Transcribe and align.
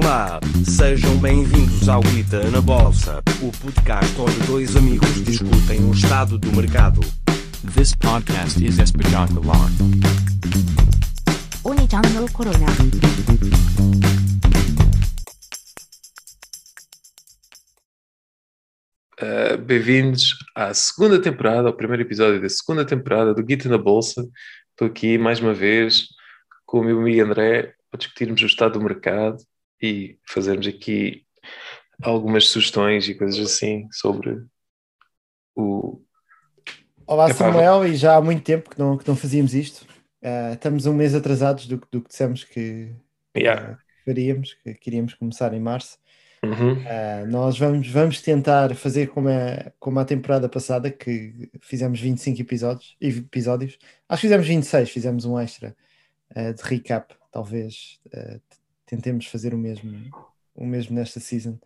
Olá, 0.00 0.38
sejam 0.64 1.18
bem-vindos 1.18 1.88
ao 1.88 2.00
Guita 2.00 2.48
na 2.52 2.60
Bolsa, 2.60 3.20
o 3.42 3.50
podcast 3.60 4.20
onde 4.20 4.46
dois 4.46 4.76
amigos 4.76 5.12
discutem 5.24 5.84
o 5.84 5.90
estado 5.90 6.38
do 6.38 6.52
mercado. 6.52 7.00
This 7.74 7.96
podcast 7.96 8.64
is 8.64 8.78
espetacular. 8.78 9.68
Oni-chan 11.64 12.02
Corona. 12.32 12.66
Uh, 19.20 19.58
Bem-vindos 19.58 20.38
à 20.54 20.72
segunda 20.74 21.20
temporada, 21.20 21.66
ao 21.66 21.74
primeiro 21.74 22.04
episódio 22.04 22.40
da 22.40 22.48
segunda 22.48 22.84
temporada 22.84 23.34
do 23.34 23.42
Guita 23.42 23.68
na 23.68 23.78
Bolsa. 23.78 24.24
Estou 24.70 24.86
aqui 24.86 25.18
mais 25.18 25.40
uma 25.40 25.52
vez 25.52 26.06
com 26.64 26.78
o 26.78 26.84
meu 26.84 27.00
amigo 27.00 27.20
André 27.20 27.74
para 27.90 27.98
discutirmos 27.98 28.40
o 28.42 28.46
estado 28.46 28.74
do 28.74 28.84
mercado 28.84 29.47
e 29.80 30.18
fazermos 30.26 30.66
aqui 30.66 31.24
algumas 32.02 32.46
sugestões 32.48 33.08
e 33.08 33.14
coisas 33.14 33.38
assim 33.38 33.88
sobre 33.92 34.42
o. 35.54 36.00
Olá 37.06 37.26
Epá, 37.26 37.34
Samuel, 37.34 37.86
e 37.86 37.96
já 37.96 38.16
há 38.16 38.20
muito 38.20 38.42
tempo 38.42 38.68
que 38.70 38.78
não, 38.78 38.98
que 38.98 39.08
não 39.08 39.16
fazíamos 39.16 39.54
isto. 39.54 39.86
Ah, 40.22 40.52
estamos 40.52 40.84
um 40.86 40.92
mês 40.92 41.14
atrasados 41.14 41.66
do, 41.66 41.78
que- 41.78 41.86
do 41.90 42.02
que 42.02 42.08
dissemos 42.08 42.44
que, 42.44 42.94
Yeah. 43.36 43.72
ah, 43.72 43.76
que 43.76 44.04
faríamos, 44.04 44.54
que 44.54 44.74
queríamos 44.74 45.14
começar 45.14 45.54
em 45.54 45.60
março. 45.60 45.96
Uhum. 46.44 46.76
Ah, 46.86 47.24
nós 47.26 47.58
vamos, 47.58 47.88
vamos 47.88 48.20
tentar 48.20 48.74
fazer 48.74 49.08
como 49.08 49.28
a, 49.28 49.72
como 49.78 49.98
a 49.98 50.04
temporada 50.04 50.48
passada, 50.48 50.90
que 50.90 51.50
fizemos 51.62 51.98
25 52.00 52.40
episódios, 52.42 52.96
episódios. 53.00 53.78
Acho 54.08 54.20
que 54.20 54.26
fizemos 54.26 54.46
26, 54.46 54.90
fizemos 54.90 55.24
um 55.24 55.38
extra 55.40 55.74
ah, 56.34 56.52
de 56.52 56.62
recap. 56.62 57.14
Talvez 57.32 57.98
tentemos 58.88 59.26
fazer 59.26 59.54
o 59.54 59.58
mesmo, 59.58 60.14
o 60.54 60.66
mesmo 60.66 60.96
nesta 60.96 61.20
season. 61.20 61.58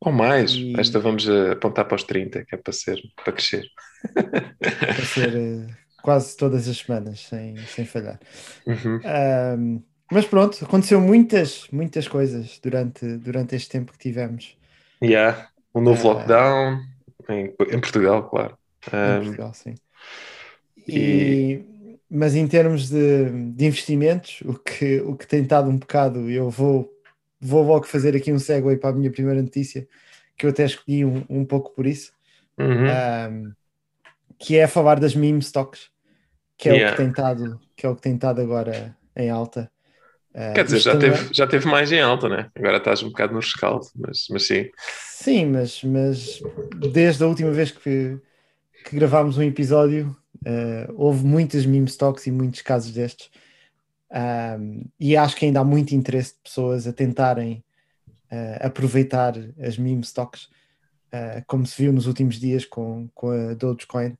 Ou 0.00 0.12
mais, 0.12 0.52
E- 0.52 0.76
esta 0.76 0.98
vamos 1.00 1.26
uh, 1.26 1.52
apontar 1.52 1.86
para 1.86 1.96
os 1.96 2.04
30, 2.04 2.44
que 2.44 2.54
é 2.54 2.58
para 2.58 2.72
ser, 2.72 3.00
para 3.16 3.32
crescer. 3.32 3.64
Para 4.94 5.04
ser 5.04 5.32
ah, 5.36 5.76
quase 6.02 6.36
todas 6.36 6.68
as 6.68 6.78
semanas, 6.78 7.20
sem, 7.20 7.66
sem 7.66 7.84
falhar. 7.84 8.18
Uhum. 8.66 9.00
Ahm, 9.02 9.82
mas 10.10 10.26
pronto, 10.26 10.64
aconteceu 10.64 11.00
muitas, 11.00 11.68
muitas 11.70 12.08
coisas 12.08 12.58
durante, 12.60 13.18
durante 13.18 13.56
este 13.56 13.70
tempo 13.70 13.92
que 13.92 13.98
tivemos 13.98 14.56
Yeah. 15.02 15.48
Um 15.74 15.82
novo 15.82 16.08
Ah. 16.08 16.14
lockdown 16.14 16.80
em, 17.28 17.54
em 17.70 17.80
Portugal, 17.80 18.28
claro. 18.30 18.56
em 19.04 19.16
Um, 19.18 19.18
Portugal, 19.18 19.54
sim. 19.54 19.74
E, 20.86 21.64
mas 22.10 22.34
em 22.34 22.46
termos 22.46 22.88
de, 22.88 23.30
de 23.52 23.66
investimentos, 23.66 24.40
o 24.44 24.54
que, 24.54 25.00
o 25.00 25.16
que 25.16 25.26
tem 25.26 25.42
estado 25.42 25.68
um 25.70 25.76
bocado, 25.76 26.30
eu 26.30 26.48
vou, 26.50 26.92
vou 27.40 27.62
logo 27.64 27.84
fazer 27.86 28.16
aqui 28.16 28.32
um 28.32 28.38
segue 28.38 28.76
para 28.76 28.90
a 28.90 28.92
minha 28.92 29.10
primeira 29.10 29.42
notícia, 29.42 29.86
que 30.36 30.46
eu 30.46 30.50
até 30.50 30.64
escolhi 30.64 31.04
um, 31.04 31.24
um 31.28 31.44
pouco 31.44 31.74
por 31.74 31.86
isso, 31.86 32.12
uhum. 32.58 32.86
ahm, 32.88 33.52
que 34.38 34.56
é 34.56 34.66
falar 34.66 35.00
das 35.00 35.14
meme 35.14 35.40
stocks, 35.40 35.90
que 36.58 36.68
é, 36.68 36.72
o 36.72 36.76
Yeah. 36.76 36.96
que 36.96 37.02
tem 37.02 37.10
estado, 37.10 37.60
que 37.76 37.86
é 37.86 37.88
o 37.88 37.96
que 37.96 38.02
tem 38.02 38.14
estado 38.14 38.40
agora 38.40 38.96
em 39.16 39.30
alta. 39.30 39.70
Ah, 40.34 40.52
Quer 40.54 40.64
dizer, 40.64 40.80
já 40.80 40.92
também- 40.92 41.12
teve, 41.12 41.34
já 41.34 41.46
teve 41.46 41.66
mais 41.66 41.90
em 41.92 42.00
alta, 42.00 42.28
né? 42.28 42.50
Agora 42.54 42.76
estás 42.76 43.02
um 43.02 43.08
bocado 43.08 43.32
no 43.32 43.40
rescaldo, 43.40 43.86
mas, 43.96 44.26
mas 44.30 44.46
sim. 44.46 44.68
Sim, 44.78 45.46
mas, 45.46 45.82
mas 45.82 46.40
desde 46.90 47.24
a 47.24 47.26
última 47.26 47.50
vez 47.50 47.70
que, 47.70 48.18
que 48.84 48.96
gravámos 48.96 49.38
um 49.38 49.42
episódio, 49.42 50.14
eh, 50.48 50.86
houve 50.94 51.24
muitas 51.24 51.66
meme 51.66 51.88
stocks 51.88 52.24
e 52.28 52.30
muitos 52.30 52.62
casos 52.62 52.92
destes. 52.92 53.28
Ahm, 54.12 54.84
e 55.00 55.16
acho 55.16 55.34
que 55.34 55.44
ainda 55.44 55.58
há 55.58 55.64
muito 55.64 55.92
interesse 55.92 56.34
de 56.34 56.40
pessoas 56.44 56.86
a 56.86 56.92
tentarem 56.92 57.64
eh, 58.30 58.60
aproveitar 58.62 59.34
as 59.60 59.76
meme 59.76 60.02
stocks, 60.02 60.48
eh, 61.10 61.42
como 61.48 61.66
se 61.66 61.82
viu 61.82 61.92
nos 61.92 62.06
últimos 62.06 62.38
dias 62.38 62.64
com, 62.64 63.08
com 63.12 63.30
a 63.30 63.54
Dogecoin. 63.54 64.16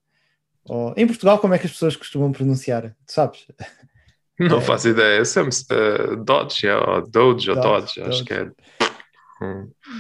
Ou, 0.65 0.93
em 0.97 1.07
Portugal, 1.07 1.39
como 1.39 1.55
é 1.55 1.59
que 1.61 1.67
as 1.67 1.73
pessoas 1.73 1.95
costumam 1.95 2.33
pronunciar? 2.33 2.97
Tu 3.07 3.13
sabes? 3.13 3.47
Não 4.39 4.59
É. 4.59 4.61
faço 4.61 4.89
ideia. 4.89 5.25
Sempre 5.25 5.55
uh, 5.71 6.17
Dodge, 6.17 6.67
é, 6.67 6.77
ou 6.77 7.09
Doge, 7.09 7.51
ou 7.51 7.57
Dodge, 7.57 8.01
Dodge, 8.01 8.03
acho 8.03 8.25
que 8.25 8.35
é. 8.35 8.51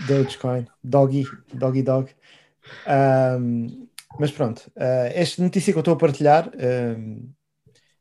Dogecoin, 0.08 0.66
Doggy, 0.82 1.24
Doggy 1.54 1.82
Dog. 1.82 2.10
Ahm, 2.84 3.85
mas 4.18 4.30
pronto, 4.30 4.70
ah, 4.76 5.10
esta 5.12 5.42
notícia 5.42 5.72
que 5.72 5.78
eu 5.78 5.80
estou 5.80 5.94
a 5.94 5.98
partilhar 5.98 6.50
ahm, 6.54 7.28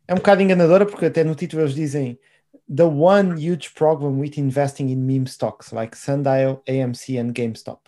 é 0.08 0.14
um 0.14 0.18
bocado 0.18 0.42
enganadora 0.42 0.86
porque 0.86 1.06
até 1.06 1.24
no 1.24 1.36
título 1.36 1.64
eles 1.64 1.74
dizem 1.74 2.20
The 2.74 2.84
one 2.84 3.34
huge 3.34 3.74
problem 3.74 4.20
with 4.20 4.38
investing 4.38 4.90
in 4.90 5.06
meme 5.06 5.28
stocks 5.28 5.72
like 5.72 5.96
Sundial, 5.98 6.64
AMC 6.68 7.18
and 7.18 7.32
GameStop. 7.32 7.82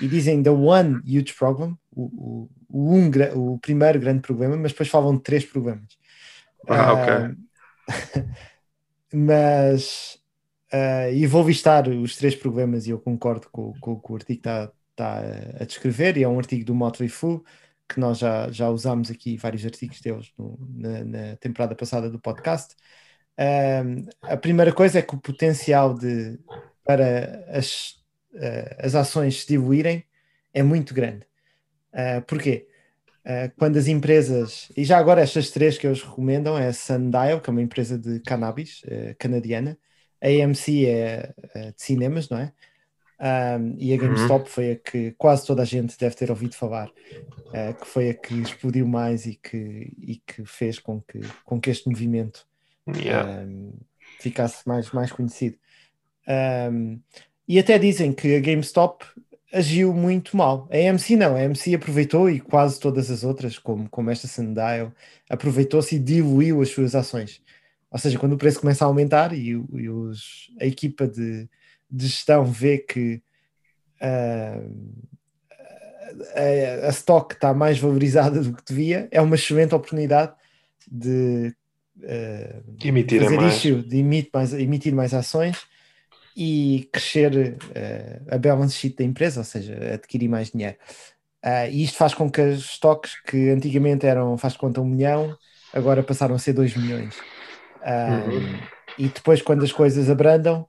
E 0.00 0.08
dizem 0.08 0.42
the 0.42 0.50
one 0.50 1.02
huge 1.04 1.34
problem, 1.34 1.76
o, 1.90 2.48
o, 2.68 2.94
um, 2.94 3.10
o 3.34 3.58
primeiro 3.58 3.98
grande 3.98 4.20
problema, 4.20 4.56
mas 4.56 4.72
depois 4.72 4.88
falam 4.88 5.16
de 5.16 5.22
três 5.22 5.44
problemas. 5.44 5.98
Ah, 6.68 6.92
ok. 6.92 7.12
Ahm, 7.12 7.36
mas 9.12 10.18
e 11.12 11.26
vou 11.26 11.46
listar 11.46 11.86
os 11.88 12.16
três 12.16 12.34
problemas 12.34 12.86
e 12.86 12.90
eu 12.90 12.98
concordo 12.98 13.46
com, 13.52 13.74
com 13.78 13.92
o 13.92 14.00
que 14.00 14.12
o 14.12 14.14
artigo 14.14 14.38
está 14.38 14.72
está 14.92 15.20
a 15.60 15.64
descrever 15.64 16.16
e 16.16 16.22
é 16.22 16.28
um 16.28 16.38
artigo 16.38 16.64
do 16.64 16.74
Motley 16.74 17.08
Fool 17.08 17.44
que 17.92 18.00
nós 18.00 18.18
já, 18.18 18.50
já 18.50 18.68
usámos 18.70 19.10
aqui 19.10 19.36
vários 19.36 19.64
artigos 19.64 20.00
deles 20.00 20.32
no- 20.38 20.58
na, 20.74 21.04
na 21.04 21.36
temporada 21.36 21.74
passada 21.74 22.10
do 22.10 22.20
podcast. 22.20 22.74
Ahm, 23.38 24.06
a 24.22 24.36
primeira 24.36 24.72
coisa 24.72 24.98
é 24.98 25.02
que 25.02 25.14
o 25.14 25.20
potencial 25.20 25.94
de, 25.94 26.38
para 26.84 27.44
as, 27.50 27.94
ah, 28.36 28.86
as 28.86 28.94
ações 28.94 29.42
se 29.42 29.48
diluírem 29.48 30.04
é 30.54 30.62
muito 30.62 30.94
grande. 30.94 31.26
Ah, 31.92 32.22
porquê? 32.26 32.68
Ah, 33.24 33.50
quando 33.58 33.78
as 33.78 33.88
empresas, 33.88 34.68
e 34.76 34.84
já 34.84 34.98
agora 34.98 35.20
estas 35.22 35.50
três 35.50 35.78
que 35.78 35.86
eles 35.86 36.02
recomendam 36.02 36.58
é 36.58 36.68
a 36.68 36.72
Sundial, 36.72 37.40
que 37.40 37.50
é 37.50 37.52
uma 37.52 37.62
empresa 37.62 37.98
de 37.98 38.20
cannabis 38.20 38.82
eh, 38.86 39.14
canadiana, 39.18 39.78
a 40.22 40.26
AMC 40.28 40.86
é 40.86 41.34
eh, 41.54 41.72
de 41.72 41.82
cinemas, 41.82 42.28
não 42.28 42.38
é? 42.38 42.52
Um, 43.22 43.76
e 43.78 43.94
a 43.94 43.96
GameStop 43.96 44.50
foi 44.50 44.72
a 44.72 44.76
que 44.76 45.12
quase 45.12 45.46
toda 45.46 45.62
a 45.62 45.64
gente 45.64 45.96
deve 45.96 46.16
ter 46.16 46.28
ouvido 46.28 46.56
falar, 46.56 46.90
eh, 47.52 47.72
que 47.72 47.86
foi 47.86 48.10
a 48.10 48.14
que 48.14 48.34
explodiu 48.34 48.84
mais 48.88 49.26
e 49.26 49.36
que, 49.36 49.92
e 49.96 50.16
que 50.26 50.44
fez 50.44 50.80
com 50.80 51.00
que, 51.00 51.20
com 51.44 51.60
que 51.60 51.70
este 51.70 51.88
movimento 51.88 52.44
Yeah. 53.00 53.44
um, 53.44 53.72
ficasse 54.18 54.66
mais, 54.66 54.90
mais 54.90 55.12
conhecido. 55.12 55.56
Um, 56.72 57.00
e 57.46 57.58
até 57.58 57.78
dizem 57.78 58.12
que 58.12 58.34
a 58.34 58.40
GameStop 58.40 59.04
agiu 59.52 59.92
muito 59.92 60.36
mal. 60.36 60.68
A 60.72 60.90
AMC 60.90 61.16
não, 61.16 61.36
a 61.36 61.40
AMC 61.40 61.74
aproveitou 61.74 62.30
e 62.30 62.40
quase 62.40 62.80
todas 62.80 63.10
as 63.10 63.22
outras, 63.22 63.58
como, 63.58 63.88
como 63.88 64.10
esta 64.10 64.26
Sundial, 64.26 64.92
aproveitou-se 65.28 65.96
e 65.96 65.98
diluiu 65.98 66.60
as 66.62 66.70
suas 66.70 66.94
ações. 66.94 67.40
Ou 67.90 67.98
seja, 67.98 68.18
quando 68.18 68.32
o 68.32 68.38
preço 68.38 68.60
começa 68.60 68.84
a 68.84 68.88
aumentar 68.88 69.32
e, 69.32 69.50
e 69.50 69.88
os, 69.88 70.50
a 70.60 70.64
equipa 70.64 71.06
de, 71.06 71.48
de 71.92 72.06
gestão 72.06 72.44
vê 72.44 72.78
que 72.78 73.22
ah, 74.00 74.60
a, 76.34 76.86
a 76.86 76.90
stock 76.90 77.34
está 77.34 77.52
mais 77.52 77.78
valorizada 77.78 78.40
do 78.40 78.54
que 78.54 78.64
devia, 78.66 79.08
é 79.10 79.20
uma 79.20 79.34
excelente 79.34 79.74
oportunidade 79.74 80.32
de 80.90 81.54
ah, 82.04 82.62
Emitirem 82.82 83.24
fazer 83.24 83.36
mais. 83.36 83.54
issue, 83.54 83.82
de 83.82 83.98
emitir 83.98 84.30
mais, 84.32 84.52
emitir 84.54 84.94
mais 84.94 85.14
ações 85.14 85.58
e 86.34 86.88
crescer 86.90 87.58
eh, 87.74 88.20
a 88.30 88.38
balance 88.38 88.74
sheet 88.74 88.96
da 88.96 89.04
empresa, 89.04 89.40
ou 89.40 89.44
seja, 89.44 89.74
adquirir 89.92 90.28
mais 90.28 90.50
dinheiro. 90.50 90.76
Ah, 91.42 91.68
e 91.68 91.82
isto 91.82 91.98
faz 91.98 92.14
com 92.14 92.30
que 92.30 92.40
os 92.40 92.60
estoques 92.60 93.20
que 93.20 93.50
antigamente 93.50 94.06
eram, 94.06 94.38
faz 94.38 94.54
de 94.54 94.58
conta, 94.58 94.80
um 94.80 94.86
milhão, 94.86 95.36
agora 95.74 96.02
passaram 96.02 96.34
a 96.34 96.38
ser 96.38 96.54
2 96.54 96.74
milhões. 96.76 97.14
Uhum. 97.84 98.58
E 98.98 99.08
depois, 99.08 99.42
quando 99.42 99.62
as 99.62 99.72
coisas 99.72 100.08
abrandam, 100.08 100.66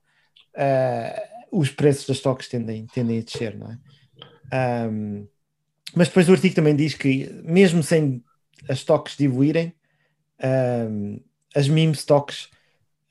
ah, 0.56 1.24
os 1.52 1.70
preços 1.70 2.06
dos 2.06 2.18
estoques 2.18 2.48
tendem, 2.48 2.88
tendem 2.88 3.20
a 3.20 3.22
descer, 3.22 3.58
não 3.58 3.72
é? 3.72 3.78
Ahm, 4.52 5.28
mas 5.96 6.08
depois 6.08 6.30
o 6.30 6.34
artigo 6.34 6.56
também 6.56 6.76
diz 6.76 6.94
que, 6.96 7.30
mesmo 7.44 7.84
sem 7.84 8.24
as 8.70 8.80
stocks 8.80 9.18
diluírem, 9.18 9.74
ahm, 10.42 11.20
as 11.56 11.68
meme 11.68 11.94
stocks 11.94 12.50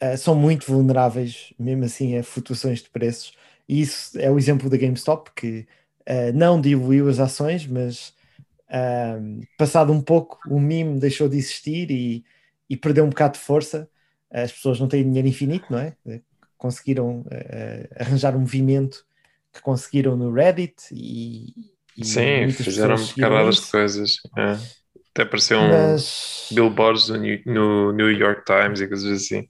ah, 0.01 0.17
são 0.17 0.35
muito 0.35 0.67
vulneráveis, 0.67 1.53
mesmo 1.59 1.85
assim, 1.85 2.17
a 2.19 2.23
flutuações 2.25 2.83
de 2.83 2.91
preços. 2.91 3.35
E 3.69 3.81
isso 3.83 4.19
é 4.21 4.31
o 4.31 4.39
exemplo 4.39 4.69
da 4.71 4.77
GameStop, 4.77 5.31
que 5.37 5.67
ah, 6.07 6.33
não 6.35 6.61
diluiu 6.61 7.09
as 7.09 7.21
ações, 7.21 7.67
mas 7.67 8.15
ahm, 8.71 9.41
passado 9.59 9.93
um 9.93 10.01
pouco, 10.03 10.39
o 10.49 10.61
meme 10.61 10.99
deixou 11.01 11.29
de 11.29 11.39
existir 11.39 11.91
e, 11.91 12.25
e 12.71 12.77
perdeu 12.77 13.05
um 13.05 13.11
bocado 13.11 13.35
de 13.35 13.41
força. 13.41 13.89
As 14.31 14.53
pessoas 14.53 14.81
não 14.81 14.89
têm 14.89 15.05
dinheiro 15.05 15.29
infinito, 15.29 15.67
não 15.71 15.79
é? 15.79 15.97
Conseguiram 16.63 17.25
ah, 17.29 18.03
arranjar 18.05 18.37
um 18.37 18.41
movimento 18.41 19.05
que 19.53 19.61
conseguiram 19.61 20.17
no 20.17 20.33
Reddit 20.33 20.77
e, 20.93 21.53
e 21.99 22.05
Sim, 22.05 22.49
fizeram 22.53 22.95
carradas 23.19 23.57
de 23.57 23.71
coisas. 23.71 24.13
é. 24.39 24.57
Até 25.11 25.25
apareceu 25.25 25.59
um 25.59 25.69
Mas 25.69 26.49
billboards 26.53 27.09
no 27.09 27.17
New, 27.17 27.41
no 27.45 27.93
New 27.93 28.13
York 28.13 28.45
Times 28.45 28.81
e 28.81 28.87
coisas 28.87 29.23
assim 29.23 29.43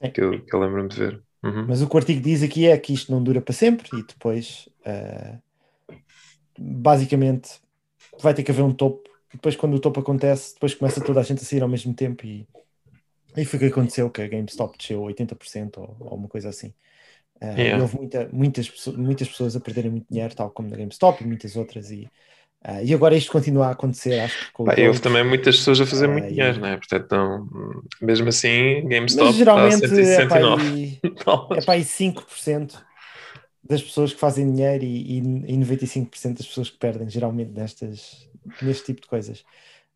Sim. 0.00 0.10
que 0.12 0.20
eu, 0.20 0.40
eu 0.46 0.60
lembro-me 0.60 0.88
de 0.88 0.96
ver. 0.96 1.22
Uhum. 1.42 1.66
Mas 1.66 1.82
o 1.82 1.88
que 1.88 1.94
o 1.94 1.98
artigo 1.98 2.20
diz 2.20 2.42
aqui 2.42 2.68
é 2.68 2.78
que 2.78 2.92
isto 2.92 3.10
não 3.10 3.20
dura 3.22 3.40
para 3.40 3.52
sempre 3.52 3.88
e 3.98 4.02
depois, 4.02 4.68
eh, 4.84 5.38
basicamente, 6.56 7.60
vai 8.20 8.32
ter 8.32 8.44
que 8.44 8.50
haver 8.52 8.62
um 8.62 8.72
topo. 8.72 9.10
Depois, 9.32 9.56
quando 9.56 9.74
o 9.74 9.80
topo 9.80 10.00
acontece, 10.00 10.54
depois 10.54 10.74
começa 10.74 11.02
toda 11.02 11.20
a 11.20 11.22
gente 11.22 11.42
a 11.42 11.44
sair 11.44 11.62
ao 11.62 11.68
mesmo 11.68 11.92
tempo 11.92 12.24
e, 12.24 12.46
e 13.36 13.44
foi 13.44 13.56
o 13.58 13.60
que 13.60 13.66
aconteceu, 13.68 14.10
que 14.10 14.22
a 14.22 14.28
GameStop 14.28 14.76
desceu 14.78 15.02
80% 15.02 15.80
ou, 15.80 15.96
ou 16.00 16.16
uma 16.16 16.28
coisa 16.28 16.48
assim. 16.48 16.74
Eh, 17.40 17.46
Yeah. 17.58 17.82
Houve 17.82 17.96
muita- 17.96 18.28
muitas, 18.32 18.68
pessoas, 18.70 18.96
muitas 18.96 19.28
pessoas 19.28 19.56
a 19.56 19.60
perderem 19.60 19.90
muito 19.90 20.06
dinheiro, 20.10 20.34
tal 20.34 20.50
como 20.50 20.68
na 20.70 20.76
GameStop 20.76 21.22
e 21.24 21.26
muitas 21.26 21.56
outras. 21.56 21.90
E, 21.90 22.08
eh, 22.64 22.84
e 22.86 22.94
agora 22.94 23.16
isto 23.16 23.32
continua 23.32 23.68
a 23.68 23.70
acontecer, 23.72 24.20
acho 24.20 24.38
que 24.38 24.52
e 24.76 24.86
houve 24.88 25.00
também 25.00 25.24
muitas 25.24 25.56
pessoas 25.56 25.80
a 25.80 25.86
fazer 25.86 26.06
Ah, 26.06 26.12
muito 26.12 26.28
e- 26.28 26.34
dinheiro, 26.34 26.60
né? 26.60 26.76
Portanto, 26.76 27.10
não, 27.10 27.48
mesmo 28.00 28.28
assim, 28.28 28.86
GameStop 28.88 29.30
Mas 29.30 29.36
geralmente 29.36 29.76
está 29.78 30.00
a 30.00 30.04
é 30.06 30.22
para 30.22 30.36
169 30.36 30.64
aí, 30.64 31.00
é 31.02 31.08
dólares. 31.24 31.64
para 31.64 31.74
aí 31.74 31.84
5% 31.84 32.84
das 33.62 33.82
pessoas 33.82 34.12
que 34.14 34.20
fazem 34.20 34.50
dinheiro 34.52 34.84
e, 34.84 35.18
e, 35.18 35.18
e 35.18 35.56
95% 35.56 36.38
das 36.38 36.46
pessoas 36.46 36.70
que 36.70 36.78
perdem, 36.78 37.08
geralmente, 37.10 37.52
nestas, 37.52 38.28
neste 38.60 38.86
tipo 38.86 39.02
de 39.02 39.08
coisas. 39.08 39.44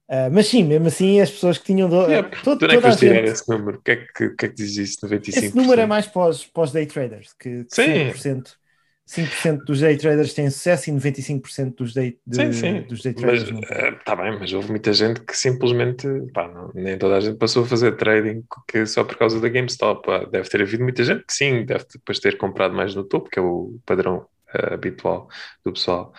Ah, 0.09 0.29
mas 0.31 0.47
sim, 0.49 0.63
mesmo 0.65 0.87
assim, 0.89 1.21
as 1.21 1.31
pessoas 1.31 1.59
que 1.59 1.65
tinham. 1.65 1.89
Do, 1.89 2.07
Yeah, 2.07 2.23
to- 2.43 2.57
Tu 2.59 2.67
nem 2.67 2.79
foste 2.79 3.01
tirar 3.01 3.25
esse 3.25 3.49
número. 3.49 3.79
O 3.79 3.83
que 3.83 3.91
é 3.93 3.97
que, 3.97 4.31
que, 4.37 4.47
é 4.47 4.49
que 4.49 4.55
diz 4.55 4.77
isso? 4.77 4.99
95%? 5.07 5.55
esse 5.55 5.57
número 5.57 5.81
é 5.81 5.87
mais 5.87 6.07
para 6.07 6.29
os, 6.29 6.47
para 6.47 6.63
os 6.63 6.73
day 6.73 6.87
traders, 6.87 7.33
que 7.35 7.67
Sim. 7.69 8.15
5%, 8.15 8.59
5% 9.07 9.65
dos 9.65 9.81
day 9.81 9.97
traders 9.97 10.33
têm 10.35 10.51
sucesso 10.51 10.89
e 10.91 10.93
95% 10.93 11.77
dos 11.79 11.93
day, 11.95 12.19
de- 12.27 12.37
Sim, 12.37 12.53
sim. 12.53 12.87
dos 12.87 13.03
day 13.03 13.15
traders 13.15 13.53
está 13.99 14.17
bem, 14.17 14.37
mas 14.41 14.53
houve 14.53 14.69
muita 14.71 14.93
gente 14.93 15.21
que 15.21 15.37
simplesmente, 15.37 16.07
pá, 16.33 16.49
não- 16.49 16.73
nem 16.75 16.99
toda 16.99 17.17
a 17.17 17.21
gente 17.21 17.39
passou 17.39 17.63
a 17.63 17.67
fazer 17.67 17.97
trading 17.97 18.43
que 18.69 18.85
só 18.87 19.05
por 19.05 19.17
causa 19.17 19.41
da 19.41 19.49
GameStop. 19.49 20.05
pá. 20.05 20.25
Deve 20.25 20.49
ter 20.49 20.61
havido 20.63 20.83
muita 20.83 21.05
gente 21.05 21.25
que 21.25 21.33
sim, 21.33 21.65
deve 21.65 21.85
depois 21.93 22.19
ter 22.19 22.37
comprado 22.37 22.75
mais 22.75 22.95
no 22.95 23.05
topo, 23.05 23.31
que 23.31 23.39
é 23.39 23.43
o 23.43 23.79
padrão 23.87 24.27
eh, 24.53 24.75
habitual 24.75 25.29
do 25.65 25.73
pessoal. 25.73 26.13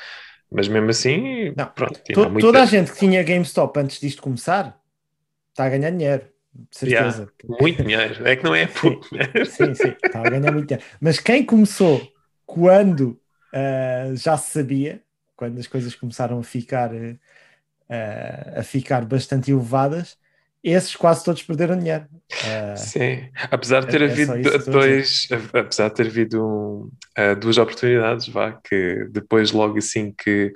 Mas 0.52 0.68
mesmo 0.68 0.90
assim, 0.90 1.56
Não, 1.56 1.74
pronto, 1.76 2.02
To- 2.12 2.32
muita- 2.32 2.38
Toda 2.38 2.62
a 2.64 2.66
gente 2.66 2.92
que 2.92 3.00
tinha 3.00 3.24
GameStop 3.24 3.80
antes 3.80 4.00
disto 4.00 4.22
começar 4.22 4.82
está 5.52 5.66
a 5.66 5.70
ganhar 5.70 5.92
dinheiro, 5.92 6.30
de 6.54 6.78
Yeah, 6.84 7.20
certeza. 7.20 7.34
muito 7.48 7.84
dinheiro. 7.84 8.28
É 8.28 8.36
que 8.36 8.44
não 8.44 8.56
é 8.56 8.68
pouco 8.68 9.08
dinheiro. 9.10 9.34
Sim, 9.44 9.74
sim, 9.76 9.90
está 9.92 10.24
a 10.24 10.30
ganhar 10.30 10.52
muito 10.52 10.68
dinheiro. 10.68 10.86
Mas 11.00 11.20
quem 11.20 11.46
começou 11.46 12.14
quando 12.46 13.20
ah, 13.54 14.14
já 14.16 14.38
se 14.38 14.52
sabia, 14.52 15.04
quando 15.36 15.60
as 15.60 15.68
coisas 15.68 15.96
começaram 15.96 16.40
a 16.40 16.44
ficar, 16.44 16.92
ah, 17.90 18.60
a 18.60 18.64
ficar 18.64 19.06
bastante 19.06 19.52
elevadas, 19.52 20.18
esses 20.72 20.96
quase 20.96 21.24
todos 21.24 21.44
perderam 21.44 21.78
dinheiro. 21.78 22.06
Ah, 22.44 22.76
Sim, 22.76 23.30
apesar 23.52 23.82
de 23.82 23.88
ter 23.92 24.02
É- 24.02 24.06
é 24.06 24.12
havido 24.12 24.32
a 24.50 24.58
dois, 24.58 25.28
apesar 25.54 25.90
de 25.90 25.96
ter 25.96 26.08
havido 26.08 26.44
um, 26.46 26.90
ah, 27.16 27.34
duas 27.36 27.58
oportunidades, 27.58 28.28
vá, 28.28 28.52
que 28.64 29.06
depois 29.12 29.52
logo 29.52 29.78
assim 29.78 30.14
que, 30.18 30.52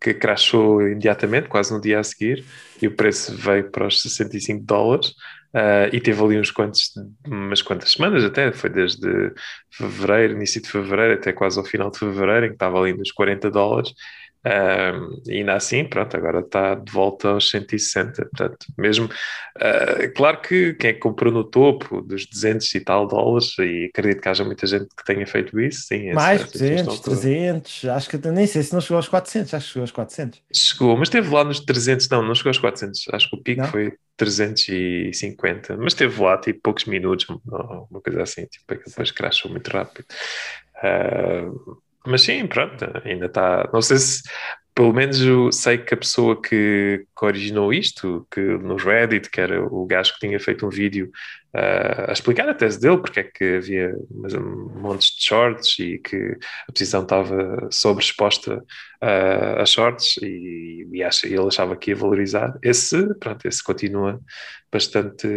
que 0.00 0.14
crashou 0.14 0.82
imediatamente, 0.82 1.48
quase 1.48 1.72
no 1.72 1.80
dia 1.80 2.00
a 2.00 2.04
seguir, 2.04 2.44
e 2.80 2.86
o 2.86 2.96
preço 2.96 3.34
veio 3.36 3.70
para 3.70 3.86
os 3.86 4.00
65 4.02 4.64
dólares, 4.64 5.12
ah, 5.54 5.88
e 5.92 6.00
teve 6.00 6.22
ali 6.22 6.38
uns 6.38 6.50
quantos, 6.50 6.90
umas 7.26 7.60
quantas 7.62 7.92
semanas 7.92 8.24
até, 8.24 8.50
foi 8.52 8.70
desde 8.70 9.32
fevereiro, 9.70 10.34
início 10.34 10.62
de 10.62 10.68
fevereiro 10.68 11.14
até 11.14 11.32
quase 11.32 11.58
ao 11.58 11.64
final 11.64 11.90
de 11.90 11.98
fevereiro, 11.98 12.46
em 12.46 12.48
que 12.50 12.54
estava 12.54 12.78
ali 12.80 12.96
nos 12.96 13.12
40 13.12 13.50
dólares, 13.50 13.92
Um, 14.42 15.20
e 15.26 15.38
ainda 15.38 15.54
assim, 15.54 15.84
pronto, 15.84 16.16
agora 16.16 16.40
está 16.40 16.74
de 16.74 16.90
volta 16.90 17.28
aos 17.28 17.50
160. 17.50 18.22
Portanto, 18.22 18.66
mesmo, 18.78 19.06
uh, 19.06 20.14
claro 20.16 20.40
que 20.40 20.74
quem 20.74 20.90
é 20.90 20.92
que 20.94 20.98
comprou 20.98 21.30
no 21.30 21.44
topo 21.44 22.00
dos 22.00 22.26
200 22.26 22.74
e 22.74 22.80
tal 22.80 23.06
dólares, 23.06 23.54
e 23.58 23.90
acredito 23.90 24.22
que 24.22 24.28
haja 24.28 24.44
muita 24.44 24.66
gente 24.66 24.88
que 24.96 25.04
tenha 25.04 25.26
feito 25.26 25.60
isso, 25.60 25.82
sim. 25.86 26.12
mais 26.12 26.40
essa 26.40 26.50
questão 26.50 26.94
200, 26.96 27.00
toda. 27.00 27.16
300, 27.20 27.84
acho 27.84 28.08
que 28.08 28.28
nem 28.28 28.46
sei 28.46 28.62
se 28.62 28.72
não 28.72 28.80
chegou 28.80 28.96
aos 28.96 29.08
400, 29.08 29.52
acho 29.52 29.66
que 29.66 29.72
chegou 29.72 29.82
aos 29.82 29.92
400. 29.92 30.42
Chegou, 30.54 30.96
mas 30.96 31.08
esteve 31.08 31.28
lá 31.28 31.44
nos 31.44 31.60
300, 31.60 32.08
não, 32.08 32.22
não 32.22 32.34
chegou 32.34 32.50
aos 32.50 32.58
400, 32.58 33.08
acho 33.12 33.28
que 33.28 33.36
o 33.36 33.42
pico 33.42 33.60
Não? 33.60 33.68
foi 33.68 33.92
350, 34.16 35.76
mas 35.76 35.92
esteve 35.92 36.22
lá 36.22 36.38
tipo 36.38 36.60
poucos 36.62 36.86
minutos, 36.86 37.26
uma 37.28 38.00
coisa 38.02 38.22
assim, 38.22 38.46
tipo, 38.46 38.74
que 38.74 38.88
depois 38.88 39.10
crashou 39.10 39.50
muito 39.50 39.68
rápido. 39.68 40.06
Uh, 40.82 41.80
mas 42.06 42.22
sim, 42.22 42.46
pronto, 42.46 42.84
ainda 43.04 43.26
está. 43.26 43.68
Não 43.72 43.82
sei 43.82 43.98
se, 43.98 44.22
pelo 44.74 44.92
menos 44.92 45.20
eu 45.20 45.52
sei 45.52 45.76
que 45.78 45.92
a 45.92 45.96
pessoa 45.96 46.40
que, 46.40 47.04
que 47.18 47.24
originou 47.24 47.72
isto, 47.72 48.26
que 48.30 48.40
no 48.40 48.76
Reddit, 48.76 49.28
que 49.28 49.40
era 49.40 49.62
o 49.62 49.84
gajo 49.84 50.14
que 50.14 50.20
tinha 50.20 50.40
feito 50.40 50.64
um 50.64 50.70
vídeo 50.70 51.10
uh, 51.54 52.08
a 52.08 52.12
explicar 52.12 52.48
a 52.48 52.54
tese 52.54 52.80
dele, 52.80 52.98
porque 52.98 53.20
é 53.20 53.24
que 53.24 53.56
havia 53.56 53.94
montes 54.80 55.16
de 55.16 55.24
shorts 55.24 55.78
e 55.78 55.98
que 55.98 56.38
a 56.68 56.72
posição 56.72 57.02
estava 57.02 57.68
sobreexposta 57.70 58.56
uh, 59.02 59.60
a 59.60 59.66
shorts 59.66 60.16
e, 60.22 60.88
e 60.90 61.02
acha, 61.02 61.26
ele 61.26 61.46
achava 61.46 61.76
que 61.76 61.90
ia 61.90 61.96
valorizar. 61.96 62.56
Esse, 62.62 63.14
pronto, 63.16 63.46
esse 63.46 63.62
continua 63.62 64.18
bastante 64.72 65.28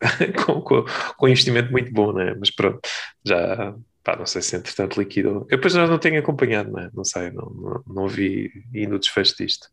com, 0.44 0.60
com, 0.60 0.84
com 1.16 1.28
investimento 1.28 1.72
muito 1.72 1.90
bom, 1.92 2.12
né? 2.12 2.34
mas 2.38 2.50
pronto, 2.50 2.80
já 3.24 3.74
pá, 4.02 4.16
não 4.16 4.26
sei 4.26 4.42
se 4.42 4.56
entretanto 4.56 4.98
liquidou. 4.98 5.46
Eu 5.50 5.56
depois 5.56 5.74
não 5.74 5.98
tenho 5.98 6.18
acompanhado, 6.18 6.72
né? 6.72 6.90
não 6.92 7.04
sei, 7.04 7.30
não, 7.30 7.50
não, 7.50 7.82
não 7.86 8.08
vi 8.08 8.50
ainda 8.74 8.96
o 8.96 8.98
desfecho 8.98 9.36
disto. 9.36 9.68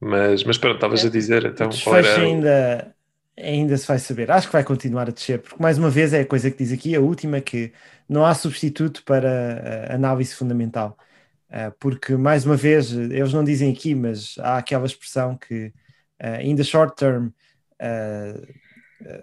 Mas, 0.00 0.44
mas 0.44 0.58
pronto, 0.58 0.76
estavas 0.76 1.04
É, 1.04 1.06
a 1.06 1.10
dizer, 1.10 1.44
então, 1.46 1.66
o 1.66 1.70
desfecho 1.70 2.08
era... 2.08 2.22
ainda, 2.22 2.96
ainda 3.38 3.76
se 3.76 3.86
vai 3.86 3.98
saber. 3.98 4.30
Acho 4.30 4.46
que 4.48 4.52
vai 4.52 4.64
continuar 4.64 5.08
a 5.08 5.12
descer, 5.12 5.40
porque 5.40 5.62
mais 5.62 5.78
uma 5.78 5.90
vez 5.90 6.12
é 6.12 6.20
a 6.20 6.26
coisa 6.26 6.50
que 6.50 6.58
diz 6.58 6.72
aqui, 6.72 6.94
a 6.94 7.00
última, 7.00 7.40
que 7.40 7.72
não 8.08 8.24
há 8.24 8.34
substituto 8.34 9.02
para 9.04 9.92
análise 9.92 10.34
fundamental. 10.34 10.96
Uh, 11.48 11.72
porque, 11.78 12.16
mais 12.16 12.44
uma 12.44 12.56
vez, 12.56 12.92
eles 12.92 13.32
não 13.32 13.44
dizem 13.44 13.72
aqui, 13.72 13.94
mas 13.94 14.34
há 14.38 14.58
aquela 14.58 14.86
expressão 14.86 15.36
que, 15.36 15.72
uh, 16.22 16.40
in 16.42 16.56
the 16.56 16.64
short 16.64 16.96
term, 16.96 17.28
uh, 17.80 18.54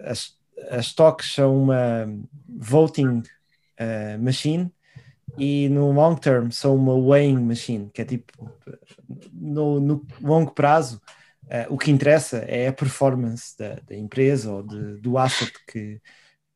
as, 0.04 0.34
as 0.70 0.86
stocks 0.86 1.34
são 1.34 1.62
uma 1.62 2.08
voting 2.48 3.22
uh, 3.80 4.22
machine 4.22 4.70
e 5.38 5.68
no 5.68 5.92
long 5.92 6.16
term 6.16 6.50
são 6.50 6.74
uma 6.76 6.94
weighing 6.94 7.38
machine, 7.38 7.90
que 7.92 8.02
é 8.02 8.04
tipo, 8.04 8.32
no, 9.32 9.80
no 9.80 10.06
longo 10.20 10.52
prazo, 10.52 11.00
Uh, 11.52 11.74
o 11.74 11.76
que 11.76 11.90
interessa 11.90 12.38
é 12.38 12.68
a 12.68 12.72
performance 12.72 13.54
da, 13.58 13.74
da 13.74 13.94
empresa 13.94 14.50
ou 14.50 14.62
de, 14.62 14.96
do 14.98 15.18
asset 15.18 15.52
que, 15.66 16.00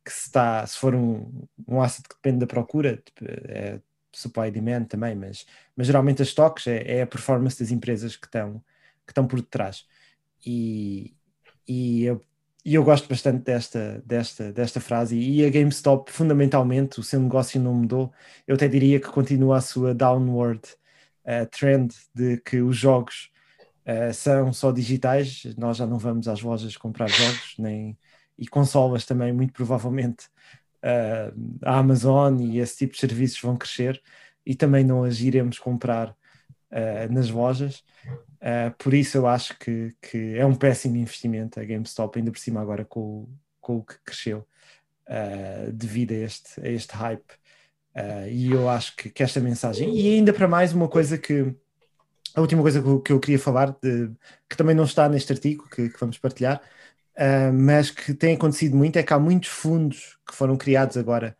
que 0.05 0.13
se 0.13 0.27
está, 0.29 0.67
se 0.67 0.79
for 0.79 0.95
um, 0.95 1.47
um 1.67 1.83
asset 1.83 2.09
que 2.09 2.15
depende 2.15 2.39
da 2.39 2.47
procura, 2.47 3.03
é 3.49 3.81
supply 4.11 4.49
e 4.49 4.51
demand 4.51 4.85
também, 4.85 5.15
mas, 5.15 5.45
mas 5.77 5.87
geralmente 5.87 6.23
as 6.23 6.29
stocks 6.29 6.67
é, 6.67 6.99
é, 6.99 7.03
a 7.03 7.07
performance 7.07 7.59
das 7.59 7.71
empresas 7.71 8.17
que 8.17 8.27
estão, 8.27 8.65
que 9.05 9.11
estão 9.11 9.27
por 9.27 9.41
detrás. 9.41 9.85
E, 10.45 11.15
e, 11.69 12.05
eu, 12.05 12.23
e 12.67 12.75
eu 12.75 12.83
gosto 12.83 13.09
bastante 13.09 13.45
desta, 13.45 14.03
desta, 14.05 14.53
desta 14.53 14.81
frase. 14.81 15.17
E 15.17 15.47
a 15.47 15.51
GameStop, 15.51 16.11
fundamentalmente, 16.11 16.99
o 16.99 17.03
seu 17.03 17.21
negócio 17.21 17.61
não 17.61 17.73
mudou. 17.73 18.13
Eu 18.45 18.57
até 18.57 18.67
diria 18.67 18.99
que 18.99 19.07
continua 19.07 19.59
a 19.59 19.61
sua 19.61 19.95
downward 19.95 20.63
uh, 21.25 21.47
trend 21.49 21.95
de 22.13 22.39
que 22.39 22.61
os 22.61 22.77
jogos 22.77 23.31
Uh, 23.89 24.13
são 24.13 24.53
só 24.53 24.73
digitais, 24.73 25.45
nós 25.57 25.77
já 25.77 25.87
não 25.87 25.97
vamos 25.97 26.27
às 26.27 26.43
lojas 26.43 26.77
comprar 26.77 27.07
jogos 27.07 27.55
nem, 27.57 27.97
e 28.37 28.45
consolas 28.45 29.07
também, 29.07 29.33
muito 29.33 29.53
provavelmente 29.53 30.27
uh, 30.83 31.33
a 31.63 31.79
Amazon 31.79 32.41
e 32.41 32.59
esse 32.59 32.79
tipo 32.79 32.95
de 32.95 32.99
serviços 32.99 33.41
vão 33.41 33.57
crescer 33.57 34.03
e 34.45 34.57
também 34.57 34.83
não 34.83 35.05
as 35.05 35.21
iremos 35.21 35.61
comprar 35.61 36.17
nas 37.09 37.31
lojas. 37.31 37.85
Por 38.79 38.95
isso 38.95 39.17
eu 39.17 39.27
acho 39.27 39.59
que, 39.59 39.95
que, 40.01 40.37
é 40.37 40.45
um 40.45 40.55
péssimo 40.55 40.97
investimento 40.97 41.59
a 41.59 41.65
GameStop, 41.65 42.19
ainda 42.19 42.31
por 42.31 42.39
cima 42.39 42.61
agora 42.61 42.85
com, 42.85 43.29
com 43.61 43.79
o 43.79 43.83
que 43.83 43.95
cresceu 44.05 44.47
devido 45.73 46.13
a 46.13 46.17
este, 46.17 46.61
a 46.61 46.69
este 46.69 46.93
hype. 46.95 47.33
e 48.31 48.51
eu 48.51 48.69
acho 48.69 48.97
que, 48.97 49.11
que 49.11 49.23
esta 49.23 49.41
mensagem, 49.41 49.97
e 49.97 50.15
ainda 50.15 50.33
para 50.33 50.49
mais 50.49 50.73
uma 50.73 50.89
coisa 50.89 51.17
que 51.17 51.55
a 52.37 52.41
última 52.43 52.61
coisa 52.61 52.83
que 52.83 52.87
eu, 52.87 53.01
que 53.01 53.13
eu 53.13 53.19
queria 53.19 53.39
falar, 53.39 53.75
de, 53.83 54.11
que 54.49 54.57
também 54.57 54.77
não 54.77 54.85
está 54.85 55.09
neste 55.09 55.33
artigo 55.33 55.67
que, 55.71 55.91
vamos 55.99 56.19
partilhar, 56.19 56.61
uh, 57.17 57.53
mas 57.53 57.91
que 57.91 58.13
tem 58.13 58.35
acontecido 58.35 58.77
muito, 58.77 58.99
é 58.99 59.03
que 59.03 59.13
há 59.13 59.19
muitos 59.19 59.49
fundos 59.49 60.19
que 60.29 60.35
foram 60.35 60.55
criados 60.55 60.99
agora 60.99 61.35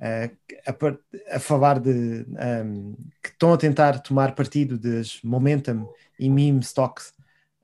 uh, 0.00 0.34
a, 0.66 1.36
a, 1.36 1.38
falar 1.38 1.78
de 1.78 2.24
um, 2.64 2.96
que 3.22 3.28
estão 3.28 3.52
a 3.52 3.58
tentar 3.58 4.00
tomar 4.00 4.34
partido 4.34 4.78
das 4.78 5.20
momentum 5.22 5.86
e 6.18 6.28
meme 6.28 6.60
stocks 6.60 7.12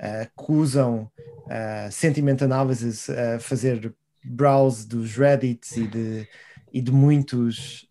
uh, 0.01 0.45
que 0.45 0.53
usam 0.53 1.11
sentiment 1.91 2.41
analysis 2.41 3.11
a 3.11 3.39
fazer 3.39 3.95
browse 4.25 4.89
dos 4.89 5.15
Reddits 5.15 5.77
e 5.77 5.87
de, 5.87 6.29
e 6.73 6.81
de 6.81 6.91
muitos 6.91 7.87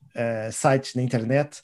sites 0.51 0.95
na 0.95 1.03
internet 1.03 1.61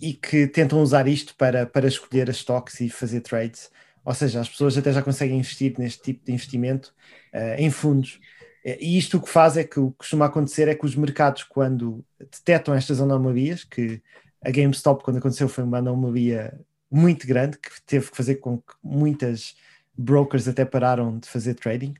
e 0.00 0.14
que 0.14 0.46
tentam 0.46 0.80
usar 0.80 1.06
isto 1.06 1.34
para, 1.36 1.66
para 1.66 1.86
escolher 1.86 2.30
as 2.30 2.36
stocks 2.36 2.80
e 2.80 2.88
fazer 2.88 3.20
trades. 3.20 3.70
Ou 4.02 4.14
seja, 4.14 4.40
as 4.40 4.48
pessoas 4.48 4.78
até 4.78 4.92
já 4.92 5.02
conseguem 5.02 5.38
investir 5.38 5.74
neste 5.78 6.02
tipo 6.02 6.24
de 6.24 6.32
investimento 6.32 6.94
uh, 7.34 7.60
em 7.60 7.70
fundos 7.70 8.18
E 8.64 8.96
isto 8.98 9.18
o 9.18 9.20
que 9.20 9.28
faz 9.28 9.56
é 9.56 9.64
que 9.64 9.78
o 9.78 9.90
que 9.90 9.98
costuma 9.98 10.26
acontecer 10.26 10.68
é 10.68 10.74
que 10.74 10.86
os 10.86 10.96
mercados, 10.96 11.44
quando 11.44 12.04
detectam 12.18 12.74
estas 12.74 13.00
anomalias, 13.00 13.64
que 13.64 14.02
a 14.42 14.50
GameStop, 14.50 15.04
quando 15.04 15.18
aconteceu, 15.18 15.48
foi 15.48 15.64
uma 15.64 15.78
anomalia 15.78 16.58
muito 16.90 17.26
grande, 17.26 17.58
que 17.58 17.70
teve 17.86 18.10
que 18.10 18.16
fazer 18.16 18.36
com 18.36 18.58
que 18.58 18.74
muitas 18.82 19.54
brokers 19.96 20.48
até 20.48 20.64
pararam 20.64 21.18
de 21.18 21.28
fazer 21.28 21.54
trading. 21.54 21.94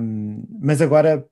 Um, 0.00 0.44
mas 0.60 0.80
agora 0.80 1.26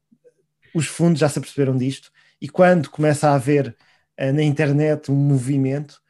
os 0.75 0.87
fundos 0.87 1.21
já 1.21 1.29
se 1.29 1.39
aperceberam 1.39 1.77
disto, 1.77 2.11
e 2.41 2.49
quando 2.49 2.91
começa 2.91 3.29
a 3.29 3.35
haver 3.35 3.77
uh, 4.21 4.33
na 4.33 4.43
internet 4.43 5.11
um 5.11 5.17
movimento, 5.17 6.01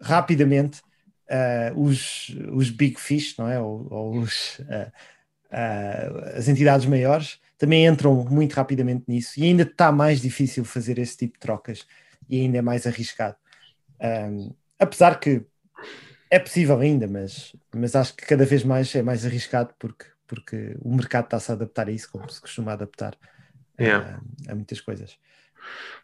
rapidamente 0.00 0.80
uh, 1.28 1.80
os, 1.80 2.34
os 2.52 2.70
big 2.70 2.98
fish, 3.00 3.36
não 3.36 3.48
é? 3.48 3.60
Ou, 3.60 3.86
ou 3.90 4.18
os, 4.18 4.58
uh, 4.60 4.92
as 6.34 6.48
entidades 6.48 6.86
maiores 6.86 7.40
também 7.56 7.86
entram 7.86 8.24
muito 8.24 8.54
rapidamente 8.54 9.04
nisso 9.08 9.38
e 9.40 9.44
ainda 9.44 9.64
está 9.64 9.90
mais 9.90 10.20
difícil 10.20 10.64
fazer 10.64 10.98
esse 10.98 11.16
tipo 11.16 11.34
de 11.34 11.40
trocas 11.40 11.86
e 12.28 12.40
ainda 12.40 12.58
é 12.58 12.62
mais 12.62 12.86
arriscado. 12.86 13.36
Um, 14.00 14.54
apesar 14.78 15.18
que 15.18 15.44
é 16.30 16.38
possível 16.38 16.78
ainda, 16.80 17.06
mas, 17.08 17.54
mas 17.74 17.94
acho 17.96 18.14
que 18.16 18.26
cada 18.26 18.44
vez 18.46 18.64
mais 18.64 18.94
é 18.94 19.02
mais 19.02 19.24
arriscado 19.26 19.74
porque, 19.78 20.06
porque 20.26 20.76
o 20.82 20.94
mercado 20.94 21.24
está-se 21.24 21.50
a 21.50 21.54
adaptar 21.54 21.88
a 21.88 21.92
isso, 21.92 22.10
como 22.10 22.28
se 22.30 22.40
costuma 22.40 22.72
adaptar 22.72 23.16
Yeah. 23.78 24.04
a, 24.06 24.52
a 24.52 24.54
muitas 24.54 24.80
coisas. 24.80 25.18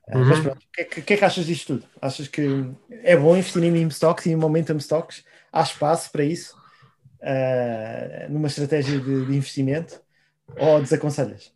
Uh, 0.08 0.24
Uhum. 0.24 0.26
Mas 0.26 0.40
pronto, 0.40 0.58
o 0.64 0.70
que, 0.72 0.80
é 0.82 0.84
que- 0.84 1.02
que 1.02 1.14
é 1.14 1.16
que 1.16 1.24
achas 1.24 1.46
disto 1.46 1.78
tudo? 1.78 1.88
Achas 2.00 2.28
que 2.28 2.42
é 2.90 3.16
bom 3.16 3.36
investir 3.36 3.62
em 3.64 3.70
meme 3.72 3.90
stocks 3.90 4.26
e 4.26 4.30
em 4.30 4.36
momentum 4.36 4.76
stocks? 4.78 5.24
Há 5.52 5.62
espaço 5.62 6.10
para 6.12 6.24
isso 6.24 6.56
uh, 7.22 8.30
numa 8.32 8.48
estratégia 8.48 9.00
de, 9.00 9.26
de 9.26 9.36
investimento? 9.36 10.00
Ou 10.56 10.80
desaconselhas? 10.82 11.52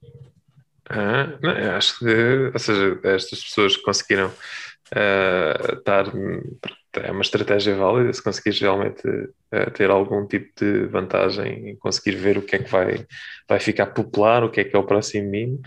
Ah, 0.91 1.27
não, 1.43 1.77
acho 1.77 1.99
que, 1.99 2.05
ou 2.53 2.59
seja, 2.59 2.99
estas 3.05 3.43
pessoas 3.45 3.77
que 3.77 3.83
conseguiram 3.83 4.33
ah, 4.95 5.75
estar, 5.79 6.07
é 7.05 7.11
uma 7.11 7.23
estratégia 7.23 7.75
válida 7.77 8.13
se 8.13 8.23
conseguires 8.23 8.61
realmente 8.61 9.03
ah, 9.53 9.71
ter 9.71 9.91
algum 9.91 10.27
tipo 10.27 10.49
de 10.59 10.87
vantagem 10.87 11.71
e 11.71 11.77
conseguir 11.77 12.17
ver 12.17 12.39
o 12.39 12.43
que 12.43 12.57
é 12.57 12.59
que 12.63 12.71
vai, 12.71 13.07
vai 13.49 13.61
ficar 13.61 13.87
popular, 13.87 14.45
o 14.45 14.51
que 14.51 14.61
é 14.61 14.65
que 14.65 14.77
é 14.77 14.79
o 14.79 14.87
próximo 14.87 15.31
meme. 15.31 15.61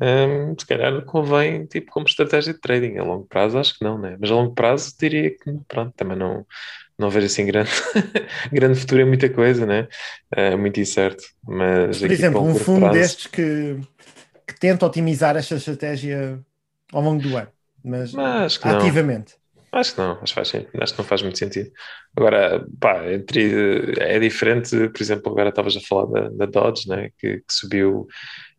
Hum, 0.00 0.54
se 0.58 0.66
calhar 0.66 1.04
convém, 1.04 1.66
tipo, 1.66 1.90
como 1.92 2.06
estratégia 2.06 2.52
de 2.54 2.60
trading. 2.60 2.98
A 2.98 3.04
longo 3.04 3.26
prazo, 3.26 3.58
acho 3.58 3.78
que 3.78 3.84
não, 3.84 3.98
né? 3.98 4.16
Mas 4.20 4.30
a 4.30 4.34
longo 4.34 4.54
prazo, 4.54 4.92
diria 4.98 5.30
que, 5.30 5.52
pronto, 5.68 5.92
também 5.96 6.16
não, 6.18 6.46
não 6.98 7.10
vejo 7.10 7.26
assim 7.26 7.46
grande, 7.46 7.70
grande 8.52 8.80
futuro 8.80 9.02
em 9.02 9.06
muita 9.06 9.30
coisa, 9.30 9.66
né? 9.66 9.88
É 10.32 10.56
muito 10.56 10.80
incerto. 10.80 11.22
Mas 11.44 12.02
Por 12.02 12.10
exemplo, 12.10 12.42
um 12.42 12.54
fundo 12.54 12.90
prazo- 12.90 12.90
destes 12.90 13.26
que, 13.26 13.76
que 14.46 14.58
tenta 14.60 14.86
otimizar 14.86 15.36
esta 15.36 15.56
estratégia 15.56 16.44
ao 16.92 17.02
longo 17.02 17.22
do 17.22 17.36
ano, 17.36 17.52
mas 17.84 18.12
Mas 18.12 18.58
não. 18.62 19.02
Acho 19.72 19.94
que 19.94 20.00
não, 20.00 20.12
acho 20.20 20.34
que, 20.34 20.34
faz, 20.34 20.54
acho 20.54 20.92
que 20.92 20.98
não 20.98 21.06
faz 21.06 21.22
muito 21.22 21.38
sentido. 21.38 21.70
Agora, 22.14 22.66
pá, 22.78 23.10
entre, 23.10 23.94
é 23.98 24.18
diferente, 24.18 24.88
por 24.90 25.00
exemplo, 25.00 25.32
agora 25.32 25.48
estavas 25.48 25.74
a 25.76 25.80
falar 25.80 26.06
da, 26.10 26.28
da 26.28 26.46
Dodge, 26.46 26.86
né, 26.88 27.08
que, 27.18 27.38
que 27.38 27.44
subiu 27.50 28.06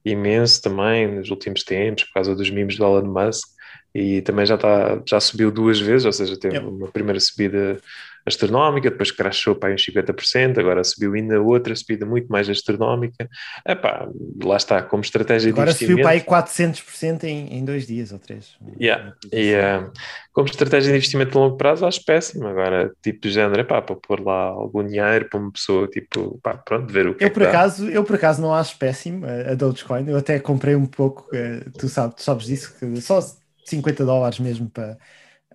imenso 0.04 0.62
também 0.62 1.08
nos 1.08 1.30
últimos 1.30 1.64
tempos 1.64 2.04
por 2.06 2.14
causa 2.14 2.36
dos 2.36 2.50
memes 2.50 2.78
do 2.78 2.84
Elon 2.84 3.06
Musk 3.06 3.48
e 3.94 4.22
também 4.24 4.46
já, 4.46 4.58
tá, 4.58 5.02
já 5.08 5.20
subiu 5.20 5.52
duas 5.52 5.80
vezes, 5.80 6.06
ou 6.06 6.12
seja, 6.12 6.38
teve 6.38 6.56
Yep. 6.56 6.68
uma 6.68 6.92
primeira 6.92 7.20
subida 7.20 7.80
astronómica, 8.26 8.90
depois 8.90 9.12
crashou 9.12 9.56
para 9.56 9.70
aí 9.70 9.76
uns 9.76 9.86
50%, 9.86 10.58
agora 10.60 10.84
subiu 10.84 11.14
ainda 11.14 11.42
outra 11.42 11.76
subida 11.76 12.06
muito 12.06 12.28
mais 12.28 12.50
astronómica. 12.50 13.30
Epá, 13.68 14.08
lá 14.44 14.58
está, 14.58 14.82
como 14.82 15.04
estratégia 15.04 15.52
Agora 15.52 15.72
de 15.72 15.78
subiu 15.78 15.98
investimento. 15.98 16.04
para 16.04 16.12
aí 16.12 16.22
400% 16.22 17.24
em, 17.26 17.54
em 17.58 17.66
dois 17.66 17.86
dias 17.88 18.12
ou 18.12 18.20
três. 18.20 18.58
Yeah. 18.80 19.14
E 19.32 19.54
eh, 19.54 19.90
como 20.32 20.48
estratégia 20.48 20.92
de 20.92 20.98
investimento 20.98 21.32
de 21.32 21.38
longo 21.38 21.58
prazo, 21.58 21.86
acho 21.86 22.04
péssimo. 22.06 22.48
Agora, 22.48 22.92
tipo 23.02 23.22
de 23.22 23.32
género, 23.32 23.62
epá, 23.62 23.82
para 23.82 23.96
pôr 23.96 24.20
lá 24.22 24.46
algum 24.48 24.86
dinheiro 24.86 25.28
para 25.30 25.40
uma 25.40 25.52
pessoa, 25.52 25.88
tipo, 25.88 26.40
pá, 26.42 26.58
pronto, 26.58 26.92
ver 26.92 27.08
o 27.08 27.16
que 27.16 27.26
é 27.26 27.28
Eu 27.28 27.32
que 27.32 27.34
por, 27.34 27.44
dá. 27.44 27.50
acaso, 27.50 27.90
eu 27.90 28.04
por 28.04 28.16
acaso 28.16 28.42
não 28.42 28.54
acho 28.54 28.78
péssimo 28.78 29.26
a, 29.26 29.54
Dogecoin. 29.56 30.08
Eu 30.10 30.18
até 30.18 30.40
comprei 30.40 30.76
um 30.76 30.86
pouco, 30.86 31.28
eh, 31.36 31.66
tu, 31.78 31.88
sabes, 31.90 32.16
tu 32.16 32.22
sabes 32.24 32.46
disso, 32.46 32.76
que 32.80 33.02
só 33.02 33.20
50 33.66 34.06
dólares 34.06 34.40
mesmo 34.40 34.70
para, 34.70 34.98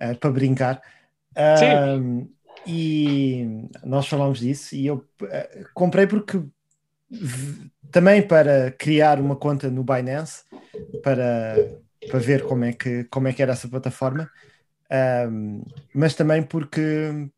eh, 0.00 0.14
para 0.14 0.30
brincar. 0.30 0.80
Ahm, 1.36 2.26
e 2.68 3.68
nós 3.82 4.06
falámos 4.06 4.40
disso 4.40 4.74
e 4.74 4.86
eu 4.86 5.04
eh, 5.22 5.64
comprei 5.74 6.06
porque 6.06 6.42
também 7.90 8.20
para 8.20 8.70
criar 8.72 9.18
uma 9.18 9.34
conta 9.34 9.70
no 9.70 9.82
Binance 9.82 10.42
para, 11.02 11.56
para 12.10 12.18
ver 12.18 12.44
como 12.44 12.64
é, 12.64 12.72
que, 12.72 13.04
como 13.04 13.28
é 13.28 13.32
que 13.32 13.42
era 13.42 13.52
essa 13.52 13.68
plataforma, 13.68 14.30
Ahm, 14.90 15.62
mas 15.94 16.14
também 16.14 16.42
porque 16.42 17.30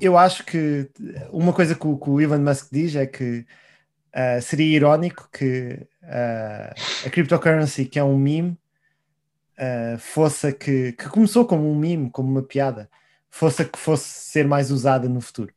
eu 0.00 0.16
acho 0.16 0.44
que 0.44 0.88
uma 1.32 1.52
coisa 1.52 1.74
que 1.74 1.86
o, 1.86 1.98
que 1.98 2.10
o 2.10 2.20
Elon 2.20 2.38
Musk 2.38 2.68
diz 2.70 2.94
é 2.94 3.06
que 3.06 3.44
ah, 4.12 4.40
seria 4.40 4.76
irónico 4.76 5.28
que 5.32 5.86
ah, 6.02 6.72
a 7.06 7.10
cryptocurrency, 7.10 7.86
que 7.86 7.98
é 7.98 8.04
um 8.04 8.16
meme, 8.16 8.58
ah, 9.58 9.96
fosse 9.98 10.48
a 10.48 10.52
que, 10.52 10.92
que 10.92 11.08
começou 11.08 11.46
como 11.46 11.70
um 11.70 11.76
meme, 11.76 12.10
como 12.10 12.30
uma 12.30 12.42
piada, 12.42 12.88
fosse 13.30 13.62
a 13.62 13.64
que 13.64 13.78
fosse 13.78 14.04
ser 14.04 14.46
mais 14.46 14.70
usada 14.70 15.08
no 15.08 15.20
futuro. 15.20 15.52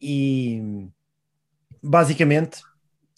E 0.00 0.88
basicamente 1.82 2.62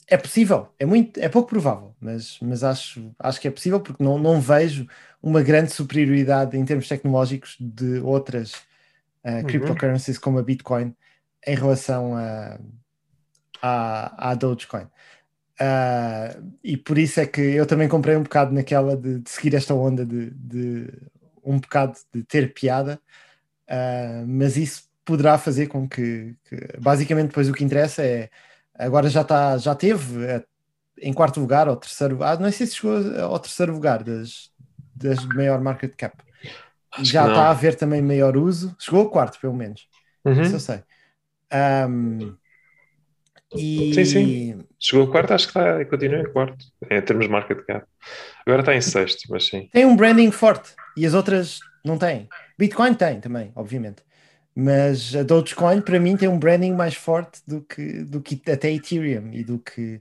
é 0.09 0.17
possível, 0.17 0.69
é 0.79 0.87
muito, 0.87 1.19
é 1.19 1.29
pouco 1.29 1.49
provável, 1.49 1.95
mas, 2.01 2.39
mas 2.41 2.63
acho, 2.63 3.13
acho 3.19 3.41
que 3.41 3.49
é 3.49 3.51
possível 3.51 3.81
porque 3.81 4.03
não, 4.03 4.19
não 4.19 4.41
vejo 4.41 4.87
uma 5.21 5.43
grande 5.43 5.73
superioridade 5.73 6.57
em 6.57 6.65
termos 6.65 6.87
tecnológicos 6.89 7.57
de 7.59 7.99
outras 7.99 8.55
uh, 9.25 9.45
cryptocurrencies 9.47 10.19
como 10.19 10.39
a 10.39 10.43
Bitcoin 10.43 10.95
em 11.45 11.55
relação 11.57 12.17
a, 12.17 12.59
a, 13.61 14.31
à 14.31 14.35
Dogecoin. 14.35 14.87
Uh, 15.59 16.53
e 16.63 16.77
por 16.77 16.99
isso 16.99 17.19
é 17.19 17.27
que 17.27 17.41
eu 17.41 17.67
também 17.67 17.89
comprei 17.89 18.15
um 18.15 18.23
bocado 18.23 18.53
naquela 18.53 18.97
de, 18.97 19.21
de 19.21 19.31
seguir 19.31 19.55
esta 19.55 19.75
onda 19.75 20.05
de, 20.05 20.31
de 20.31 20.93
um 21.43 21.59
bocado 21.59 21.97
de 22.15 22.23
ter 22.23 22.53
piada, 22.53 23.01
uh, 23.69 24.27
mas 24.27 24.57
isso 24.57 24.89
poderá 25.05 25.39
fazer 25.39 25.69
com 25.69 25.89
que, 25.89 26.35
que, 26.45 26.57
basicamente 26.81 27.29
depois 27.29 27.49
o 27.49 27.53
que 27.53 27.65
interessa 27.65 28.03
é 28.03 28.29
agora 28.79 29.09
já 29.09 29.23
está, 29.23 29.57
já 29.57 29.75
teve 29.75 30.25
é, 30.27 30.45
em 31.01 31.13
quarto 31.13 31.41
lugar 31.41 31.69
ou 31.69 31.77
terceiro, 31.77 32.23
ah, 32.23 32.37
não 32.37 32.51
sei 32.51 32.67
se 32.67 32.77
chegou 32.77 32.97
ao 33.21 33.39
terceiro 33.39 33.73
lugar 33.73 34.03
das, 34.03 34.51
das 34.95 35.25
maior 35.25 35.61
market 35.61 35.95
cap. 35.97 36.17
Acho 36.93 37.13
já 37.13 37.27
está 37.29 37.43
a 37.43 37.51
haver 37.51 37.75
também 37.75 38.03
maior 38.03 38.37
uso, 38.37 38.75
chegou 38.79 39.01
ao 39.01 39.11
quarto 39.11 39.39
pelo 39.41 39.55
menos, 39.55 39.89
Uhum. 40.25 40.43
isso 40.43 40.57
eu 40.57 40.61
sei. 40.61 40.83
Um, 41.89 42.37
e 43.59 43.95
Sim, 43.95 44.05
sim. 44.05 44.59
Chegou 44.79 45.11
quarto, 45.11 45.33
acho 45.33 45.47
que 45.47 45.59
está, 45.59 45.85
continua 45.87 46.21
em 46.21 46.33
quarto, 46.33 46.65
em 46.91 47.01
termos 47.03 47.27
de 47.27 47.33
market 47.33 47.65
cap. 47.67 47.87
Agora 48.47 48.63
está 48.63 48.75
em 48.75 48.81
sexto, 48.81 49.27
mas 49.31 49.47
sim. 49.47 49.71
tem 49.73 49.85
um 49.85 49.97
branding 49.97 50.31
forte 50.31 50.75
e 50.97 51.07
as 51.07 51.15
outras 51.15 51.61
não 51.85 51.99
têm. 51.99 52.29
Bitcoin 52.59 52.95
tem 52.95 53.21
também, 53.21 53.53
obviamente. 53.55 54.03
Mas 54.55 55.15
a 55.15 55.23
Dogecoin, 55.23 55.83
para 55.83 56.01
mim, 56.01 56.17
tem 56.17 56.29
um 56.29 56.39
branding 56.39 56.73
mais 56.73 56.95
forte 56.95 57.43
do 57.47 57.63
que, 57.63 58.05
do 58.05 58.23
que 58.23 58.41
até 58.51 58.73
Ethereum 58.73 59.31
e 59.33 59.45
do 59.45 59.59
que 59.59 60.01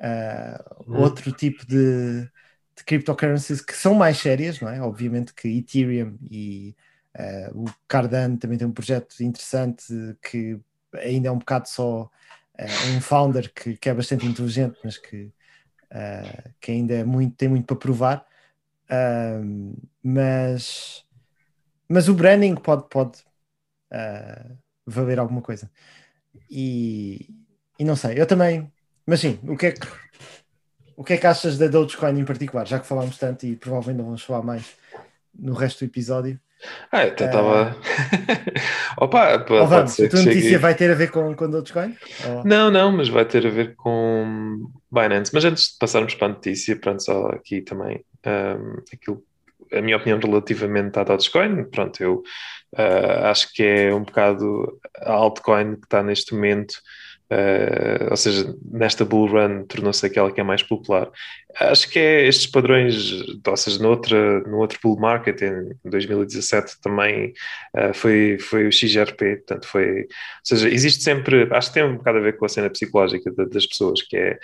uh, 0.00 0.84
Hum. 0.86 0.96
outro 0.96 1.32
tipo 1.32 1.66
de, 1.66 2.22
de 2.76 2.84
cryptocurrencies 2.84 3.60
que 3.60 3.74
são 3.74 3.94
mais 3.94 4.18
sérias, 4.18 4.60
não 4.60 4.68
é? 4.68 4.80
Obviamente 4.82 5.34
que 5.34 5.48
Ethereum 5.48 6.16
e 6.30 6.76
uh, 7.18 7.64
o 7.64 7.66
Cardano 7.88 8.38
também 8.38 8.58
tem 8.58 8.66
um 8.66 8.72
projeto 8.72 9.22
interessante 9.22 9.84
que 10.22 10.58
ainda 10.94 11.28
é 11.28 11.32
um 11.32 11.38
bocado 11.38 11.68
só 11.68 12.10
um 12.64 13.00
founder 13.00 13.52
que, 13.52 13.76
que 13.76 13.88
é 13.88 13.94
bastante 13.94 14.26
inteligente, 14.26 14.78
mas 14.82 14.96
que, 14.96 15.32
uh, 15.92 16.52
que 16.60 16.72
ainda 16.72 16.94
é 16.94 17.04
muito, 17.04 17.36
tem 17.36 17.48
muito 17.48 17.66
para 17.66 17.76
provar. 17.76 18.26
Um, 18.90 19.74
mas, 20.02 21.04
mas 21.88 22.08
o 22.08 22.14
branding 22.14 22.54
pode, 22.54 22.88
pode 22.88 23.18
uh, 23.92 24.56
valer 24.86 25.18
alguma 25.18 25.42
coisa. 25.42 25.70
E, 26.50 27.28
e 27.78 27.84
não 27.84 27.96
sei, 27.96 28.20
eu 28.20 28.26
também. 28.26 28.72
Mas 29.04 29.20
sim, 29.20 29.38
o 29.44 29.56
que 29.56 29.66
é 29.66 29.72
que, 29.72 29.86
o 30.96 31.04
que, 31.04 31.12
é 31.12 31.16
que 31.16 31.26
achas 31.26 31.58
da 31.58 31.68
Dogecoin 31.68 32.18
em 32.18 32.24
particular? 32.24 32.66
Já 32.66 32.80
que 32.80 32.86
falámos 32.86 33.18
tanto 33.18 33.46
e 33.46 33.56
provavelmente 33.56 33.98
não 33.98 34.06
vamos 34.06 34.22
falar 34.22 34.42
mais 34.42 34.76
no 35.34 35.52
resto 35.52 35.84
do 35.84 35.88
episódio. 35.90 36.40
Ah, 36.90 37.04
eu 37.04 37.12
estava. 37.12 37.76
Opa, 38.98 39.32
Ou 39.32 39.44
pode 39.44 39.68
vamos, 39.68 40.00
a 40.00 40.08
tua 40.08 40.22
notícia 40.22 40.58
vai 40.58 40.74
ter 40.74 40.90
a 40.90 40.94
ver 40.94 41.10
com, 41.10 41.34
com 41.34 41.50
Dogecoin? 41.50 41.94
Ou- 42.28 42.44
Não, 42.44 42.70
não, 42.70 42.92
mas 42.92 43.08
vai 43.08 43.24
ter 43.24 43.46
a 43.46 43.50
ver 43.50 43.74
com 43.76 44.70
Binance. 44.90 45.30
Mas 45.34 45.44
antes 45.44 45.72
de 45.72 45.78
passarmos 45.78 46.14
para 46.14 46.26
a 46.26 46.30
notícia, 46.30 46.76
pronto, 46.76 47.02
só 47.02 47.26
aqui 47.28 47.60
também 47.60 48.04
um, 48.26 48.76
aquilo, 48.92 49.22
a 49.72 49.80
minha 49.80 49.96
opinião 49.96 50.18
relativamente 50.18 50.98
à 50.98 51.04
Dogecoin, 51.04 51.64
pronto, 51.64 52.02
eu 52.02 52.22
uh, 52.78 53.26
acho 53.26 53.52
que 53.52 53.62
é 53.62 53.94
um 53.94 54.04
bocado 54.04 54.78
a 54.98 55.12
altcoin 55.12 55.76
que 55.76 55.86
está 55.86 56.02
neste 56.02 56.34
momento 56.34 56.74
Uh, 57.30 58.10
ou 58.10 58.16
seja, 58.16 58.54
nesta 58.70 59.04
bull 59.04 59.26
run 59.26 59.64
tornou-se 59.64 60.06
aquela 60.06 60.30
que 60.30 60.40
é 60.40 60.44
mais 60.44 60.62
popular. 60.62 61.10
Acho 61.58 61.88
que 61.90 61.98
é 61.98 62.26
estes 62.26 62.46
padrões, 62.46 62.94
ou 63.44 63.56
seja, 63.56 63.82
no 63.82 63.88
outro, 63.88 64.48
no 64.48 64.58
outro 64.58 64.78
bull 64.80 64.96
market 64.96 65.40
em 65.42 65.74
2017 65.84 66.80
também 66.80 67.32
uh, 67.76 67.92
foi, 67.92 68.38
foi 68.38 68.68
o 68.68 68.72
XRP, 68.72 69.36
portanto 69.38 69.66
foi, 69.66 70.02
ou 70.02 70.06
seja, 70.44 70.68
existe 70.68 71.02
sempre, 71.02 71.48
acho 71.50 71.68
que 71.68 71.74
tem 71.74 71.84
um 71.84 71.96
bocado 71.96 72.18
a 72.18 72.20
ver 72.20 72.36
com 72.36 72.44
a 72.44 72.48
cena 72.48 72.70
psicológica 72.70 73.30
de, 73.30 73.46
das 73.46 73.66
pessoas, 73.66 74.02
que 74.02 74.16
é, 74.16 74.38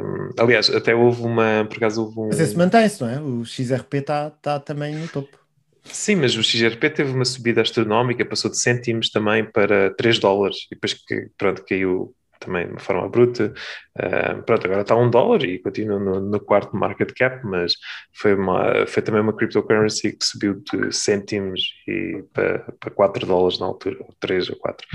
um, 0.00 0.30
aliás, 0.38 0.70
até 0.70 0.94
houve 0.94 1.22
uma, 1.22 1.64
por 1.68 1.78
acaso 1.78 2.04
houve 2.04 2.20
um... 2.20 2.28
Mas 2.28 2.38
esse 2.38 2.56
mantém-se, 2.56 3.02
não 3.02 3.10
é? 3.10 3.20
O 3.20 3.44
XRP 3.44 3.94
está 3.94 4.30
tá 4.30 4.60
também 4.60 4.94
no 4.94 5.08
topo. 5.08 5.43
Sim, 5.86 6.16
mas 6.16 6.34
o 6.36 6.42
XRP 6.42 6.90
teve 6.90 7.12
uma 7.12 7.24
subida 7.24 7.60
astronómica, 7.62 8.24
passou 8.24 8.50
de 8.50 8.58
cêntimos 8.58 9.10
também 9.10 9.44
para 9.50 9.94
3 9.94 10.18
dólares 10.18 10.66
e 10.70 10.74
depois 10.74 10.94
que, 10.94 11.30
pronto, 11.36 11.64
caiu 11.64 12.14
também 12.40 12.66
de 12.66 12.72
uma 12.72 12.80
forma 12.80 13.08
bruta. 13.08 13.52
Uh, 13.96 14.42
pronto, 14.42 14.66
agora 14.66 14.82
está 14.82 14.96
um 14.96 15.08
dólar 15.08 15.44
e 15.44 15.58
continua 15.60 15.98
no, 15.98 16.20
no, 16.20 16.40
quarto 16.40 16.76
market 16.76 17.12
cap, 17.12 17.44
mas 17.44 17.74
foi, 18.12 18.34
uma, 18.34 18.86
foi 18.86 19.02
também 19.02 19.20
uma 19.20 19.32
cryptocurrency 19.32 20.16
que 20.16 20.24
subiu 20.24 20.54
de 20.54 20.92
cêntimos 20.92 21.60
e 21.86 22.24
para, 22.32 22.58
para 22.80 22.90
4 22.90 23.26
dólares 23.26 23.60
na 23.60 23.66
altura, 23.66 23.96
ou 24.00 24.14
3 24.18 24.50
ou 24.50 24.56
4. 24.56 24.86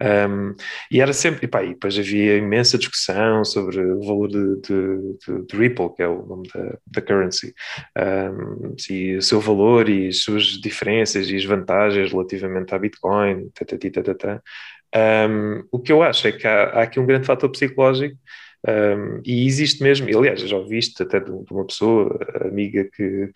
Um, 0.00 0.54
e 0.90 1.00
era 1.00 1.12
sempre, 1.12 1.46
e, 1.46 1.48
pá, 1.48 1.62
e 1.62 1.68
depois 1.68 1.98
havia 1.98 2.36
imensa 2.36 2.78
discussão 2.78 3.44
sobre 3.44 3.80
o 3.80 4.00
valor 4.00 4.28
de, 4.28 4.60
de, 4.60 5.18
de, 5.26 5.46
de 5.46 5.56
Ripple, 5.56 5.94
que 5.94 6.02
é 6.02 6.08
o 6.08 6.24
nome 6.24 6.48
da, 6.54 6.78
da 6.86 7.02
currency, 7.02 7.52
um, 7.96 8.74
e 8.90 9.16
o 9.16 9.22
seu 9.22 9.40
valor 9.40 9.88
e 9.88 10.08
as 10.08 10.22
suas 10.22 10.44
diferenças 10.44 11.30
e 11.30 11.36
as 11.36 11.44
vantagens 11.44 12.12
relativamente 12.12 12.74
à 12.74 12.78
Bitcoin, 12.78 13.50
tatati, 13.50 13.90
tatata. 13.90 14.42
Um, 14.94 15.64
o 15.70 15.78
que 15.78 15.92
eu 15.92 16.02
acho 16.02 16.26
é 16.26 16.32
que 16.32 16.46
há, 16.46 16.64
há 16.64 16.82
aqui 16.82 16.98
um 16.98 17.06
grande 17.06 17.26
fator 17.26 17.50
psicológico 17.50 18.16
um, 18.66 19.20
e 19.24 19.46
existe 19.46 19.82
mesmo, 19.82 20.08
aliás, 20.18 20.40
já 20.40 20.56
ouvi 20.56 20.78
isto 20.78 21.02
até 21.02 21.20
de, 21.20 21.30
uma 21.30 21.64
pessoa, 21.64 22.18
amiga, 22.44 22.84
que, 22.94 23.32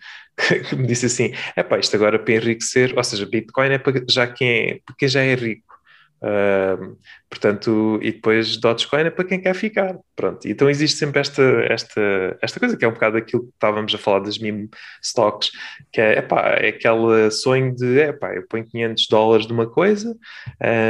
que, 0.69 0.75
me 0.75 0.85
disse 0.85 1.05
assim: 1.05 1.33
é 1.55 1.63
pá, 1.63 1.79
isto 1.79 1.95
agora 1.95 2.19
para 2.19 2.33
enriquecer, 2.33 2.93
ou 2.95 3.03
seja, 3.03 3.25
Bitcoin 3.25 3.69
é 3.69 3.77
para 3.77 4.03
já 4.09 4.27
quem, 4.27 4.49
é, 4.49 4.79
para 4.85 4.95
quem 4.97 5.07
já 5.07 5.21
é 5.21 5.33
rico. 5.35 5.73
Um, 6.21 6.97
portanto, 7.33 7.97
e 7.99 8.11
depois 8.11 8.57
Dogecoin 8.57 9.01
é 9.01 9.09
para 9.09 9.25
quem 9.25 9.41
quer 9.41 9.55
ficar. 9.55 9.97
Pronto, 10.15 10.47
então 10.47 10.69
existe 10.69 10.99
sempre 10.99 11.19
esta, 11.19 11.41
esta, 11.67 12.37
esta 12.39 12.59
coisa 12.59 12.77
que 12.77 12.85
é 12.85 12.87
um 12.87 12.93
bocado 12.93 13.17
aquilo 13.17 13.43
que 13.43 13.49
estávamos 13.49 13.95
a 13.95 13.97
falar 13.97 14.19
das 14.19 14.37
meme 14.37 14.69
stocks, 15.01 15.49
que 15.91 15.99
é, 15.99 16.19
epá, 16.19 16.49
é 16.59 16.67
aquele 16.67 17.31
sonho 17.31 17.75
de 17.75 17.99
epá, 17.99 18.35
eu 18.35 18.45
ponho 18.47 18.63
500 18.65 19.07
dólares 19.09 19.47
de 19.47 19.53
uma 19.53 19.65
coisa, 19.65 20.15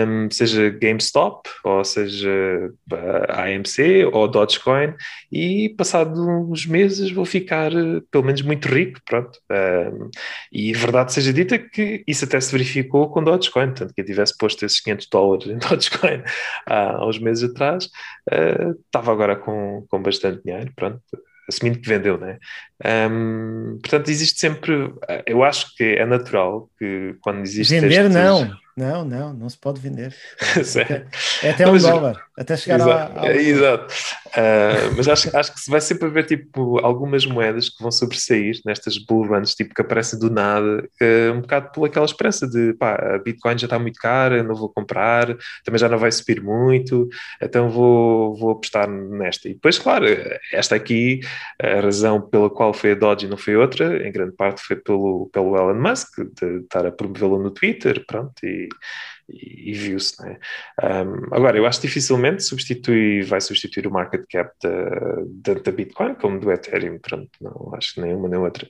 um, 0.05 0.29
seja 0.29 0.69
GameStop, 0.69 1.49
ou 1.63 1.85
seja 1.85 2.69
AMC, 3.29 4.09
ou 4.11 4.27
Dogecoin, 4.27 4.93
e 5.31 5.73
passado 5.77 6.19
uns 6.19 6.65
meses 6.65 7.09
vou 7.09 7.23
ficar 7.23 7.71
pelo 8.11 8.25
menos 8.25 8.41
muito 8.41 8.67
rico. 8.67 8.99
Pronto, 9.05 9.39
um, 9.49 10.09
e 10.51 10.73
verdade 10.73 11.13
seja 11.13 11.31
dita 11.31 11.57
que 11.57 12.03
isso 12.05 12.25
até 12.25 12.39
se 12.41 12.51
verificou 12.51 13.09
com 13.09 13.23
Dogecoin, 13.23 13.73
tanto 13.73 13.93
que 13.93 14.01
eu 14.01 14.05
tivesse 14.05 14.37
posto 14.37 14.65
esses 14.65 14.81
500 14.81 15.07
dólares 15.09 15.47
em 15.47 15.55
Dogecoin 15.69 16.21
há 16.65 17.05
uns 17.05 17.19
meses 17.19 17.49
atrás, 17.49 17.85
uh, 18.31 18.71
estava 18.85 19.11
agora 19.11 19.35
com, 19.35 19.85
com 19.89 20.01
bastante 20.01 20.43
dinheiro, 20.43 20.71
pronto, 20.75 21.01
assumindo 21.47 21.79
que 21.79 21.87
vendeu, 21.87 22.17
né? 22.17 22.37
Um, 23.11 23.79
portanto, 23.81 24.09
existe 24.09 24.39
sempre, 24.39 24.93
eu 25.25 25.43
acho 25.43 25.75
que 25.75 25.83
é 25.83 26.05
natural 26.05 26.69
que 26.77 27.15
quando 27.21 27.41
existe. 27.41 27.73
Vender, 27.73 28.05
estes... 28.05 28.13
não, 28.13 28.57
não, 28.75 29.05
não, 29.05 29.33
não 29.33 29.49
se 29.49 29.57
pode 29.57 29.79
vender. 29.79 30.15
é, 30.47 31.05
é 31.47 31.51
até 31.51 31.67
um 31.67 31.77
dólar, 31.77 32.23
até 32.37 32.57
chegar 32.57 32.79
exato, 32.79 33.19
ao. 33.19 33.25
É, 33.25 33.37
exato. 33.37 33.93
Uh, 34.27 34.95
mas 34.97 35.07
acho, 35.07 35.37
acho 35.37 35.53
que 35.53 35.69
vai 35.69 35.79
sempre 35.79 36.07
haver 36.07 36.25
tipo 36.25 36.79
algumas 36.79 37.25
moedas 37.25 37.69
que 37.69 37.81
vão 37.81 37.91
sobressair 37.91 38.59
nestas 38.65 38.97
bull 38.97 39.27
runs, 39.27 39.53
tipo 39.53 39.73
que 39.73 39.81
aparecem 39.81 40.17
do 40.17 40.31
nada, 40.31 40.83
uh, 41.01 41.33
um 41.33 41.41
bocado 41.41 41.71
por 41.71 41.85
aquela 41.85 42.05
esperança 42.05 42.47
de 42.47 42.73
pá, 42.73 42.95
a 42.95 43.19
Bitcoin 43.19 43.57
já 43.57 43.67
está 43.67 43.77
muito 43.77 43.99
cara, 43.99 44.41
não 44.41 44.55
vou 44.55 44.69
comprar, 44.69 45.27
também 45.63 45.77
já 45.77 45.87
não 45.87 45.99
vai 45.99 46.11
subir 46.11 46.41
muito, 46.41 47.07
então 47.39 47.69
vou, 47.69 48.35
vou 48.35 48.51
apostar 48.51 48.89
nesta. 48.89 49.47
E 49.47 49.53
depois, 49.53 49.77
claro, 49.77 50.05
esta 50.51 50.75
aqui, 50.75 51.19
a 51.61 51.81
razão 51.81 52.19
pela 52.19 52.49
qual 52.49 52.73
foi 52.73 52.93
a 52.93 52.95
Dodge 52.95 53.27
e 53.27 53.29
não 53.29 53.37
foi 53.37 53.55
outra, 53.55 54.07
em 54.07 54.11
grande 54.11 54.35
parte 54.35 54.61
foi 54.61 54.75
pelo, 54.75 55.29
pelo 55.31 55.55
Elon 55.55 55.75
Musk, 55.75 56.19
de 56.39 56.61
estar 56.61 56.85
a 56.85 56.91
promovê-lo 56.91 57.37
no 57.37 57.51
Twitter, 57.51 58.03
pronto, 58.07 58.33
e 58.43 58.67
e, 59.29 59.71
e 59.71 59.73
viu-se. 59.73 60.21
Né? 60.21 60.37
Um, 60.81 61.35
agora, 61.35 61.57
eu 61.57 61.65
acho 61.65 61.81
que 61.81 61.87
dificilmente 61.87 62.43
substitui, 62.43 63.23
vai 63.23 63.41
substituir 63.41 63.87
o 63.87 63.91
market 63.91 64.23
cap 64.29 64.51
da, 64.61 65.53
da, 65.53 65.71
Bitcoin 65.71 66.15
como 66.15 66.39
do 66.39 66.51
Ethereum. 66.51 66.99
Pronto, 66.99 67.29
não 67.41 67.73
acho 67.75 67.95
que 67.95 68.01
nenhuma 68.01 68.27
nem 68.27 68.39
outra. 68.39 68.67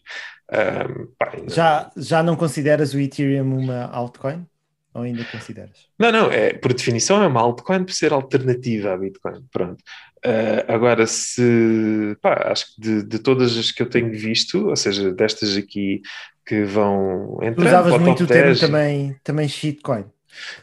Um, 0.52 1.08
pá, 1.18 1.32
já, 1.48 1.92
já 1.96 2.24
não 2.24 2.36
consideras 2.36 2.94
o 2.94 3.00
Ethereum 3.00 3.58
uma 3.58 3.86
altcoin? 3.86 4.46
Ou 4.94 5.02
ainda 5.02 5.26
consideras? 5.26 5.88
Não, 5.98 6.12
não, 6.12 6.32
é, 6.32 6.54
por 6.54 6.72
definição 6.72 7.24
é 7.24 7.28
uma 7.28 7.42
altcoin 7.42 7.84
por 7.84 7.94
ser 7.94 8.14
alternativa 8.14 8.94
à 8.94 8.98
Bitcoin. 8.98 9.44
Pronto. 9.52 9.84
Uh, 10.24 10.72
agora, 10.72 11.08
se 11.08 12.16
pá, 12.22 12.52
acho 12.52 12.76
que 12.76 12.82
de, 12.82 13.04
de, 13.04 13.20
todas 13.20 13.58
as 13.58 13.72
que 13.72 13.82
eu 13.82 13.90
tenho 13.90 14.12
visto, 14.12 14.70
ou 14.70 14.76
seja, 14.76 15.12
destas 15.12 15.58
aqui 15.58 16.02
que 16.46 16.64
vão 16.64 17.40
entrar. 17.42 17.66
Usavas 17.66 18.00
muito 18.00 18.24
o 18.24 18.28
termo 18.28 18.58
também, 18.58 19.16
também 19.24 19.48
shitcoin. 19.48 20.06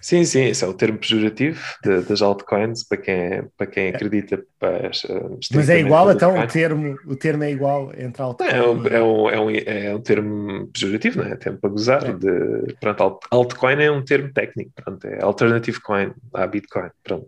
Sim, 0.00 0.24
sim, 0.24 0.44
esse 0.46 0.64
é 0.64 0.66
o 0.66 0.74
termo 0.74 0.98
pejorativo 0.98 1.61
de, 1.83 2.02
das 2.02 2.22
altcoins 2.22 2.83
para 2.85 2.98
quem, 2.98 3.42
para 3.56 3.66
quem 3.66 3.87
é. 3.87 3.88
acredita. 3.90 4.42
Para, 4.59 4.90
Mas 5.54 5.68
é 5.68 5.80
igual, 5.80 6.11
então 6.11 6.38
o 6.38 6.46
termo, 6.46 6.96
o 7.06 7.16
termo 7.16 7.44
é 7.44 7.50
igual 7.50 7.92
entre 7.96 8.22
altcoins? 8.22 8.52
É 8.52 8.62
um, 8.62 8.87
é 8.87 9.02
um, 9.02 9.30
é 9.30 9.40
um, 9.40 9.50
é 9.50 9.94
um 9.94 10.00
termo 10.00 10.66
pejorativo, 10.68 11.18
não 11.18 11.28
é? 11.28 11.33
é 11.33 11.37
termo 11.37 11.59
para 11.59 11.70
gozar. 11.70 12.04
É. 12.04 12.12
De, 12.12 12.74
pronto, 12.80 13.20
altcoin 13.30 13.83
é 13.83 13.90
um 13.90 14.04
termo 14.04 14.33
técnico, 14.33 14.72
pronto, 14.74 15.06
é 15.06 15.22
alternative 15.22 15.80
coin 15.80 16.12
à 16.35 16.46
Bitcoin, 16.46 16.90
pronto. 17.02 17.26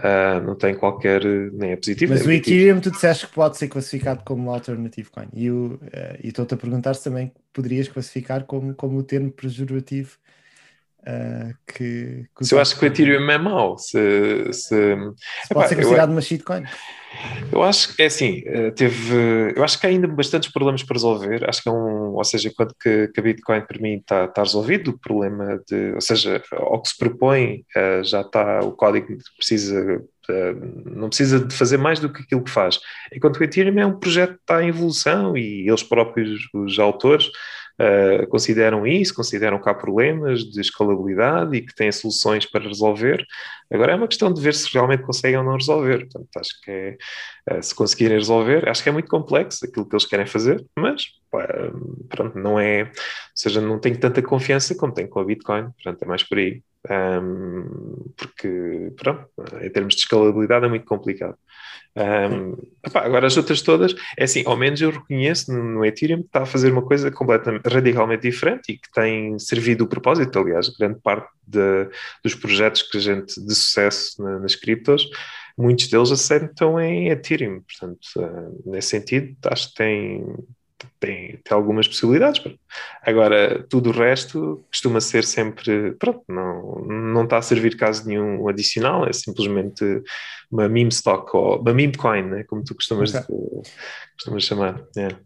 Uh, 0.00 0.44
não 0.44 0.56
tem 0.56 0.74
qualquer, 0.74 1.24
nem 1.52 1.70
é 1.70 1.76
positivo. 1.76 2.12
Mas 2.12 2.26
o 2.26 2.32
Ethereum 2.32 2.80
tu 2.80 2.90
disseste 2.90 3.28
que 3.28 3.32
pode 3.32 3.56
ser 3.56 3.68
classificado 3.68 4.22
como 4.24 4.50
alternative 4.50 5.08
coin 5.08 5.28
e 5.32 5.48
uh, 5.48 5.78
estou-te 6.22 6.54
a 6.54 6.56
perguntar 6.56 6.94
se 6.94 7.04
também 7.04 7.30
poderias 7.52 7.86
classificar 7.86 8.44
como, 8.44 8.74
como 8.74 8.98
o 8.98 9.02
termo 9.04 9.30
pejorativo 9.30 10.18
Uh, 11.06 11.52
que, 11.66 12.24
que 12.34 12.44
se 12.46 12.54
eu 12.54 12.60
acho 12.60 12.78
que 12.78 12.84
o 12.84 12.86
Ethereum 12.86 13.30
é 13.30 13.36
mau, 13.36 13.76
se, 13.76 14.50
se... 14.52 14.96
se 14.96 15.52
pode 15.52 15.68
ser 15.68 15.76
considerado 15.76 16.08
eu, 16.08 16.14
uma 16.14 16.22
shitcoin. 16.22 16.64
Eu 17.52 17.62
acho 17.62 17.94
que 17.94 18.02
é 18.02 18.06
assim, 18.06 18.42
eh, 18.46 18.70
teve, 18.70 19.52
eu 19.54 19.62
acho 19.62 19.78
que 19.78 19.86
há 19.86 19.90
ainda 19.90 20.08
bastantes 20.08 20.50
problemas 20.50 20.82
para 20.82 20.94
resolver. 20.94 21.48
Acho 21.48 21.62
que 21.62 21.68
é 21.68 21.72
um, 21.72 22.14
ou 22.14 22.24
seja, 22.24 22.48
enquanto 22.48 22.74
que, 22.80 23.08
que 23.08 23.20
a 23.20 23.22
Bitcoin 23.22 23.60
para 23.60 23.80
mim 23.80 23.96
está, 23.96 24.24
está 24.24 24.42
resolvido, 24.42 24.90
o 24.90 24.98
problema 24.98 25.60
de, 25.68 25.92
ou 25.92 26.00
seja, 26.00 26.42
ao 26.52 26.82
que 26.82 26.88
se 26.88 26.98
propõe, 26.98 27.64
eh, 27.76 28.02
já 28.02 28.22
está 28.22 28.60
o 28.60 28.72
código 28.72 29.06
que 29.06 29.36
precisa, 29.36 30.02
eh, 30.28 30.54
não 30.84 31.08
precisa 31.08 31.38
de 31.40 31.54
fazer 31.54 31.76
mais 31.76 32.00
do 32.00 32.12
que 32.12 32.22
aquilo 32.22 32.42
que 32.42 32.50
faz. 32.50 32.80
Enquanto 33.12 33.38
o 33.38 33.44
Ethereum 33.44 33.78
é 33.78 33.86
um 33.86 33.98
projeto 33.98 34.34
que 34.34 34.40
está 34.40 34.62
em 34.62 34.68
evolução 34.68 35.36
e 35.36 35.68
eles 35.68 35.82
próprios, 35.82 36.48
os 36.52 36.78
autores, 36.78 37.30
uh, 37.80 38.26
consideram 38.28 38.86
isso, 38.86 39.14
consideram 39.14 39.60
que 39.60 39.68
há 39.68 39.74
problemas 39.74 40.40
de 40.44 40.60
escalabilidade 40.60 41.56
e 41.56 41.62
que 41.62 41.74
têm 41.74 41.90
soluções 41.90 42.46
para 42.46 42.64
resolver. 42.64 43.24
Agora 43.72 43.92
é 43.92 43.94
uma 43.94 44.08
questão 44.08 44.32
de 44.32 44.40
ver 44.40 44.54
se 44.54 44.72
realmente 44.72 45.02
conseguem 45.02 45.38
ou 45.38 45.44
não 45.44 45.56
resolver. 45.56 46.00
Portanto, 46.00 46.28
acho 46.36 46.60
que 46.62 46.70
é, 46.70 46.96
uh, 47.50 47.62
se 47.62 47.74
conseguirem 47.74 48.18
resolver, 48.18 48.68
acho 48.68 48.82
que 48.82 48.88
é 48.88 48.92
muito 48.92 49.08
complexo 49.08 49.64
aquilo 49.64 49.88
que 49.88 49.94
eles 49.94 50.06
querem 50.06 50.26
fazer, 50.26 50.64
mas 50.76 51.04
pronto, 52.08 52.38
não 52.38 52.60
é, 52.60 52.84
ou 52.84 52.90
seja, 53.34 53.60
não 53.60 53.78
tenho 53.80 53.98
tanta 53.98 54.22
confiança 54.22 54.74
como 54.76 54.94
tenho 54.94 55.08
com 55.08 55.18
a 55.18 55.24
Bitcoin, 55.24 55.70
portanto 55.72 56.02
é 56.02 56.06
mais 56.06 56.22
por 56.22 56.38
aí. 56.38 56.62
Um, 56.88 58.12
porque, 58.14 58.92
pronto, 58.96 59.26
em 59.62 59.70
termos 59.70 59.94
de 59.94 60.02
escalabilidade 60.02 60.66
é 60.66 60.68
muito 60.68 60.84
complicado. 60.84 61.36
Um, 61.96 62.56
agora, 62.92 63.26
as 63.26 63.36
outras 63.36 63.62
todas, 63.62 63.94
é 64.18 64.24
assim, 64.24 64.42
ao 64.46 64.56
menos 64.56 64.80
eu 64.80 64.90
reconheço 64.90 65.52
no, 65.52 65.62
no 65.62 65.84
Ethereum 65.84 66.22
que 66.22 66.26
está 66.26 66.42
a 66.42 66.46
fazer 66.46 66.72
uma 66.72 66.82
coisa 66.82 67.10
completamente, 67.10 67.66
radicalmente 67.68 68.22
diferente 68.22 68.72
e 68.72 68.78
que 68.78 68.90
tem 68.92 69.38
servido 69.38 69.84
o 69.84 69.88
propósito. 69.88 70.38
Aliás, 70.38 70.68
grande 70.68 71.00
parte 71.00 71.28
de, 71.46 71.88
dos 72.22 72.34
projetos 72.34 72.82
que 72.82 72.98
a 72.98 73.00
gente 73.00 73.40
de 73.40 73.54
sucesso 73.54 74.22
na, 74.22 74.40
nas 74.40 74.56
criptos, 74.56 75.08
muitos 75.56 75.88
deles 75.88 76.10
assentam 76.10 76.80
em 76.80 77.10
Ethereum. 77.10 77.60
Portanto, 77.60 78.00
uh, 78.16 78.70
nesse 78.70 78.88
sentido, 78.88 79.36
acho 79.44 79.68
que 79.68 79.74
tem, 79.76 80.24
tem, 81.04 81.38
tem 81.42 81.54
algumas 81.56 81.86
possibilidades. 81.86 82.42
Agora, 83.02 83.64
tudo 83.68 83.90
o 83.90 83.92
resto 83.92 84.64
costuma 84.70 85.00
ser 85.00 85.24
sempre, 85.24 85.92
pronto, 85.92 86.22
não, 86.28 86.84
não 86.86 87.24
está 87.24 87.38
a 87.38 87.42
servir 87.42 87.76
caso 87.76 88.06
nenhum 88.06 88.48
adicional, 88.48 89.06
é 89.06 89.12
simplesmente 89.12 89.84
uma 90.50 90.68
meme 90.68 90.90
stock 90.90 91.36
ou 91.36 91.60
uma 91.60 91.72
meme 91.72 91.96
coin, 91.96 92.22
né, 92.22 92.44
como 92.44 92.64
tu 92.64 92.74
costumas, 92.74 93.14
okay. 93.14 93.36
costumas 94.16 94.44
chamar. 94.44 94.82
Yeah. 94.96 95.18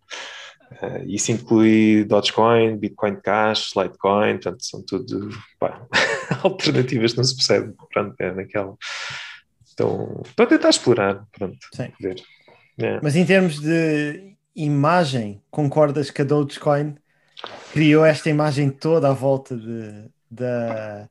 Uh, 0.83 1.03
isso 1.07 1.33
inclui 1.33 2.05
Dogecoin, 2.05 2.77
Bitcoin 2.77 3.17
Cash, 3.23 3.71
Litecoin, 3.75 4.35
portanto, 4.35 4.63
são 4.65 4.83
tudo 4.85 5.31
pá, 5.59 5.87
alternativas, 6.45 7.15
não 7.15 7.25
se 7.25 7.35
percebe, 7.35 7.73
pronto, 7.91 8.15
é 8.21 8.33
naquela 8.33 8.77
Estão, 9.65 10.23
estão 10.27 10.45
a 10.45 10.49
tentar 10.49 10.71
explorar, 10.71 11.25
pronto, 11.31 11.57
Sim. 11.73 11.93
ver. 12.01 12.21
É. 12.79 13.01
Mas 13.01 13.15
em 13.15 13.25
termos 13.25 13.61
de 13.61 14.37
imagem, 14.59 15.41
concordas 15.51 16.11
que 16.11 16.21
a 16.21 16.25
Dogecoin 16.25 16.97
criou 17.73 18.05
esta 18.05 18.29
imagem 18.29 18.71
toda 18.71 19.09
à 19.09 19.13
volta 19.13 19.57
de, 19.57 20.05
da. 20.31 21.09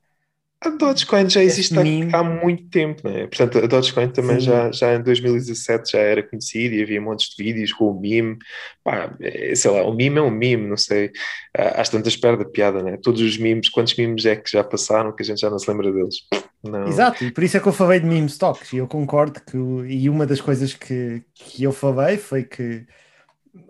A 0.59 0.69
Dogecoin 0.69 1.29
já 1.29 1.43
existe 1.43 1.73
meme. 1.75 2.09
há, 2.13 2.23
muito 2.23 2.67
tempo, 2.69 3.07
né? 3.07 3.27
Portanto, 3.27 3.59
a 3.59 3.67
Dogecoin 3.67 4.09
também 4.09 4.39
Sim. 4.39 4.47
já, 4.47 4.71
já 4.71 4.95
em 4.95 5.03
2017 5.03 5.91
já 5.91 5.99
era 5.99 6.23
conhecida 6.23 6.75
e 6.75 6.81
havia 6.81 6.99
montes 6.99 7.35
de 7.35 7.43
vídeos 7.43 7.71
com 7.71 7.91
o 7.91 7.99
meme. 7.99 8.37
Pá, 8.83 9.15
é, 9.21 9.53
sei 9.55 9.71
lá, 9.71 9.83
o 9.83 9.93
meme 9.93 10.17
é 10.17 10.21
um 10.21 10.31
meme, 10.31 10.67
não 10.67 10.75
sei. 10.75 11.11
Às 11.53 11.89
tantas 11.89 12.17
perde 12.17 12.41
a 12.41 12.49
piada, 12.49 12.81
né? 12.81 12.97
Todos 13.01 13.21
os 13.21 13.37
memes, 13.37 13.69
quantos 13.69 13.95
memes 13.95 14.25
é 14.25 14.35
que 14.35 14.51
já 14.51 14.63
passaram 14.63 15.15
que 15.15 15.21
a 15.21 15.25
gente 15.25 15.39
já 15.39 15.49
não 15.49 15.59
se 15.59 15.69
lembra 15.69 15.91
deles? 15.91 16.15
Não. 16.63 16.87
Exato, 16.87 17.23
e 17.23 17.31
por 17.31 17.43
isso 17.43 17.55
é 17.55 17.59
que 17.59 17.67
eu 17.67 17.73
falei 17.73 17.99
de 17.99 18.07
meme 18.07 18.25
stocks. 18.25 18.73
E 18.73 18.77
eu 18.77 18.87
concordo 18.87 19.39
que. 19.39 19.55
E 19.55 20.09
uma 20.09 20.25
das 20.25 20.41
coisas 20.41 20.73
que, 20.73 21.21
que 21.35 21.63
eu 21.63 21.71
falei 21.71 22.17
foi 22.17 22.43
que 22.43 22.83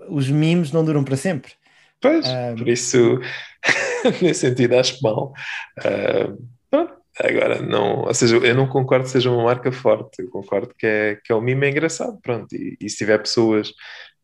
os 0.10 0.30
memes 0.30 0.72
não 0.72 0.84
duram 0.86 1.04
para 1.04 1.18
sempre. 1.18 1.54
Pois, 2.02 2.26
Ah, 2.28 2.54
por 2.58 2.68
isso, 2.68 3.20
nesse 4.22 4.42
sentido, 4.42 4.76
acho 4.78 5.02
mal. 5.02 5.34
Pronto, 6.70 6.94
agora, 7.20 7.62
não, 7.62 8.02
ou 8.04 8.14
seja, 8.14 8.38
eu 8.38 8.56
não 8.56 8.68
concordo 8.68 9.06
que 9.06 9.12
seja 9.12 9.32
uma 9.32 9.44
marca 9.44 9.72
forte, 9.72 10.22
eu 10.22 10.30
concordo 10.30 10.74
que 10.78 10.86
é, 10.86 11.16
que 11.24 11.32
é 11.32 11.36
um 11.36 11.42
mime 11.42 11.70
engraçado, 11.70 12.20
pronto, 12.22 12.54
e, 12.56 12.78
e 12.80 12.90
se 12.90 12.98
tiver 12.98 13.18
pessoas 13.20 13.72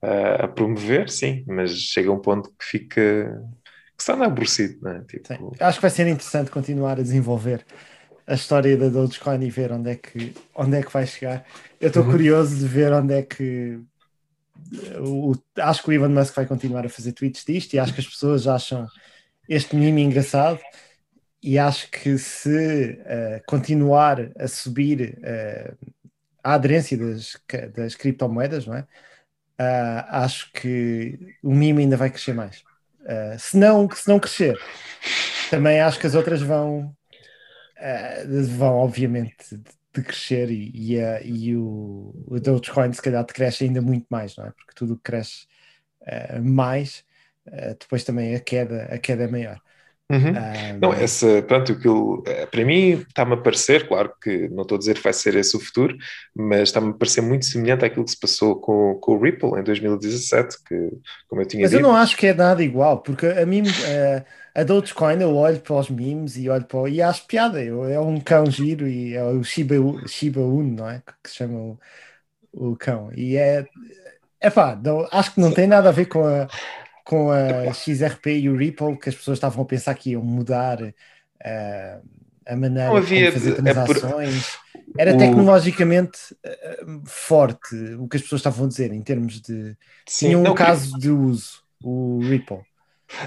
ah, 0.02 0.46
a 0.46 0.48
promover, 0.48 1.10
sim, 1.10 1.44
mas 1.48 1.72
chega 1.78 2.12
um 2.12 2.20
ponto 2.20 2.50
que 2.50 2.66
fica, 2.66 3.42
que 3.98 4.02
está 4.04 4.14
aborrecido, 4.26 4.80
não 4.82 4.92
é? 4.92 5.04
Tipo, 5.06 5.28
Sim. 5.28 5.52
Acho 5.60 5.78
que 5.78 5.82
vai 5.82 5.92
ser 5.92 6.08
interessante 6.08 6.52
continuar 6.52 7.00
a 7.00 7.04
desenvolver 7.04 7.66
a 8.28 8.36
história 8.36 8.78
da 8.78 8.90
Dogecoin 8.90 9.42
e 9.44 9.50
ver 9.50 9.72
onde 9.72 9.92
é 9.92 9.96
que, 9.96 10.34
onde 10.56 10.78
é 10.78 10.84
que 10.84 10.92
vai 10.92 11.06
chegar. 11.08 11.46
Eu 11.80 11.88
estou 11.90 12.04
Uhum. 12.04 12.12
curioso 12.12 12.56
de 12.58 12.68
ver 12.68 12.92
onde 12.94 13.14
é 13.14 13.22
que. 13.22 13.80
O, 15.00 15.34
acho 15.58 15.84
que 15.84 15.90
o 15.90 15.94
Elon 15.94 16.10
Musk 16.10 16.36
vai 16.36 16.46
continuar 16.46 16.86
a 16.86 16.90
fazer 16.90 17.12
tweets 17.12 17.44
disto 17.46 17.74
e 17.74 17.80
acho 17.80 17.94
que 17.94 18.02
as 18.02 18.08
pessoas 18.08 18.48
acham 18.48 18.88
este 19.48 19.76
meme 19.76 20.02
engraçado 20.02 20.60
e 21.42 21.60
acho 21.60 21.90
que 21.92 22.18
se 22.18 23.00
eh, 23.06 23.42
continuar 23.46 24.32
a 24.38 24.48
subir 24.48 25.20
eh, 25.22 25.74
a 26.44 26.54
aderência 26.54 26.98
das, 26.98 27.38
das 27.76 27.96
criptomoedas, 27.96 28.66
não 28.66 28.76
é? 28.76 28.88
Ah, 29.58 30.24
acho 30.24 30.52
que 30.54 31.38
o 31.42 31.54
meme 31.54 31.84
ainda 31.84 31.98
vai 31.98 32.10
crescer 32.10 32.34
mais. 32.34 32.64
Se, 33.38 33.58
não, 33.58 33.90
se 33.90 34.08
não 34.08 34.20
crescer, 34.20 34.58
também 35.50 35.80
acho 35.80 36.00
que 36.00 36.08
as 36.08 36.16
outras 36.16 36.42
vão, 36.42 36.96
vão 38.58 38.78
obviamente, 38.78 39.60
de 39.94 40.04
crescer 40.04 40.50
e, 40.52 40.72
e, 40.96 41.00
a- 41.02 41.22
e 41.24 41.56
o, 41.56 42.14
o 42.28 42.40
Dogecoin 42.40 42.92
se 42.94 43.02
calhar 43.02 43.26
cresce 43.26 43.66
ainda 43.66 43.82
muito 43.82 44.08
mais, 44.10 44.36
não 44.38 44.46
é? 44.48 44.52
Porque 44.52 44.74
tudo 44.76 44.98
cresce 45.00 45.48
ah, 46.08 46.40
mais, 46.42 47.06
ah, 47.48 47.76
depois 47.80 48.04
também 48.04 48.36
a 48.36 48.40
queda, 48.42 48.86
a 48.86 49.00
queda 49.00 49.24
é 49.26 49.28
maior. 49.28 49.62
Uhum. 50.14 50.36
Ah, 50.36 50.74
Não, 50.82 50.94
essa, 50.94 51.42
pronto, 51.44 51.72
aquilo, 51.72 52.24
eh, 52.28 52.46
para 52.46 52.66
mim 52.66 52.92
está-me 53.08 53.34
a 53.34 53.38
parecer, 53.38 53.88
claro 53.88 54.14
que 54.22 54.48
não 54.50 54.62
estou 54.64 54.76
a 54.76 54.80
dizer 54.80 54.96
que 54.96 55.02
vai 55.04 55.14
ser 55.14 55.36
esse 55.36 55.58
o 55.58 55.60
futuro, 55.60 55.98
mas 56.36 56.64
está-me 56.70 56.92
a 56.92 56.94
parecer 56.94 57.22
muito 57.22 57.46
semelhante 57.46 57.86
àquilo 57.86 58.06
que 58.06 58.12
se 58.12 58.20
passou 58.20 58.60
com, 58.60 58.96
com 59.00 59.14
o 59.14 59.22
Ripple 59.24 59.60
em 59.60 59.64
2017, 59.64 60.58
que, 60.64 60.76
como 61.28 61.42
eu 61.42 61.48
tinha 61.48 61.66
Mas 61.66 61.74
eu 61.74 61.80
dito, 61.80 61.82
não 61.82 61.96
acho 61.96 62.18
que 62.18 62.28
é 62.28 62.34
nada 62.34 62.64
igual, 62.64 63.02
porque 63.02 63.26
a 63.28 63.46
mim, 63.46 63.64
eh, 63.80 64.26
a 64.54 64.64
Dogecoin, 64.64 65.22
eu 65.22 65.36
olho 65.36 65.60
para 65.62 65.76
os 65.76 65.90
memes 65.90 66.36
e 66.38 66.50
olho 66.50 66.66
para 66.66 66.78
o- 66.80 66.88
e 66.88 67.02
acho 67.02 67.26
piada. 67.26 67.64
Eu, 67.64 67.86
é 67.86 68.00
um 68.00 68.20
cão 68.20 68.50
giro 68.50 68.88
e 68.88 69.14
é 69.16 69.24
o 69.24 69.44
Shiba, 69.44 69.76
Shiba 70.08 70.40
Inu, 70.42 70.64
não 70.78 70.90
é? 70.90 71.02
Que 71.24 71.30
se 71.30 71.36
chama 71.38 71.58
o, 71.60 71.80
o 72.54 72.78
cão. 72.78 73.12
E 73.16 73.38
é, 73.38 73.68
é 74.42 74.50
pá, 74.50 74.80
acho 75.12 75.34
que 75.36 75.42
não 75.42 75.54
tem 75.54 75.68
nada 75.68 75.90
a 75.90 75.92
ver 75.94 76.08
com 76.08 76.26
a, 76.28 76.50
com 77.04 77.32
a 77.32 77.72
XRP 77.74 78.40
e 78.40 78.50
o 78.50 78.58
Ripple, 78.58 78.98
que 78.98 79.10
as 79.10 79.16
pessoas 79.16 79.38
estavam 79.38 79.64
a 79.64 79.68
pensar 79.68 79.96
que 79.96 80.12
iam 80.12 80.24
mudar 80.24 80.80
eh, 81.44 82.02
a 82.48 82.56
maneira 82.56 82.90
Não 82.90 82.98
havia- 82.98 83.32
como 83.32 83.34
fazer 83.34 83.52
é 83.66 83.74
por- 83.74 83.96
transações. 83.96 84.58
Era 84.98 85.14
o- 85.14 85.18
tecnologicamente 85.18 86.20
eh, 86.44 86.78
forte 87.06 87.76
o 88.00 88.08
que 88.08 88.18
as 88.18 88.24
pessoas 88.24 88.40
estavam 88.40 88.66
a 88.66 88.68
dizer 88.70 88.92
em 88.94 89.02
termos 89.02 89.42
de. 89.42 89.76
sim, 90.08 90.28
Tinha 90.28 90.38
um 90.40 90.44
não, 90.44 90.54
caso 90.54 90.98
de 91.00 91.10
uso, 91.10 91.64
o 91.82 92.20
Ripple. 92.28 92.62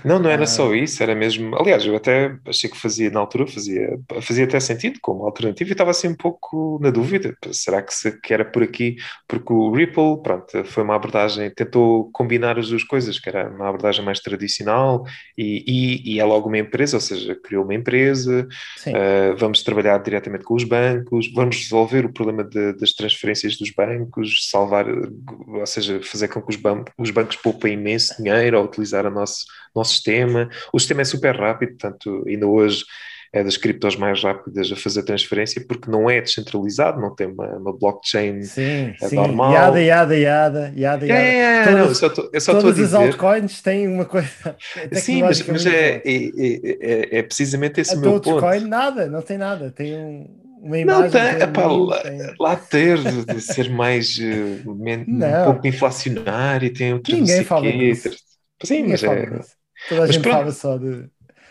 Não, 0.04 0.18
não 0.18 0.30
era 0.30 0.44
Ah. 0.44 0.46
só 0.46 0.74
isso, 0.74 1.02
era 1.02 1.14
mesmo. 1.14 1.56
Aliás, 1.56 1.84
eu 1.84 1.94
até 1.96 2.34
achei 2.46 2.68
que 2.70 2.76
fazia 2.76 3.10
na 3.10 3.20
altura, 3.20 3.46
fazia, 3.46 3.98
fazia 4.20 4.44
até 4.44 4.58
sentido 4.60 4.98
como 5.00 5.24
alternativa 5.24 5.70
e 5.70 5.72
estava 5.72 5.90
assim 5.90 6.08
um 6.08 6.14
pouco 6.14 6.78
na 6.82 6.90
dúvida. 6.90 7.36
Será 7.52 7.82
que, 7.82 7.94
se, 7.94 8.20
que 8.20 8.32
era 8.34 8.44
por 8.44 8.62
aqui? 8.62 8.96
Porque 9.28 9.52
o 9.52 9.70
Ripple, 9.72 10.22
pronto, 10.22 10.64
foi 10.64 10.82
uma 10.82 10.96
abordagem, 10.96 11.50
tentou 11.50 12.10
combinar 12.12 12.58
as 12.58 12.68
duas 12.68 12.84
coisas, 12.84 13.18
que 13.18 13.28
era 13.28 13.48
uma 13.48 13.68
abordagem 13.68 14.04
mais 14.04 14.20
tradicional 14.20 15.04
e, 15.36 15.64
e, 15.66 16.14
e 16.14 16.20
é 16.20 16.24
logo 16.24 16.48
uma 16.48 16.58
empresa, 16.58 16.96
ou 16.96 17.00
seja, 17.00 17.34
criou 17.36 17.64
uma 17.64 17.74
empresa. 17.74 18.46
Uh, 18.86 19.36
vamos 19.36 19.62
trabalhar 19.62 19.98
diretamente 19.98 20.44
com 20.44 20.54
os 20.54 20.64
bancos, 20.64 21.30
vamos 21.32 21.56
resolver 21.56 22.04
o 22.06 22.12
problema 22.12 22.42
de- 22.44 22.72
das 22.74 22.92
transferências 22.92 23.56
dos 23.56 23.70
bancos, 23.70 24.48
salvar, 24.50 24.86
ou 24.88 25.66
seja, 25.66 26.00
fazer 26.02 26.28
com 26.28 26.40
que 26.42 26.50
os, 26.50 26.56
ban- 26.56 26.84
os 26.98 27.10
bancos 27.10 27.36
poupem 27.36 27.74
imenso 27.74 28.14
dinheiro 28.22 28.56
ao 28.58 28.64
utilizar 28.64 29.06
o 29.06 29.10
nosso, 29.10 29.44
nosso 29.76 29.92
sistema. 29.94 30.48
O 30.72 30.78
sistema 30.78 31.02
é 31.02 31.04
super 31.04 31.36
rápido, 31.36 31.70
portanto, 31.78 32.24
ainda 32.26 32.46
hoje 32.46 32.84
é 33.32 33.42
das 33.44 33.56
criptos 33.56 33.96
mais 33.96 34.22
rápidas 34.22 34.70
a 34.72 34.76
fazer 34.76 35.02
transferência 35.02 35.62
porque 35.66 35.90
não 35.90 36.08
é 36.08 36.20
descentralizado, 36.22 37.00
não 37.00 37.14
tem 37.14 37.26
uma, 37.26 37.46
uma 37.58 37.76
blockchain. 37.76 38.42
Sim, 38.42 38.94
É 39.02 39.08
sim. 39.08 39.16
normal. 39.16 39.52
Yada, 39.52 39.80
yada, 39.82 40.16
yada, 40.16 40.72
yada, 40.76 41.06
É, 41.06 41.08
yada. 41.08 41.22
é, 41.22 41.38
é, 41.62 41.64
Todas- 41.64 41.78
não, 41.80 41.88
eu 41.88 41.94
só 41.94 42.06
estou- 42.06 42.24
a 42.26 42.62
Todas 42.62 42.78
as 42.80 42.90
dizer. 42.90 42.96
altcoins 42.96 43.60
têm 43.60 43.88
uma 43.88 44.04
coisa. 44.06 44.28
Sim, 44.92 45.22
mas, 45.22 45.42
mas 45.46 45.66
é, 45.66 45.94
forte. 45.94 46.08
é, 46.08 47.16
é, 47.16 47.18
é 47.18 47.22
precisamente 47.22 47.80
esse 47.80 47.92
A 47.94 47.96
meu 47.96 48.12
ponto. 48.12 48.30
Dogecoin, 48.40 48.60
nada, 48.68 49.06
não 49.08 49.20
tem 49.20 49.36
nada. 49.36 49.70
Tem 49.70 49.94
um- 49.96 50.26
uma 50.62 50.76
Não 50.84 51.06
imagem. 51.06 51.10
tem, 51.10 51.34
tem 51.34 51.42
epá, 51.48 51.66
um 51.68 51.84
lá, 51.84 52.02
tem- 52.02 52.34
lá 52.40 52.56
ter, 52.56 52.98
de, 53.26 53.40
ser 53.40 53.68
mais 53.70 54.16
men- 54.18 55.04
um 55.06 55.18
Não. 55.18 55.44
pouco 55.52 55.66
inflacionário, 55.66 56.72
tem 56.72 56.94
outro 56.94 57.12
não 57.12 57.20
Ninguém 57.20 57.44
fala 57.44 57.62
quê, 57.62 57.72
disso. 57.72 58.10
Sim, 58.64 58.74
Ninguém 58.76 58.90
mas 58.92 59.00
fala 59.02 59.18
é. 59.18 59.26
disso. 59.26 59.56
Toda 59.88 60.02
a 60.02 60.06
Mas 60.06 60.14
gente 60.14 60.22
pronto. 60.22 60.36
fala 60.38 60.52
só 60.52 60.78
de. 60.78 61.08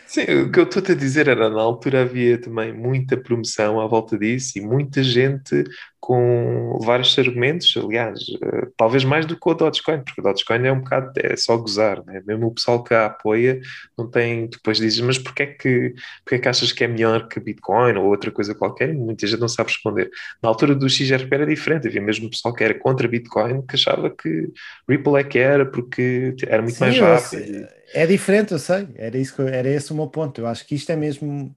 Sim, 0.07 0.21
o 0.21 0.51
que 0.51 0.59
eu 0.59 0.63
estou 0.65 0.83
a 0.87 0.95
dizer 0.95 1.27
era 1.27 1.49
na 1.49 1.61
altura 1.61 2.03
havia 2.03 2.39
também 2.39 2.71
muita 2.71 3.17
promoção 3.17 3.81
à 3.81 3.87
volta 3.87 4.17
disso 4.17 4.57
e 4.57 4.61
muita 4.61 5.03
gente 5.03 5.63
com 6.05 6.77
vários 6.83 7.17
argumentos, 7.17 7.73
aliás, 7.75 8.19
eh, 8.39 8.67
talvez 8.77 9.03
mais 9.03 9.25
do 9.25 9.35
que 9.39 9.49
o 9.49 9.55
Dogecoin, 9.55 10.03
porque 10.03 10.21
o 10.21 10.23
Dogecoin 10.23 10.63
é 10.67 10.71
um 10.71 10.81
bocado, 10.81 11.11
é 11.17 11.35
só 11.35 11.57
gozar, 11.57 12.05
né? 12.05 12.21
mesmo 12.27 12.45
o 12.45 12.53
pessoal 12.53 12.83
que 12.83 12.93
a 12.93 13.07
apoia 13.07 13.59
não 13.97 14.07
tem, 14.07 14.45
depois 14.47 14.77
dizes, 14.77 14.99
mas 14.99 15.17
porquê 15.17 15.41
é 15.41 15.45
que, 15.47 15.95
porquê 16.23 16.35
é 16.35 16.37
que 16.37 16.47
achas 16.47 16.71
que 16.71 16.83
é 16.83 16.87
melhor 16.87 17.27
que 17.27 17.39
Bitcoin 17.39 17.97
ou 17.97 18.05
outra 18.05 18.29
coisa 18.29 18.53
qualquer? 18.53 18.89
E 18.91 18.93
muita 18.93 19.25
gente 19.25 19.39
não 19.39 19.47
sabe 19.47 19.71
responder. 19.71 20.11
Na 20.43 20.49
altura 20.49 20.75
do 20.75 20.87
XRP 20.87 21.33
era 21.33 21.45
diferente, 21.47 21.87
havia 21.87 22.01
mesmo 22.01 22.29
pessoal 22.29 22.53
que 22.53 22.63
era 22.63 22.75
contra 22.75 23.07
Bitcoin 23.07 23.65
que 23.65 23.75
achava 23.75 24.11
que 24.11 24.51
Ripple 24.87 25.15
é 25.15 25.23
que 25.23 25.39
era 25.39 25.65
porque 25.65 26.35
era 26.45 26.61
muito 26.61 26.75
Sim, 26.75 26.81
mais 26.81 26.99
rápido. 26.99 27.67
É 27.93 28.05
diferente, 28.05 28.51
eu 28.53 28.59
sei. 28.59 28.89
Era, 28.95 29.17
isso 29.17 29.41
eu- 29.41 29.47
era 29.47 29.69
esse 29.69 29.91
o 29.91 29.95
meu 29.95 30.07
ponto. 30.09 30.39
Eu 30.41 30.47
acho 30.47 30.65
que 30.65 30.75
isto 30.75 30.91
é 30.91 30.95
mesmo. 30.95 31.55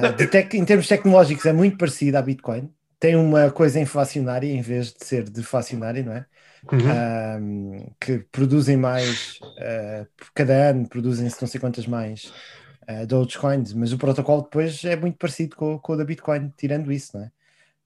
Não, 0.00 0.12
de 0.14 0.26
tec- 0.28 0.54
em 0.54 0.64
termos 0.64 0.88
tecnológicos, 0.88 1.46
é 1.46 1.52
muito 1.52 1.76
parecido 1.78 2.18
à 2.18 2.22
Bitcoin. 2.22 2.72
Tem 3.00 3.16
uma 3.16 3.50
coisa 3.52 3.80
inflacionária 3.80 4.48
em 4.48 4.62
vez 4.62 4.92
de 4.92 5.04
ser 5.04 5.28
deflacionária, 5.30 6.02
não 6.04 6.12
é? 6.14 6.26
Uhum. 6.72 7.08
um, 7.40 7.90
que 8.00 8.20
produzem 8.32 8.76
mais 8.76 9.42
uh, 9.58 10.06
cada 10.34 10.70
ano, 10.70 10.88
produzem-se 10.88 11.40
não 11.42 11.48
sei 11.48 11.60
quantas 11.60 11.86
mais 11.86 12.34
uh, 12.90 13.06
Dogecoins, 13.06 13.72
mas 13.74 13.92
o 13.92 13.98
protocolo 13.98 14.42
depois 14.42 14.84
é 14.84 14.96
muito 14.96 15.18
parecido 15.18 15.56
com, 15.56 15.78
com 15.80 15.92
o 15.94 15.96
da 15.96 16.04
Bitcoin, 16.04 16.50
tirando 16.56 16.92
isso, 16.92 17.16
não 17.18 17.24
é? 17.26 17.32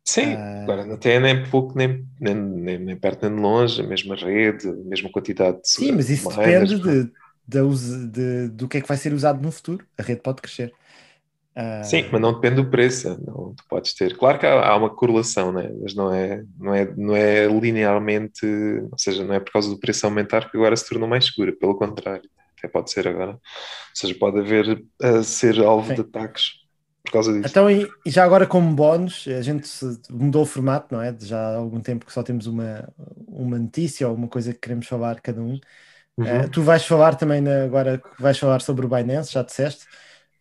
Sim, 0.04 0.48
agora 0.62 0.84
não 0.84 0.98
tem 0.98 1.20
nem 1.20 1.48
pouco, 1.48 1.76
nem, 1.76 2.06
nem, 2.20 2.34
nem, 2.34 2.78
nem 2.78 2.96
perto 2.98 3.28
nem 3.28 3.40
longe, 3.40 3.80
a 3.80 3.86
mesma 3.86 4.16
rede, 4.16 4.68
a 4.68 4.72
mesma 4.74 5.10
quantidade 5.10 5.58
de 5.62 5.68
Sim, 5.68 5.92
mas 5.92 6.10
isso 6.10 6.28
depende 6.30 6.78
de, 6.78 7.12
da 7.46 7.60
de- 8.10 8.48
do 8.50 8.68
que 8.68 8.78
é 8.78 8.80
que 8.82 8.88
vai 8.88 8.96
ser 8.96 9.12
usado 9.14 9.42
no 9.42 9.52
futuro. 9.52 9.86
A 9.98 10.02
rede 10.02 10.20
pode 10.22 10.42
crescer. 10.42 10.74
Ah, 11.56 11.84
Sim, 11.84 12.08
mas 12.12 12.20
não 12.20 12.32
depende 12.34 12.56
do 12.62 12.70
preço. 12.70 13.08
Não, 13.26 13.54
tu 13.54 13.64
podes 13.68 13.92
ter. 13.94 14.16
Claro 14.16 14.38
que 14.38 14.46
há, 14.46 14.68
há 14.68 14.76
uma 14.76 14.94
correlação, 14.94 15.50
né? 15.52 15.68
mas 15.82 15.94
não 15.94 16.12
é, 16.14 16.44
não, 16.58 16.74
é, 16.74 16.94
não 16.96 17.16
é 17.16 17.46
linearmente, 17.46 18.46
ou 18.90 18.96
seja, 18.98 19.24
não 19.24 19.34
é 19.34 19.40
por 19.40 19.52
causa 19.52 19.68
do 19.68 19.78
preço 19.80 20.06
aumentar 20.06 20.48
que 20.50 20.56
agora 20.56 20.76
se 20.76 20.88
tornou 20.88 21.08
mais 21.08 21.26
segura, 21.26 21.52
pelo 21.58 21.76
contrário, 21.76 22.28
até 22.58 22.68
pode 22.68 22.90
ser 22.92 23.08
agora. 23.08 23.32
Ou 23.32 23.40
seja, 23.94 24.14
pode 24.18 24.38
haver 24.40 24.84
a 25.02 25.22
ser 25.24 25.60
alvo 25.60 25.92
Sim. 25.92 25.94
de 25.94 26.02
ataques 26.02 26.52
por 27.04 27.12
causa 27.12 27.32
disso. 27.32 27.54
Então, 27.54 27.68
e 27.70 27.92
e 28.04 28.10
já 28.10 28.24
agora 28.24 28.46
como 28.46 28.74
bónus, 28.74 29.26
a 29.28 29.42
gente 29.42 29.68
mudou 30.10 30.42
o 30.42 30.46
formato, 30.46 30.94
não 30.94 31.02
é? 31.02 31.16
Já 31.20 31.38
há 31.40 31.56
algum 31.56 31.80
tempo 31.80 32.06
que 32.06 32.12
só 32.12 32.22
temos 32.22 32.46
uma, 32.46 32.88
uma 33.26 33.58
notícia 33.58 34.08
ou 34.08 34.14
uma 34.14 34.28
coisa 34.28 34.52
que 34.52 34.60
queremos 34.60 34.86
falar 34.86 35.20
cada 35.20 35.40
um. 35.42 35.58
Uhum. 36.18 36.26
Uh, 36.26 36.50
tu 36.50 36.62
vais 36.62 36.84
falar 36.84 37.14
também 37.14 37.40
na- 37.40 37.64
agora 37.64 38.00
vais 38.18 38.38
falar 38.38 38.60
sobre 38.60 38.84
o 38.86 38.88
Binance, 38.88 39.32
já 39.32 39.42
disseste, 39.42 39.86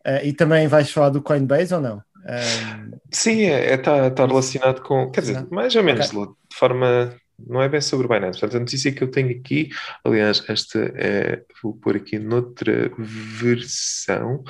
Uh, 0.04 0.18
e 0.24 0.32
também 0.32 0.66
vais 0.66 0.90
falar 0.90 1.10
do 1.10 1.22
Coinbase 1.22 1.72
ou 1.72 1.80
não? 1.80 2.02
Ahm, 2.26 2.90
Sim, 3.12 3.42
está 3.42 3.96
é, 3.96 4.08
tá, 4.08 4.10
tá 4.10 4.26
relacionado 4.26 4.82
com. 4.82 5.10
Quer 5.12 5.20
dizer, 5.20 5.46
mais 5.48 5.76
ou 5.76 5.82
menos, 5.84 6.10
Ok. 6.10 6.26
de 6.50 6.56
forma. 6.56 7.14
Não 7.38 7.62
é 7.62 7.68
bem 7.68 7.80
sobre 7.80 8.06
o 8.06 8.08
Binance. 8.08 8.40
Portanto, 8.40 8.56
a 8.56 8.60
notícia 8.60 8.92
que 8.92 9.02
eu 9.02 9.10
tenho 9.10 9.30
aqui, 9.30 9.68
aliás, 10.04 10.42
esta 10.48 10.92
é. 10.96 11.42
Vou 11.62 11.74
pôr 11.74 11.96
aqui 11.96 12.18
noutra 12.18 12.90
versão 12.98 14.42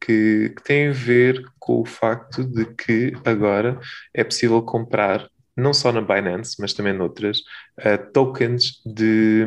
que, 0.00 0.50
que 0.56 0.62
tem 0.62 0.88
a 0.88 0.92
ver 0.92 1.42
com 1.58 1.80
o 1.80 1.84
facto 1.84 2.44
de 2.44 2.66
que 2.74 3.12
agora 3.24 3.78
é 4.14 4.24
possível 4.24 4.62
comprar, 4.62 5.28
não 5.56 5.72
só 5.72 5.90
na 5.90 6.00
Binance, 6.00 6.56
mas 6.60 6.72
também 6.74 6.92
noutras, 6.92 7.38
eh, 7.78 7.96
tokens 7.96 8.82
de. 8.84 9.44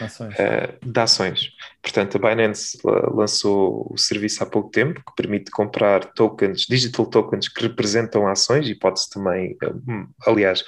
ações. 0.00 0.34
eh, 0.38 0.78
de 0.82 1.00
ações. 1.00 1.50
Portanto, 1.82 2.16
a 2.16 2.18
Binance 2.28 2.78
la- 2.84 3.10
lançou 3.12 3.86
o 3.90 3.98
serviço 3.98 4.42
há 4.42 4.46
pouco 4.46 4.70
tempo 4.70 5.02
que 5.06 5.14
permite 5.14 5.50
comprar 5.50 6.04
tokens, 6.12 6.62
digital 6.66 7.06
tokens 7.06 7.48
que 7.48 7.62
representam 7.62 8.26
ações 8.26 8.68
e 8.68 8.74
pode-se 8.74 9.10
também, 9.10 9.56
eh, 9.62 9.70
aliás, 10.26 10.64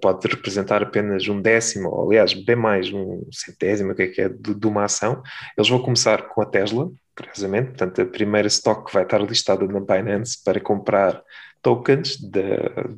pode 0.00 0.26
representar 0.28 0.82
apenas 0.82 1.28
um 1.28 1.40
décimo, 1.40 1.88
ou 1.90 2.08
aliás, 2.08 2.32
bem 2.32 2.56
mais, 2.56 2.92
um 2.92 3.22
centésimo, 3.32 3.92
o 3.92 3.94
que 3.94 4.02
é 4.02 4.06
que 4.08 4.20
é, 4.22 4.28
de, 4.28 4.54
de 4.54 4.66
uma 4.66 4.84
ação. 4.84 5.22
Eles 5.56 5.68
vão 5.68 5.80
começar 5.80 6.22
com 6.28 6.40
a 6.42 6.46
Tesla, 6.46 6.90
curiosamente, 7.16 7.68
portanto, 7.68 8.00
a 8.00 8.06
primeira 8.06 8.48
stock 8.48 8.86
que 8.86 8.94
vai 8.94 9.02
estar 9.02 9.18
listada 9.20 9.66
na 9.66 9.80
Binance 9.80 10.42
para 10.42 10.58
comprar 10.60 11.22
tokens 11.62 12.16
da, 12.18 12.40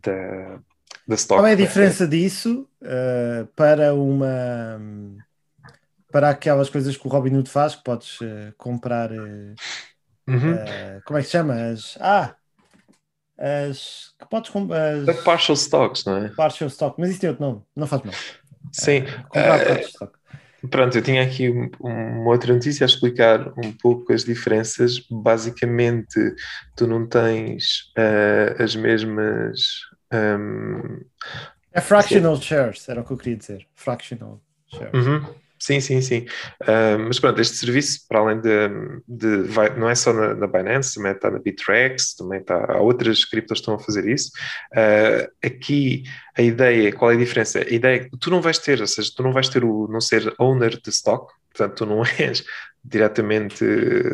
da, 0.02 0.60
da 1.06 1.14
stock. 1.14 1.40
Qual 1.40 1.46
é 1.46 1.52
a 1.52 1.54
diferença 1.54 2.06
disso 2.06 2.68
uh, 2.82 3.46
para 3.56 3.94
uma 3.94 4.78
para 6.10 6.30
aquelas 6.30 6.68
coisas 6.68 6.96
que 6.96 7.06
o 7.06 7.10
Robinhood 7.10 7.48
faz, 7.48 7.74
que 7.74 7.82
podes 7.84 8.20
uh, 8.20 8.52
comprar 8.58 9.10
uh, 9.10 9.54
Uhum. 10.28 10.54
uh, 10.54 11.02
como 11.04 11.18
é 11.18 11.22
que 11.22 11.26
se 11.26 11.32
chama? 11.32 11.54
As, 11.54 11.96
ah, 12.00 12.36
as 13.38 14.14
que 14.18 14.26
podes 14.26 14.50
comprar 14.50 15.04
Da 15.04 15.14
partial 15.14 15.56
stocks, 15.56 16.04
não 16.04 16.16
é? 16.18 16.28
partial 16.28 16.68
stock, 16.68 17.00
mas 17.00 17.10
isso 17.10 17.20
tem 17.20 17.30
outro 17.30 17.44
nome, 17.44 17.62
não 17.74 17.86
faz 17.86 18.02
mal. 18.02 18.14
Sim. 18.72 19.04
Comprar 19.28 19.58
partial 19.58 19.78
stock. 19.80 20.18
Pronto, 20.70 20.96
eu 20.96 21.02
tinha 21.02 21.24
aqui 21.24 21.50
um- 21.50 21.68
uma 21.80 22.30
outra 22.30 22.54
notícia 22.54 22.84
a 22.84 22.88
explicar 22.88 23.48
um 23.58 23.72
pouco 23.72 24.12
as 24.12 24.24
diferenças. 24.24 25.00
Basicamente, 25.10 26.18
tu 26.76 26.86
não 26.86 27.06
tens 27.08 27.90
eh, 27.96 28.56
as 28.60 28.76
mesmas. 28.76 29.60
Ehm, 30.12 31.04
É 31.70 31.80
fractional 31.80 32.36
shares, 32.40 32.88
era 32.88 33.00
o 33.00 33.04
que 33.04 33.12
eu 33.12 33.16
queria 33.18 33.36
dizer. 33.36 33.66
Fractional 33.74 34.40
shares. 34.68 34.94
uhum, 34.94 35.20
Sim, 35.58 35.80
sim, 35.80 36.00
sim. 36.00 36.26
Ah, 36.66 36.98
mas 36.98 37.20
pronto, 37.20 37.40
este 37.40 37.56
serviço, 37.56 38.00
para 38.08 38.18
além 38.20 38.40
de. 38.40 38.50
de- 39.06 39.42
vai- 39.44 39.76
não 39.78 39.88
é 39.88 39.94
só 39.94 40.12
na, 40.12 40.34
na 40.34 40.46
Binance, 40.48 40.94
também 40.96 41.12
está 41.12 41.30
na 41.30 41.38
Bittrex, 41.38 42.14
também 42.16 42.40
está. 42.40 42.56
Há 42.72 42.80
outras 42.80 43.24
criptos 43.24 43.58
que 43.58 43.62
estão 43.62 43.74
a 43.76 43.78
fazer 43.78 44.08
isso. 44.08 44.30
Ah, 44.74 45.28
aqui 45.44 46.02
a 46.36 46.42
ideia, 46.42 46.92
qual 46.92 47.12
é 47.12 47.14
a 47.14 47.18
diferença? 47.18 47.60
A 47.60 47.68
ideia 47.72 47.96
é 47.96 48.08
que 48.08 48.18
tu 48.18 48.28
não 48.30 48.40
vais 48.42 48.58
ter, 48.58 48.80
ou 48.80 48.86
seja, 48.88 49.10
tu 49.16 49.22
não 49.22 49.32
vais 49.32 49.48
ter 49.48 49.64
o 49.64 49.86
não 49.88 50.00
ser 50.00 50.34
owner 50.40 50.70
de 50.80 50.90
stock, 50.90 51.32
portanto, 51.54 51.76
tu 51.78 51.86
não 51.86 52.02
és 52.18 52.42
diretamente, 52.84 53.64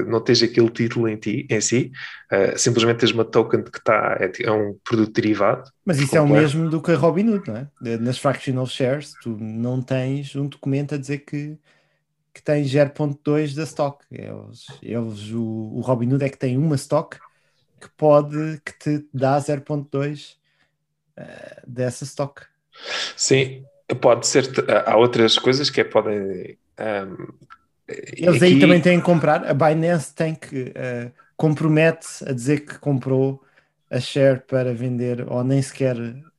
não 0.07 0.20
tens 0.20 0.42
aquele 0.42 0.68
título 0.68 1.09
em 1.09 1.16
ti, 1.16 1.46
em 1.48 1.61
si, 1.61 1.90
ah, 2.31 2.57
simplesmente 2.57 2.98
tens 2.98 3.12
uma 3.12 3.24
token 3.24 3.62
que 3.62 3.78
está, 3.78 4.18
é, 4.20 4.31
é 4.42 4.52
um 4.52 4.78
produto 4.85 5.12
derivado. 5.12 5.70
Mas 5.85 5.98
isso 5.98 6.16
é 6.16 6.20
o 6.20 6.24
Completo. 6.24 6.42
mesmo 6.42 6.70
do 6.70 6.83
que 6.83 6.90
a 6.90 6.96
Robinhood, 6.96 7.48
não 7.48 7.57
é? 7.57 7.96
Nas 7.98 8.18
fractional 8.18 8.66
shares, 8.66 9.14
tu 9.22 9.37
não 9.40 9.81
tens 9.81 10.37
um 10.37 10.46
documento 10.46 10.94
a 10.94 10.98
dizer 10.98 11.18
que, 11.18 11.57
que 12.35 12.42
tens 12.42 12.70
0.2 12.70 13.54
da 13.54 13.62
stock. 13.62 14.04
Eles, 14.11 14.66
eles 14.83 15.31
o, 15.31 15.72
o 15.74 15.81
Robinhood 15.81 16.24
é 16.24 16.28
que 16.28 16.38
tem 16.38 16.59
uma 16.59 16.76
stock 16.76 17.18
que 17.81 17.88
pode, 17.96 18.61
que 18.64 18.72
te 18.78 19.09
dá 19.14 19.38
0.2 19.38 20.37
eh, 21.16 21.62
dessa 21.66 22.04
stock. 22.04 22.42
Sim, 23.16 23.64
pode 24.00 24.26
ser, 24.26 24.44
há 24.87 24.96
outras 24.96 25.38
coisas 25.38 25.70
que 25.70 25.81
é, 25.81 25.85
podem. 25.85 26.59
ah, 26.76 27.07
Eles 27.88 28.42
aí 28.42 28.51
aqui- 28.51 28.61
também 28.61 28.81
têm 28.81 28.98
que 28.98 29.05
comprar. 29.07 29.44
A 29.46 29.55
Binance 29.55 30.14
tem 30.14 30.35
que 30.35 30.72
eh, 30.74 31.11
compromete 31.37 32.07
a 32.27 32.33
dizer 32.33 32.61
que 32.61 32.79
comprou 32.79 33.42
a 33.90 34.01
share 34.01 34.40
para 34.46 34.74
vender 34.74 35.24
ou 35.31 35.42
nem 35.42 35.62
sequer. 35.62 35.96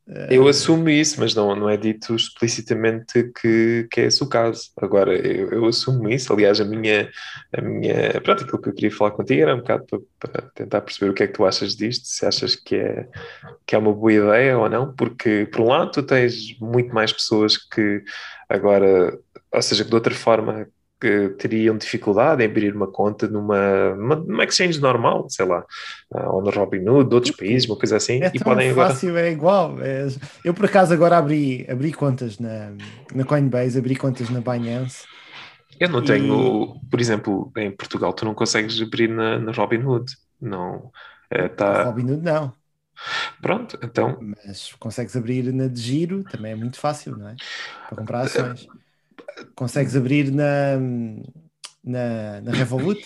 eh, 0.08 0.28
Eu 0.30 0.46
assumo 0.46 0.88
isso, 0.88 1.18
mas 1.20 1.34
não, 1.34 1.54
não 1.56 1.68
é 1.68 1.76
dito 1.76 2.14
explicitamente 2.14 3.32
que, 3.40 3.88
que 3.90 4.00
é 4.00 4.04
esse 4.06 4.22
o 4.22 4.28
caso. 4.28 4.70
Agora, 4.80 5.14
eu, 5.16 5.50
eu 5.50 5.66
assumo 5.66 6.08
isso. 6.08 6.32
Aliás, 6.32 6.60
a 6.60 6.64
minha, 6.64 7.10
a 7.56 7.60
minha. 7.60 8.20
Pronto, 8.20 8.44
aquilo 8.44 8.60
que 8.62 8.68
eu 8.68 8.74
queria 8.74 8.90
falar 8.92 9.10
contigo 9.12 9.42
era 9.42 9.54
um 9.54 9.58
bocado 9.58 9.84
para, 9.86 10.00
para 10.30 10.42
tentar 10.54 10.80
perceber 10.82 11.10
o 11.10 11.14
que 11.14 11.22
é 11.24 11.26
que 11.26 11.32
tu 11.32 11.44
achas 11.44 11.74
disto, 11.74 12.06
se 12.06 12.24
achas 12.26 12.54
que 12.54 12.76
é, 12.76 13.08
que 13.66 13.74
é 13.74 13.78
uma 13.78 13.92
boa 13.92 14.12
ideia 14.12 14.58
ou 14.58 14.68
não, 14.68 14.94
porque, 14.94 15.48
por 15.52 15.62
um 15.62 15.68
lado, 15.68 15.90
tu 15.92 16.02
tens 16.02 16.58
muito 16.60 16.94
mais 16.94 17.12
pessoas 17.12 17.56
que 17.56 18.02
agora, 18.48 19.18
ou 19.52 19.62
seja, 19.62 19.84
que 19.84 19.90
de 19.90 19.94
outra 19.96 20.14
forma 20.14 20.66
que 21.00 21.30
teriam 21.30 21.76
dificuldade 21.78 22.42
em 22.42 22.46
abrir 22.46 22.74
uma 22.74 22.86
conta 22.90 23.26
numa, 23.28 23.94
numa, 23.96 24.44
exchange 24.44 24.80
normal, 24.80 25.28
sei 25.30 25.46
lá, 25.46 25.64
ah, 26.14 26.30
ou 26.30 26.42
no 26.42 26.50
Robinhood, 26.50 27.08
de 27.08 27.14
outros 27.14 27.34
países, 27.36 27.68
uma 27.68 27.78
coisa 27.78 27.96
assim, 27.96 28.20
É 28.22 28.30
e 28.34 28.38
podem 28.38 28.70
agora. 28.70 28.92
fácil, 28.92 29.16
é 29.16 29.30
igual. 29.30 29.80
É- 29.80 30.06
Eu, 30.44 30.52
por 30.54 30.66
acaso, 30.66 30.92
agora 30.92 31.16
abri, 31.18 31.66
abri 31.70 31.92
contas 31.92 32.38
na, 32.38 32.72
na 33.14 33.24
Coinbase, 33.24 33.78
abri 33.78 33.96
contas 33.96 34.28
na 34.30 34.40
Binance. 34.40 35.06
Eu 35.78 35.88
não 35.88 36.02
E- 36.02 36.04
tenho, 36.04 36.78
por 36.90 37.00
exemplo, 37.00 37.50
em 37.56 37.70
Portugal, 37.74 38.12
tu 38.12 38.24
não 38.24 38.34
consegues 38.34 38.80
abrir 38.80 39.08
na, 39.08 39.38
na 39.38 39.52
Robinhood. 39.52 40.12
Não. 40.40 40.90
Eh, 41.30 41.48
tá, 41.48 41.84
Robinhood 41.84 42.22
não, 42.22 42.52
pronto, 43.40 43.78
então. 43.82 44.18
mas 44.18 44.72
consegues 44.74 45.16
abrir 45.16 45.52
na 45.52 45.66
de 45.68 45.80
giro, 45.80 46.24
também 46.24 46.52
é 46.52 46.56
muito 46.56 46.78
fácil, 46.78 47.16
não 47.16 47.28
é? 47.28 47.36
Para 47.86 47.96
comprar 47.96 48.22
ações. 48.22 48.66
Consegues 49.54 49.96
abrir 49.96 50.30
na, 50.30 50.78
na, 51.84 52.40
na 52.40 52.52
Revolut, 52.52 53.02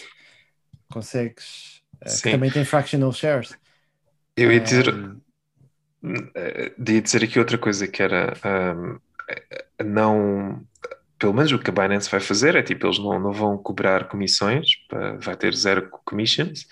consegues, 0.91 1.83
eh, 2.01 2.31
também 2.31 2.51
tem 2.51 2.65
fractional 2.65 3.13
shares. 3.13 3.57
Eu 4.37 4.53
ia 4.53 4.61
dizer, 4.61 4.95
Um, 6.03 6.31
eh, 6.35 6.73
ia 6.87 7.01
dizer 7.01 7.25
aqui 7.25 7.39
outra 7.39 7.57
coisa 7.57 7.89
que 7.89 8.03
era 8.03 8.35
ahm, 8.45 8.99
eh, 9.29 9.85
não. 9.85 10.63
Pelo 11.19 11.33
menos 11.33 11.53
o 11.53 11.59
que 11.59 11.71
a 11.71 11.73
Binance 11.73 12.11
vai 12.11 12.21
fazer 12.21 12.55
é 12.57 12.63
tipo, 12.63 12.87
eles 12.87 12.99
não, 12.99 13.19
não 13.19 13.33
vão 13.33 13.57
cobrar 13.57 14.09
comissões, 14.09 14.67
vai 15.21 15.37
ter 15.37 15.55
zero 15.55 15.89
commissions. 16.05 16.67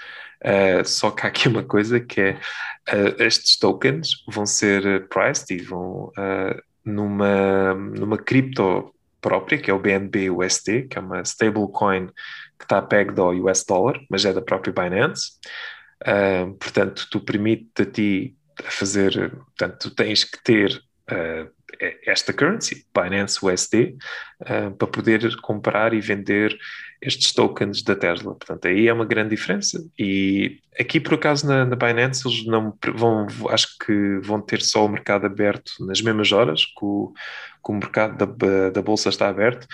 eh, 0.44 0.84
só 0.84 1.10
que 1.10 1.24
há 1.24 1.28
aqui 1.28 1.48
uma 1.48 1.62
coisa 1.62 2.00
que 2.00 2.20
é 2.20 2.40
eh, 2.88 3.16
estes 3.26 3.56
tokens 3.58 4.08
vão 4.28 4.44
ser 4.44 5.08
priced 5.08 5.50
e 5.52 5.62
vão 5.62 6.12
eh, 6.18 6.60
numa, 6.84 7.74
numa 7.74 8.18
cripto 8.18 8.92
própria, 9.22 9.58
que 9.58 9.70
é 9.70 9.74
o 9.74 9.78
BNB 9.78 10.28
USD, 10.28 10.82
que 10.82 10.98
é 10.98 11.00
uma 11.00 11.22
stablecoin 11.22 12.08
que 12.58 12.64
está 12.64 12.82
pegged 12.82 13.18
ao 13.18 13.32
US 13.32 13.64
dollar, 13.64 13.98
mas 14.10 14.24
é 14.24 14.32
da 14.32 14.42
própria 14.42 14.72
Binance. 14.72 15.32
Ah, 16.04 16.46
portanto, 16.60 17.06
tu 17.10 17.20
permite 17.20 17.82
a 17.82 17.86
ti 17.86 18.36
fazer, 18.64 19.30
portanto, 19.30 19.78
tu 19.78 19.94
tens 19.94 20.24
que 20.24 20.42
ter 20.42 20.82
ah, 21.08 21.46
esta 22.06 22.32
currency, 22.32 22.84
Binance 22.94 23.44
USD, 23.44 23.96
ah, 24.44 24.70
para 24.76 24.88
poder 24.88 25.36
comprar 25.40 25.94
e 25.94 26.00
vender 26.00 26.56
estes 27.00 27.32
tokens 27.32 27.82
da 27.82 27.96
Tesla. 27.96 28.34
Portanto, 28.34 28.68
aí 28.68 28.86
é 28.86 28.92
uma 28.92 29.04
grande 29.04 29.30
diferença. 29.30 29.84
E 29.98 30.60
aqui, 30.78 31.00
por 31.00 31.14
acaso, 31.14 31.46
na, 31.46 31.64
na 31.64 31.74
Binance, 31.74 32.26
eles 32.26 32.46
não 32.46 32.76
vão, 32.94 33.26
acho 33.50 33.76
que 33.84 34.20
vão 34.22 34.40
ter 34.40 34.62
só 34.62 34.86
o 34.86 34.88
mercado 34.88 35.26
aberto 35.26 35.72
nas 35.80 36.00
mesmas 36.00 36.30
horas 36.30 36.64
que 36.64 36.84
o, 36.84 37.12
que 37.64 37.70
o 37.70 37.74
mercado 37.74 38.26
da, 38.26 38.70
da 38.70 38.82
Bolsa 38.82 39.08
está 39.08 39.28
aberto, 39.28 39.66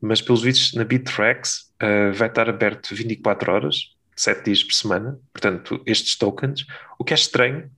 mas 0.00 0.20
pelos 0.20 0.42
vistos 0.42 0.74
na 0.74 0.84
Bittrex 0.84 1.72
ah, 1.80 2.10
vai 2.14 2.28
estar 2.28 2.48
aberto 2.48 2.94
24 2.94 3.52
horas, 3.52 3.76
7 4.16 4.44
dias 4.44 4.62
por 4.62 4.72
semana. 4.74 5.18
Portanto, 5.32 5.82
estes 5.86 6.16
tokens, 6.16 6.64
o 6.98 7.04
que 7.04 7.12
é 7.12 7.16
estranho, 7.16 7.70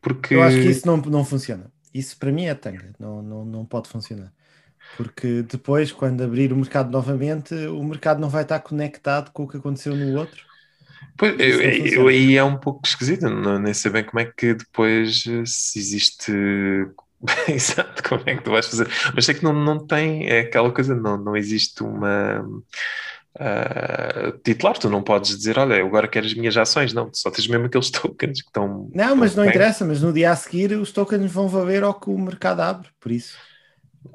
porque. 0.00 0.34
Eu 0.34 0.42
acho 0.42 0.58
que 0.58 0.68
isso 0.68 0.86
não, 0.86 0.96
não 0.98 1.24
funciona. 1.24 1.70
Isso 1.92 2.16
para 2.18 2.30
mim 2.32 2.44
é 2.46 2.54
tanga, 2.54 2.92
não, 2.98 3.22
não, 3.22 3.44
não 3.44 3.64
pode 3.64 3.88
funcionar. 3.88 4.32
Porque 4.96 5.42
depois, 5.42 5.92
quando 5.92 6.22
abrir 6.22 6.52
o 6.52 6.56
mercado 6.56 6.90
novamente, 6.90 7.54
o 7.54 7.82
mercado 7.84 8.20
não 8.20 8.28
vai 8.28 8.42
estar 8.42 8.60
conectado 8.60 9.30
com 9.32 9.44
o 9.44 9.48
que 9.48 9.56
aconteceu 9.58 9.94
no 9.96 10.18
outro. 10.18 10.44
Pois, 11.16 11.32
eu, 11.40 11.60
eu- 11.86 12.08
aí 12.08 12.36
é 12.36 12.44
um 12.44 12.58
pouco 12.58 12.86
esquisito, 12.86 13.28
não, 13.28 13.58
nem 13.58 13.72
sei 13.74 13.90
bem 13.90 14.04
como 14.04 14.20
é 14.20 14.26
que 14.26 14.54
depois 14.54 15.24
eh, 15.26 15.42
se 15.46 15.78
existe. 15.78 16.32
Exato, 17.48 18.02
como 18.08 18.22
é 18.26 18.36
que 18.36 18.42
tu 18.42 18.50
vais 18.50 18.66
fazer? 18.66 18.88
Mas 19.14 19.24
sei 19.24 19.34
que 19.34 19.44
não, 19.44 19.52
não 19.52 19.86
tem, 19.86 20.28
é 20.28 20.40
aquela 20.40 20.72
coisa, 20.72 20.94
não, 20.94 21.16
não 21.16 21.36
existe 21.36 21.82
uma. 21.82 22.44
ah, 23.38 24.32
titular, 24.44 24.78
tu 24.78 24.88
não 24.88 25.02
podes 25.02 25.36
dizer, 25.36 25.58
olha, 25.58 25.74
eu 25.74 25.86
agora 25.86 26.08
quero 26.08 26.26
as 26.26 26.34
minhas 26.34 26.56
ações, 26.56 26.92
não, 26.92 27.10
só 27.12 27.30
tens 27.30 27.48
mesmo 27.48 27.66
aqueles 27.66 27.90
tokens 27.90 28.40
que 28.42 28.48
estão. 28.48 28.90
Não, 28.92 29.16
mas 29.16 29.34
não 29.34 29.44
bem. 29.44 29.50
interessa, 29.50 29.84
mas 29.84 30.00
no 30.02 30.12
dia 30.12 30.30
a 30.32 30.36
seguir 30.36 30.72
os 30.72 30.92
tokens 30.92 31.30
vão 31.30 31.48
valer 31.48 31.82
ao 31.82 31.98
que 31.98 32.10
o 32.10 32.18
mercado 32.18 32.60
abre, 32.60 32.88
por 33.00 33.12
isso. 33.12 33.36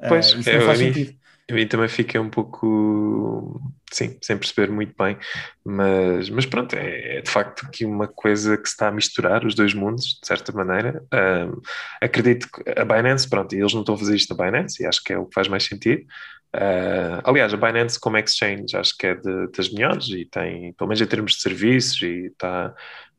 ah, 0.00 0.08
Pois, 0.08 0.26
isso 0.34 0.48
é, 0.50 0.54
não 0.54 0.62
faz 0.62 0.78
sentido. 0.78 1.14
Eu 1.48 1.68
também 1.68 1.88
fiquei 1.88 2.18
um 2.20 2.30
pouco, 2.30 3.60
sim, 3.92 4.16
sem 4.22 4.38
perceber 4.38 4.70
muito 4.70 4.94
bem, 4.96 5.18
mas, 5.64 6.30
mas 6.30 6.46
pronto, 6.46 6.74
é, 6.74 7.18
é 7.18 7.20
de 7.20 7.30
facto 7.30 7.66
aqui 7.66 7.84
uma 7.84 8.06
coisa 8.08 8.56
que 8.56 8.66
se 8.66 8.74
está 8.74 8.88
a 8.88 8.92
misturar 8.92 9.44
os 9.44 9.54
dois 9.54 9.74
mundos, 9.74 10.18
de 10.20 10.26
certa 10.26 10.52
maneira. 10.52 11.04
Um, 11.12 11.60
acredito 12.00 12.48
que 12.50 12.62
a 12.70 12.84
Binance, 12.84 13.28
pronto, 13.28 13.52
eles 13.54 13.74
não 13.74 13.80
estão 13.80 13.94
a 13.96 13.98
fazer 13.98 14.16
isto 14.16 14.34
na 14.34 14.44
Binance 14.44 14.82
e 14.82 14.86
acho 14.86 15.02
que 15.04 15.12
é 15.12 15.18
o 15.18 15.26
que 15.26 15.34
faz 15.34 15.48
mais 15.48 15.64
sentido. 15.64 16.02
Uh, 16.54 17.20
aliás, 17.24 17.52
a 17.52 17.56
Binance 17.56 17.98
como 17.98 18.18
exchange 18.18 18.76
acho 18.76 18.96
que 18.96 19.06
é 19.08 19.14
de, 19.14 19.48
das 19.48 19.70
melhores 19.70 20.08
e 20.08 20.24
tem, 20.24 20.72
pelo 20.74 20.88
menos 20.88 21.00
em 21.00 21.06
termos 21.06 21.32
de 21.32 21.40
serviços, 21.40 22.00
e 22.02 22.26
está 22.26 22.74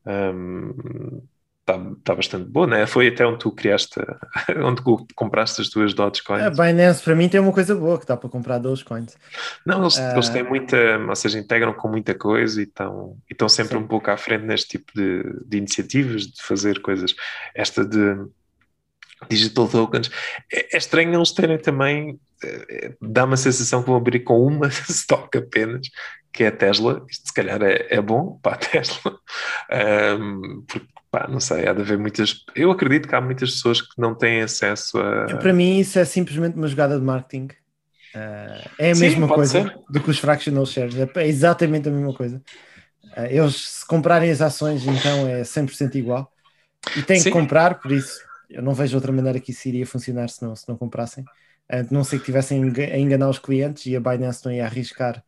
um, 0.06 1.22
está 1.66 1.80
tá 2.04 2.14
bastante 2.14 2.44
boa, 2.44 2.66
né? 2.66 2.86
Foi 2.86 3.08
até 3.08 3.26
onde 3.26 3.38
tu 3.38 3.50
criaste, 3.50 3.98
onde 4.62 4.82
tu 4.82 5.06
compraste 5.14 5.62
as 5.62 5.68
tuas 5.68 5.94
Dogecoins. 5.94 6.42
A 6.42 6.50
Binance 6.50 7.02
para 7.02 7.14
mim 7.14 7.28
tem 7.28 7.40
uma 7.40 7.52
coisa 7.52 7.74
boa 7.74 7.98
que 7.98 8.06
dá 8.06 8.16
para 8.16 8.28
comprar 8.28 8.58
Dogecoins. 8.58 9.16
Não, 9.64 9.80
eles, 9.82 9.98
Ah. 9.98 10.12
eles 10.12 10.28
têm 10.28 10.42
muita, 10.42 10.76
ou 11.08 11.16
seja, 11.16 11.38
integram 11.38 11.72
com 11.72 11.88
muita 11.88 12.14
coisa 12.14 12.60
e 12.60 12.64
estão, 12.64 13.16
e 13.28 13.32
estão 13.32 13.48
sempre 13.48 13.78
Sim. 13.78 13.84
um 13.84 13.86
pouco 13.86 14.10
à 14.10 14.16
frente 14.16 14.44
neste 14.44 14.68
tipo 14.78 14.92
de, 14.94 15.22
de 15.46 15.56
iniciativas, 15.56 16.26
de 16.26 16.42
fazer 16.42 16.80
coisas. 16.82 17.14
Esta 17.54 17.84
de 17.84 18.14
digital 19.28 19.68
tokens, 19.68 20.10
é, 20.52 20.74
é 20.74 20.78
estranho 20.78 21.14
eles 21.14 21.32
terem 21.32 21.58
também, 21.58 22.18
eh, 22.42 22.94
dá 23.00 23.24
uma 23.24 23.36
sensação 23.36 23.82
que 23.82 23.88
vão 23.88 23.96
abrir 23.96 24.20
com 24.20 24.40
uma 24.46 24.68
stock 24.88 25.36
apenas, 25.38 25.88
que 26.32 26.44
é 26.44 26.48
a 26.48 26.52
Tesla. 26.52 27.04
Isto 27.08 27.28
se 27.28 27.34
calhar 27.34 27.62
é, 27.62 27.86
é 27.90 28.00
bom 28.02 28.38
para 28.42 28.54
a 28.54 28.58
Tesla, 28.58 29.18
Ahm, 29.70 30.62
porque 30.66 30.86
pá, 31.10 31.28
não 31.28 31.40
sei, 31.40 31.66
há 31.68 31.72
de 31.72 31.82
haver 31.82 31.98
muitas. 31.98 32.44
Eu 32.54 32.70
acredito 32.70 33.08
que 33.08 33.14
há 33.14 33.20
muitas 33.20 33.52
pessoas 33.52 33.80
que 33.80 34.00
não 34.00 34.14
têm 34.14 34.42
acesso 34.42 34.98
a. 34.98 35.26
Para 35.38 35.52
mim, 35.52 35.78
isso 35.78 35.98
é 35.98 36.04
simplesmente 36.04 36.56
uma 36.56 36.66
jogada 36.66 36.98
de 36.98 37.04
marketing. 37.04 37.48
Ah, 38.14 38.70
é 38.78 38.92
a 38.92 38.94
Sim, 38.94 39.08
mesma 39.08 39.28
coisa 39.28 39.60
ser. 39.60 39.78
do 39.88 40.00
que 40.00 40.10
os 40.10 40.18
fractional 40.18 40.66
shares, 40.66 40.96
é 40.96 41.08
é 41.16 41.26
exatamente 41.26 41.88
a 41.88 41.92
mesma 41.92 42.14
coisa. 42.14 42.42
Ah, 43.16 43.26
eles, 43.26 43.56
se 43.56 43.86
comprarem 43.86 44.30
as 44.30 44.40
ações, 44.40 44.86
então 44.86 45.26
é 45.26 45.44
100% 45.44 45.96
igual. 45.96 46.32
E 46.96 47.02
têm 47.02 47.18
Sim. 47.20 47.30
que 47.30 47.30
comprar, 47.30 47.80
por 47.80 47.92
isso 47.92 48.20
eu 48.54 48.62
não 48.62 48.74
vejo 48.74 48.96
outra 48.96 49.12
maneira 49.12 49.40
que 49.40 49.50
isso 49.52 49.68
iria 49.68 49.86
funcionar 49.86 50.28
se 50.30 50.42
não, 50.42 50.54
se 50.56 50.68
não 50.68 50.76
comprassem. 50.76 51.28
A 51.68 51.82
não 51.84 52.04
ser 52.04 52.18
que 52.18 52.26
tivessem 52.26 52.62
a 52.92 52.98
enganar 52.98 53.28
os 53.30 53.38
clientes 53.38 53.86
e 53.86 53.96
a 53.96 54.00
Binance 54.00 54.44
não 54.44 54.52
ia 54.52 54.64
arriscar 54.66 55.24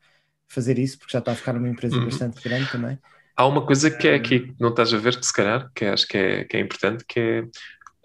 fazer 0.48 0.78
isso, 0.78 0.98
porque 0.98 1.12
já 1.12 1.18
está 1.20 1.32
a 1.32 1.36
ficar 1.36 1.56
uma 1.56 1.68
empresa 1.68 2.00
Uhum. 2.00 2.02
bastante 2.02 2.40
grande 2.42 2.68
também. 2.70 2.98
Há 3.36 3.46
uma 3.46 3.64
coisa 3.66 3.90
que 3.90 4.08
é 4.08 4.14
aqui 4.14 4.40
que 4.40 4.54
não 4.60 4.70
estás 4.70 4.92
a 4.94 4.98
ver, 4.98 5.18
que 5.18 5.26
se 5.26 5.32
calhar, 5.32 5.70
que 5.74 5.84
acho 5.84 6.06
que 6.06 6.16
é, 6.16 6.44
que 6.44 6.56
é 6.56 6.60
importante, 6.60 7.04
que 7.06 7.20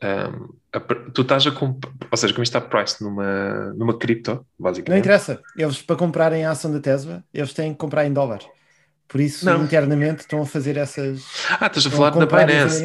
é 0.02 0.28
um, 0.30 0.50
a 0.74 0.80
tu 1.14 1.22
estás 1.24 1.48
a 1.48 1.52
comprar, 1.52 1.92
ou 2.12 2.18
seja, 2.18 2.34
como 2.34 2.44
está 2.44 2.62
price 2.62 3.04
numa, 3.04 3.74
numa 3.76 3.98
cripto, 3.98 4.46
Não 4.86 4.98
basicamente. 4.98 4.98
interessa. 4.98 5.46
Eles, 5.56 5.82
para 5.82 5.96
comprarem 5.96 6.46
a 6.46 6.52
ação 6.52 6.72
da 6.72 6.80
Tesla, 6.82 7.24
eles 7.34 7.54
têm 7.54 7.72
que 7.74 7.80
comprar 7.80 8.06
em 8.06 8.14
dólares. 8.14 8.50
Por 9.12 9.20
isso, 9.20 9.46
Não. 9.46 9.62
internamente, 9.66 10.22
estão 10.22 10.42
a 10.42 10.46
fazer 10.46 10.78
essas. 10.78 11.26
Ah, 11.60 11.68
estás 11.68 11.86
a 11.86 11.92
falar 11.92 12.12
da 12.12 12.26
Binance. 12.26 12.80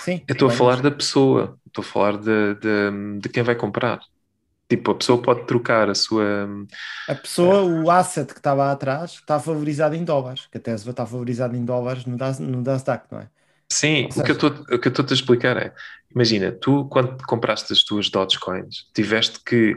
Sim. 0.00 0.22
Eu 0.28 0.34
estou 0.34 0.48
a 0.48 0.52
falar 0.52 0.82
da 0.82 0.90
pessoa, 0.90 1.58
estou 1.66 1.80
a 1.82 1.84
falar 1.86 2.18
de, 2.18 2.54
de, 2.56 3.18
de 3.18 3.28
quem 3.30 3.42
vai 3.42 3.54
comprar. 3.54 3.98
Tipo, 4.68 4.90
a 4.90 4.94
pessoa 4.94 5.22
pode 5.22 5.46
trocar 5.46 5.88
a 5.88 5.94
sua. 5.94 6.46
A 7.08 7.14
pessoa, 7.14 7.62
o 7.62 7.90
asset 7.90 8.30
que 8.30 8.38
estava 8.38 8.70
atrás, 8.70 9.12
está 9.12 9.38
valorizado 9.38 9.94
em 9.94 10.04
dólares. 10.04 10.46
Que 10.52 10.58
a 10.58 10.60
Tesla 10.60 10.90
está 10.90 11.02
valorizada 11.02 11.56
em 11.56 11.64
dólares 11.64 12.04
no, 12.04 12.14
no 12.40 12.60
Nasdaq, 12.62 13.06
não 13.10 13.20
é? 13.20 13.28
Sim, 13.72 14.08
Ou 14.16 14.22
o 14.22 14.24
que 14.24 14.88
eu 14.88 14.90
estou 14.90 15.06
a 15.08 15.14
explicar 15.14 15.56
é: 15.56 15.72
imagina, 16.12 16.50
tu 16.50 16.86
quando 16.86 17.16
compraste 17.24 17.72
as 17.72 17.84
tuas 17.84 18.10
Dogecoins, 18.10 18.86
tiveste 18.92 19.38
que 19.46 19.76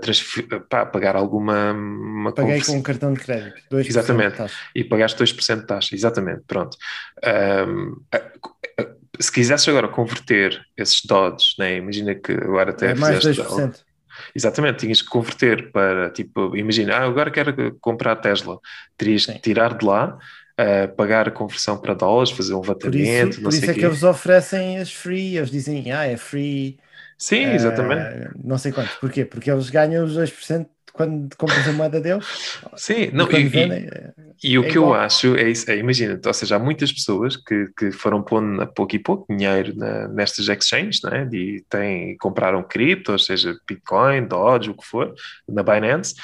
transfer- 0.00 0.46
pá, 0.68 0.86
pagar 0.86 1.16
alguma. 1.16 1.72
Uma 1.72 2.32
Paguei 2.32 2.52
conversão- 2.52 2.74
com 2.74 2.80
um 2.80 2.82
cartão 2.84 3.12
de 3.12 3.20
crédito. 3.20 3.60
2% 3.68 3.82
de 3.82 3.88
Exatamente. 3.88 4.36
taxa. 4.36 4.56
e 4.74 4.84
pagaste 4.84 5.18
2% 5.18 5.60
de 5.62 5.66
taxa, 5.66 5.94
exatamente, 5.94 6.42
pronto. 6.46 6.76
A- 7.24 8.16
a- 8.16 8.86
se 9.18 9.32
quisesses 9.32 9.68
agora 9.68 9.88
converter 9.88 10.60
esses 10.76 11.04
DODs, 11.04 11.56
né, 11.58 11.76
imagina 11.78 12.14
que 12.14 12.32
agora 12.32 12.70
até 12.70 12.92
É 12.92 12.94
mais 12.94 13.16
fizeste 13.16 13.42
2%. 13.42 13.84
Exatamente, 14.34 14.78
tinhas 14.80 15.00
que 15.02 15.08
converter 15.08 15.72
para, 15.72 16.10
tipo, 16.10 16.54
imagina, 16.56 16.94
ah, 16.96 17.04
agora 17.04 17.30
quero 17.30 17.74
comprar 17.80 18.12
a 18.12 18.16
Tesla, 18.16 18.58
terias 18.96 19.24
Sim. 19.24 19.32
que 19.34 19.40
tirar 19.40 19.76
de 19.76 19.84
lá, 19.84 20.16
ah, 20.60 20.88
pagar 20.88 21.28
a 21.28 21.30
conversão 21.30 21.78
para 21.80 21.94
dólares, 21.94 22.30
fazer 22.32 22.54
um 22.54 22.60
Por 22.80 22.94
levantamento, 22.94 22.94
isso, 22.94 23.42
não 23.42 23.50
por 23.50 23.54
isso 23.54 23.70
é 23.70 23.74
que 23.74 23.84
eles 23.84 24.02
oferecem 24.02 24.78
as 24.78 24.92
free. 24.92 25.36
Eles 25.36 25.50
dizem, 25.50 25.92
ah, 25.92 26.04
é 26.06 26.16
free. 26.16 26.78
Sim, 27.18 27.52
eh, 27.52 27.54
exatamente. 27.54 28.10
não 28.34 28.58
sei 28.58 28.72
quanto. 28.72 28.98
Porquê? 28.98 29.24
Porque 29.24 29.50
eles 29.50 29.70
ganham 29.70 30.04
os 30.04 30.14
2% 30.14 30.70
quando 30.92 31.34
compras 31.36 31.66
a 31.68 31.72
moeda 31.72 32.00
deles. 32.00 32.58
Sim, 32.76 33.10
não, 33.12 33.30
e 33.30 33.44
vendem. 33.44 33.86
é- 33.90 34.10
E 34.42 34.58
o 34.58 34.64
É 34.64 34.68
que 34.70 34.78
eu 34.78 34.84
igual. 34.84 34.94
acho 35.00 35.36
é 35.36 35.50
isso, 35.50 35.70
é, 35.70 35.76
imagina, 35.76 36.18
ou 36.24 36.32
seja, 36.32 36.56
há 36.56 36.58
muitas 36.58 36.90
pessoas 36.90 37.36
que, 37.36 37.66
que 37.76 37.92
foram 37.92 38.22
pondo 38.22 38.62
a 38.62 38.66
pouco 38.66 38.96
e 38.96 38.98
pouco 38.98 39.26
dinheiro 39.36 39.76
na- 39.76 40.08
nestas 40.08 40.48
exchanges, 40.48 41.02
não 41.02 41.10
é? 41.12 41.28
E 41.30 41.62
têm, 41.68 42.16
compraram 42.16 42.62
criptos, 42.62 43.26
seja 43.26 43.54
Bitcoin, 43.68 44.26
Doge, 44.26 44.70
o 44.70 44.74
que 44.74 44.86
for, 44.86 45.12
na 45.46 45.62
Binance, 45.62 46.14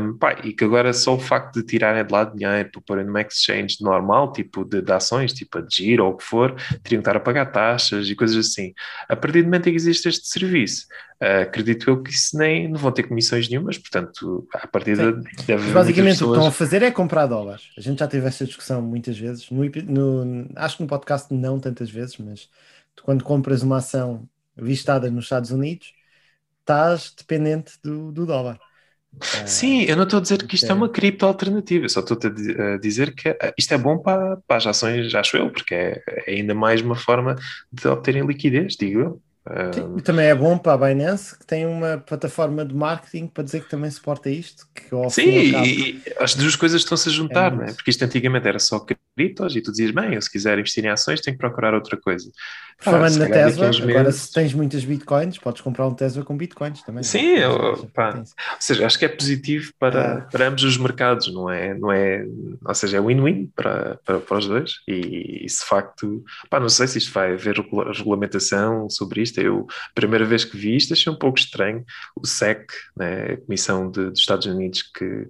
um, 0.00 0.16
pá, 0.16 0.36
e 0.44 0.52
que 0.52 0.62
agora 0.64 0.92
só 0.92 1.14
o 1.16 1.18
facto 1.18 1.56
de 1.60 1.66
tirarem 1.66 2.04
de 2.04 2.12
lá 2.12 2.22
dinheiro 2.24 2.70
para 2.70 2.80
porem 2.86 3.04
numa 3.04 3.20
exchange 3.22 3.78
normal, 3.80 4.32
tipo 4.32 4.64
de, 4.64 4.80
de 4.80 4.92
ações, 4.92 5.32
tipo 5.32 5.58
a 5.58 5.66
Giro 5.68 6.04
ou 6.04 6.12
o 6.12 6.16
que 6.16 6.24
for, 6.24 6.54
teriam 6.84 7.00
que 7.02 7.08
estar 7.08 7.16
a 7.16 7.20
pagar 7.20 7.46
taxas 7.46 8.08
e 8.08 8.14
coisas 8.14 8.36
assim. 8.36 8.72
A 9.08 9.16
partir 9.16 9.42
do 9.42 9.46
momento 9.46 9.66
em 9.68 9.72
que 9.72 9.76
existe 9.76 10.08
este 10.08 10.28
serviço, 10.28 10.86
ah, 11.20 11.42
acredito 11.42 11.88
eu 11.90 12.02
que 12.02 12.10
isso 12.10 12.36
nem 12.38 12.68
não 12.68 12.78
vão 12.78 12.92
ter 12.92 13.04
comissões 13.04 13.48
nenhumas, 13.48 13.78
portanto, 13.78 14.46
a 14.54 14.66
partir 14.66 14.96
de 14.96 15.12
deve 15.46 15.62
Mas 15.64 15.72
basicamente 15.72 16.24
o 16.24 16.28
que 16.28 16.32
pessoas- 16.32 16.38
estão 16.38 16.46
a 16.46 16.52
fazer 16.52 16.82
é 16.82 16.90
comprar 16.90 17.26
dólares. 17.26 17.70
A 17.76 17.80
gente 17.80 17.98
já 17.98 18.08
teve 18.08 18.26
essa 18.26 18.44
discussão 18.46 18.80
muitas 18.82 19.18
vezes. 19.18 19.50
No, 19.50 19.64
no- 20.24 20.48
acho 20.56 20.76
que 20.76 20.82
no 20.82 20.88
podcast 20.88 21.32
não 21.34 21.58
tantas 21.60 21.90
vezes, 21.90 22.16
mas 22.18 22.48
tu, 22.94 23.02
quando 23.04 23.24
compras 23.24 23.62
uma 23.62 23.78
ação 23.78 24.28
listada 24.56 25.10
nos 25.10 25.24
Estados 25.24 25.50
Unidos, 25.50 25.92
estás 26.60 27.14
dependente 27.16 27.74
do, 27.82 28.12
do 28.12 28.26
dólar. 28.26 28.60
Ah, 29.20 29.46
Sim, 29.46 29.82
eu 29.82 29.96
não 29.96 30.04
estou 30.04 30.18
a 30.18 30.22
dizer 30.22 30.46
que 30.46 30.54
isto 30.54 30.70
é 30.70 30.72
é. 30.72 30.74
uma 30.74 30.88
cripto 30.88 31.26
alternativa, 31.26 31.88
só 31.88 32.00
estou 32.00 32.16
a 32.24 32.28
di- 32.32 32.52
a 32.60 32.78
dizer 32.78 33.14
que 33.14 33.28
eh, 33.30 33.54
isto 33.58 33.74
é 33.74 33.78
bom 33.78 33.98
para, 33.98 34.36
para 34.46 34.56
as 34.56 34.66
ações, 34.66 35.12
acho 35.14 35.36
eu, 35.36 35.50
porque 35.50 35.74
é, 35.74 36.02
é 36.26 36.32
ainda 36.34 36.54
mais 36.54 36.80
uma 36.80 36.94
forma 36.96 37.34
de 37.72 37.88
obterem 37.88 38.24
liquidez, 38.26 38.76
digo 38.76 39.00
eu. 39.00 39.22
Sim, 39.74 39.94
e 39.98 40.02
também 40.02 40.26
é 40.26 40.34
bom 40.34 40.56
para 40.58 40.72
a 40.72 40.88
Binance, 40.88 41.38
que 41.38 41.46
tem 41.46 41.66
uma 41.66 41.98
plataforma 41.98 42.64
de 42.64 42.74
marketing 42.74 43.26
para 43.26 43.44
dizer 43.44 43.62
que 43.64 43.70
também 43.70 43.90
suporta 43.90 44.28
isto. 44.30 44.66
Que 44.74 44.94
ao 44.94 45.06
e 45.06 45.10
Sim, 45.10 45.52
cabo- 45.52 45.64
e, 45.66 45.90
e 45.90 46.02
as 46.18 46.34
duas 46.34 46.56
coisas 46.56 46.80
estão-se 46.82 47.08
a 47.08 47.12
juntar, 47.12 47.52
É 47.52 47.62
é? 47.62 47.66
isso. 47.66 47.76
Porque 47.76 47.90
isto 47.90 48.04
antigamente 48.04 48.46
era 48.48 48.58
só 48.58 48.80
criptos 48.80 49.56
e 49.56 49.60
tu 49.60 49.70
dizias, 49.70 49.90
bem, 49.90 50.14
eu 50.14 50.22
se 50.22 50.30
quiser 50.30 50.58
investir 50.58 50.84
em 50.84 50.88
ações 50.88 51.20
tenho 51.20 51.36
que 51.36 51.40
procurar 51.40 51.74
outra 51.74 51.96
coisa. 51.96 52.30
Falando 52.82 53.10
se 53.12 53.18
na 53.18 53.26
Tesla, 53.28 53.68
agora 53.90 54.10
se 54.10 54.32
tens 54.32 54.54
muitas 54.54 54.82
bitcoins, 54.86 55.36
podes 55.36 55.60
comprar 55.60 55.86
um 55.86 55.92
Tesla 55.92 56.24
com 56.24 56.34
bitcoins 56.34 56.82
também. 56.82 57.02
Sim, 57.02 57.36
Já- 57.36 57.42
eu- 57.42 57.90
pá. 57.94 58.14
Ou 58.16 58.24
seja, 58.58 58.86
acho 58.86 58.98
que 58.98 59.04
é 59.04 59.08
positivo 59.08 59.70
para, 59.78 60.14
Ah. 60.14 60.20
para 60.22 60.48
ambos 60.48 60.64
os 60.64 60.78
mercados, 60.78 61.30
não 61.32 61.50
é? 61.50 61.74
Não 61.74 61.92
é 61.92 62.24
ou 62.64 62.74
seja, 62.74 62.96
é 62.96 63.00
win-win 63.00 63.50
para, 63.54 63.98
para, 64.04 64.18
para 64.20 64.38
os 64.38 64.46
dois. 64.46 64.72
E, 64.88 65.44
e 65.44 65.48
se 65.50 65.60
de 65.60 65.66
facto, 65.66 66.24
pá, 66.48 66.58
não 66.58 66.70
sei 66.70 66.86
se 66.86 66.96
isto 66.98 67.12
vai 67.12 67.34
haver 67.34 67.56
regula- 67.56 67.92
regulamentação 67.92 68.88
sobre 68.88 69.22
isto. 69.22 69.39
Eu, 69.40 69.66
a 69.90 69.94
primeira 69.94 70.24
vez 70.24 70.44
que 70.44 70.56
vi 70.56 70.76
isto, 70.76 70.92
achei 70.92 71.12
um 71.12 71.16
pouco 71.18 71.38
estranho. 71.38 71.84
O 72.16 72.26
SEC, 72.26 72.66
né, 72.96 73.32
a 73.34 73.36
Comissão 73.38 73.90
de- 73.90 74.10
dos 74.10 74.20
Estados 74.20 74.46
Unidos 74.46 74.82
que, 74.82 75.28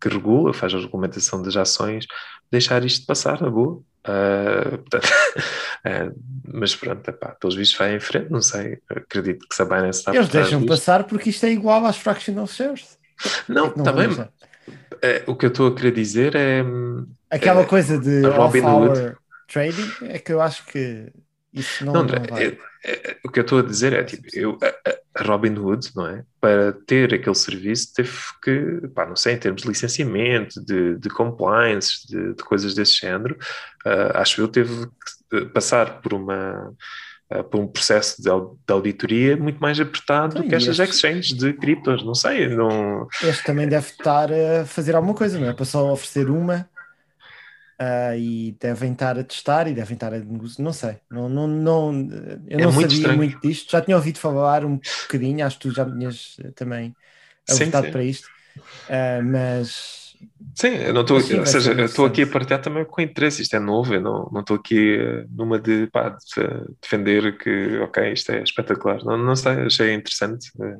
que 0.00 0.08
regula, 0.08 0.52
faz 0.54 0.74
a 0.74 0.78
regulamentação 0.78 1.42
das 1.42 1.56
ações, 1.56 2.06
deixar 2.50 2.84
isto 2.84 3.06
passar 3.06 3.40
na 3.40 3.50
boa. 3.50 3.82
Ah, 4.04 4.78
portanto, 4.78 5.08
ah, 5.84 6.10
mas 6.52 6.74
pronto, 6.74 7.06
epá, 7.08 7.28
pelos 7.40 7.54
vistos 7.54 7.78
vai 7.78 7.94
em 7.96 8.00
frente, 8.00 8.30
não 8.30 8.40
sei. 8.42 8.78
Acredito 8.88 9.46
que 9.48 9.54
se 9.54 9.62
a 9.62 9.64
Binance 9.64 9.98
está 10.00 10.14
Eles 10.14 10.28
deixam 10.28 10.60
disto. 10.60 10.68
passar 10.68 11.04
porque 11.04 11.30
isto 11.30 11.44
é 11.46 11.50
igual 11.50 11.84
às 11.86 11.96
fractional 11.98 12.46
shares. 12.46 12.98
Não, 13.48 13.66
está 13.66 13.92
bem. 13.92 14.08
É, 15.02 15.22
o 15.26 15.34
que 15.36 15.46
eu 15.46 15.50
estou 15.50 15.68
a 15.68 15.74
querer 15.74 15.92
dizer 15.92 16.34
é. 16.34 16.62
hum, 16.62 17.06
Aquela 17.30 17.62
É, 17.62 17.64
coisa 17.66 17.98
de 17.98 18.24
off-hour 18.26 19.16
trading 19.46 19.90
é 20.02 20.18
que 20.18 20.32
eu 20.32 20.40
acho 20.40 20.64
que 20.66 21.12
isso 21.52 21.84
não, 21.84 21.92
Não, 21.92 22.02
não, 22.04 22.08
André, 22.14 22.26
vai. 22.30 22.44
é- 22.46 22.58
é- 22.84 23.16
o 23.24 23.28
que 23.30 23.38
eu 23.40 23.42
estou 23.42 23.58
a 23.58 23.62
dizer 23.62 23.92
é 23.92 24.02
tipo, 24.04 24.22
eu, 24.32 24.58
a, 24.62 25.20
a 25.20 25.24
Robinhood, 25.24 25.90
não 25.96 26.06
é? 26.06 26.22
Para 26.40 26.72
ter 26.86 27.12
aquele 27.12 27.34
serviço, 27.34 27.92
teve 27.94 28.12
que, 28.42 28.88
pá, 28.94 29.04
não 29.06 29.16
sei, 29.16 29.34
em 29.34 29.38
termos 29.38 29.62
de 29.62 29.68
licenciamento, 29.68 30.64
de, 30.64 30.96
de 30.96 31.08
compliance, 31.10 32.06
de, 32.08 32.34
de 32.34 32.42
coisas 32.44 32.74
desse 32.74 32.98
género, 33.00 33.36
ah, 33.84 34.20
acho 34.22 34.40
eu, 34.40 34.48
teve 34.48 34.86
que 35.30 35.36
eh, 35.36 35.44
passar 35.46 36.00
por 36.00 36.14
uma. 36.14 36.72
ah, 37.30 37.42
por 37.44 37.60
um 37.60 37.66
processo 37.66 38.16
de, 38.22 38.28
de 38.28 38.72
auditoria 38.72 39.36
muito 39.36 39.58
mais 39.60 39.78
apertado 39.78 40.36
do 40.42 40.48
que 40.48 40.54
estas 40.54 40.78
este- 40.78 40.94
exchanges 40.96 41.36
de 41.36 41.52
criptos, 41.52 42.04
não 42.04 42.14
sei, 42.14 42.48
não, 42.48 43.06
Este 43.22 43.44
também 43.44 43.68
deve 43.68 43.86
estar 43.88 44.30
a 44.32 44.64
fazer 44.66 44.94
alguma 44.96 45.14
coisa, 45.14 45.38
não 45.38 45.48
é? 45.48 45.52
Para 45.52 45.64
só 45.64 45.92
oferecer 45.92 46.28
uma 46.30 46.68
ah, 47.80 48.16
e 48.16 48.52
devem 48.60 48.92
estar 48.94 49.18
a 49.18 49.24
testar 49.24 49.68
e 49.68 49.74
devem 49.74 49.94
estar 49.94 50.14
a 50.14 50.20
negociar. 50.20 50.64
Não 50.64 50.74
sei, 50.74 51.00
não, 51.10 51.28
não, 51.30 51.48
não, 51.48 51.92
eu 52.48 52.60
É 52.60 52.66
não 52.66 52.72
muito 52.72 52.92
sabia 52.92 52.94
estranho. 52.94 53.10
muito 53.12 53.40
disto. 53.40 53.70
Já 53.72 53.82
tinha 53.82 53.96
ouvido 53.96 54.18
falar 54.20 54.64
um 54.66 54.78
bocadinho, 55.02 55.46
acho 55.46 55.58
que 55.58 55.62
tu 55.68 55.72
já 55.74 55.86
tinhas 55.90 56.36
eh, 56.40 56.52
também 56.52 56.96
alertado 57.48 57.90
para 57.90 58.04
isto. 58.04 58.30
Ah, 58.88 59.22
mas 59.22 60.16
Sim, 60.54 60.68
eu 60.76 60.92
não 60.92 61.02
estou, 61.02 61.16
ou 61.16 61.46
seja, 61.46 61.72
estou 61.84 62.04
aqui 62.04 62.22
a 62.22 62.26
partilhar 62.26 62.60
também 62.60 62.84
com 62.84 63.00
interesse, 63.00 63.40
isto 63.42 63.56
é 63.56 63.58
novo, 63.60 63.94
eu 63.94 64.00
não 64.00 64.28
não 64.32 64.40
estou 64.42 64.56
aqui 64.56 64.96
eh, 64.98 65.24
numa 65.30 65.58
de, 65.58 65.86
pá, 65.88 66.10
de 66.10 66.16
defender 66.82 67.38
que, 67.38 67.78
ok, 67.78 68.12
isto 68.12 68.30
é 68.32 68.42
espetacular. 68.42 69.02
Não, 69.04 69.16
não 69.16 69.34
sei, 69.36 69.52
achei 69.62 69.94
interessante 69.94 70.50
eh, 70.60 70.76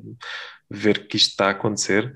ver 0.69 1.07
que 1.07 1.17
isto 1.17 1.31
está 1.31 1.47
a 1.47 1.51
acontecer 1.51 2.13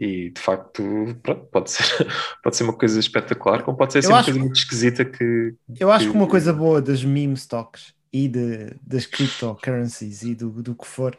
e, 0.00 0.30
de 0.30 0.40
facto, 0.40 0.82
pronto, 1.22 1.46
pode 1.46 1.70
ser, 1.70 1.84
pode 2.42 2.56
ser 2.56 2.64
uma 2.64 2.76
coisa 2.78 2.98
espetacular, 3.00 3.64
como 3.64 3.76
pode 3.76 3.92
ser 3.92 4.00
assim, 4.00 4.12
uma 4.12 4.22
coisa 4.24 4.38
que- 4.38 4.40
muito 4.40 4.56
esquisita 4.56 5.04
que... 5.04 5.54
eu 5.78 5.90
acho 5.92 6.10
que 6.10 6.16
uma 6.16 6.26
que- 6.26 6.30
coisa 6.30 6.52
boa 6.52 6.80
das 6.82 7.04
meme 7.04 7.34
stocks 7.34 7.94
e 8.12 8.28
de, 8.28 8.74
das 8.82 9.06
cryptocurrencies 9.06 10.22
e 10.22 10.34
do, 10.34 10.50
do 10.62 10.74
que 10.74 10.86
for, 10.86 11.18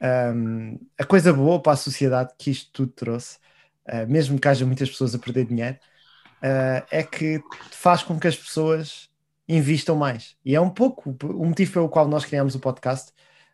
ahm, 0.00 0.76
a 0.98 1.04
coisa 1.04 1.32
boa 1.32 1.62
para 1.62 1.72
a 1.72 1.76
sociedade 1.76 2.34
que 2.38 2.50
isto 2.50 2.70
tudo 2.72 2.92
trouxe, 2.92 3.38
ah, 3.86 4.06
mesmo 4.06 4.38
que 4.40 4.48
haja 4.48 4.66
muitas 4.66 4.90
pessoas 4.90 5.14
a 5.14 5.18
perder 5.18 5.46
dinheiro, 5.46 5.78
ah, 6.42 6.86
é 6.90 7.02
que 7.04 7.44
faz 7.70 8.02
com 8.02 8.18
que 8.18 8.28
as 8.28 8.36
pessoas 8.36 9.10
investam 9.48 9.96
mais. 9.96 10.36
E 10.44 10.54
é 10.54 10.60
um 10.60 10.70
pouco 10.70 11.16
o 11.24 11.46
motivo 11.46 11.72
pelo 11.74 11.88
qual 11.88 12.08
nós 12.08 12.24
criámos 12.24 12.54
o 12.54 12.60
podcast. 12.60 13.12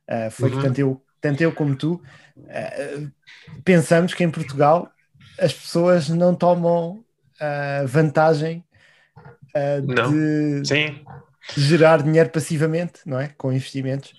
ah, 0.09 0.31
foi 0.31 0.51
Uhum. 0.51 0.57
que 0.57 0.59
tanto 0.59 0.79
eu, 0.81 1.03
tanto 1.23 1.43
eu 1.43 1.55
como 1.55 1.77
tu 1.77 2.03
ah, 2.51 3.11
pensamos 3.65 4.15
que 4.15 4.25
em 4.25 4.31
Portugal 4.33 4.93
as 5.39 5.53
pessoas 5.55 6.09
não 6.11 6.35
tomam 6.37 7.05
ah, 7.41 7.85
vantagem 7.87 8.65
ah, 9.55 9.81
Não. 9.87 10.19
de, 10.63 10.69
Sim, 10.69 11.07
gerar 11.57 12.03
dinheiro 12.03 12.31
passivamente, 12.31 13.03
não 13.07 13.21
é? 13.21 13.29
Com 13.31 13.53
investimentos. 13.53 14.15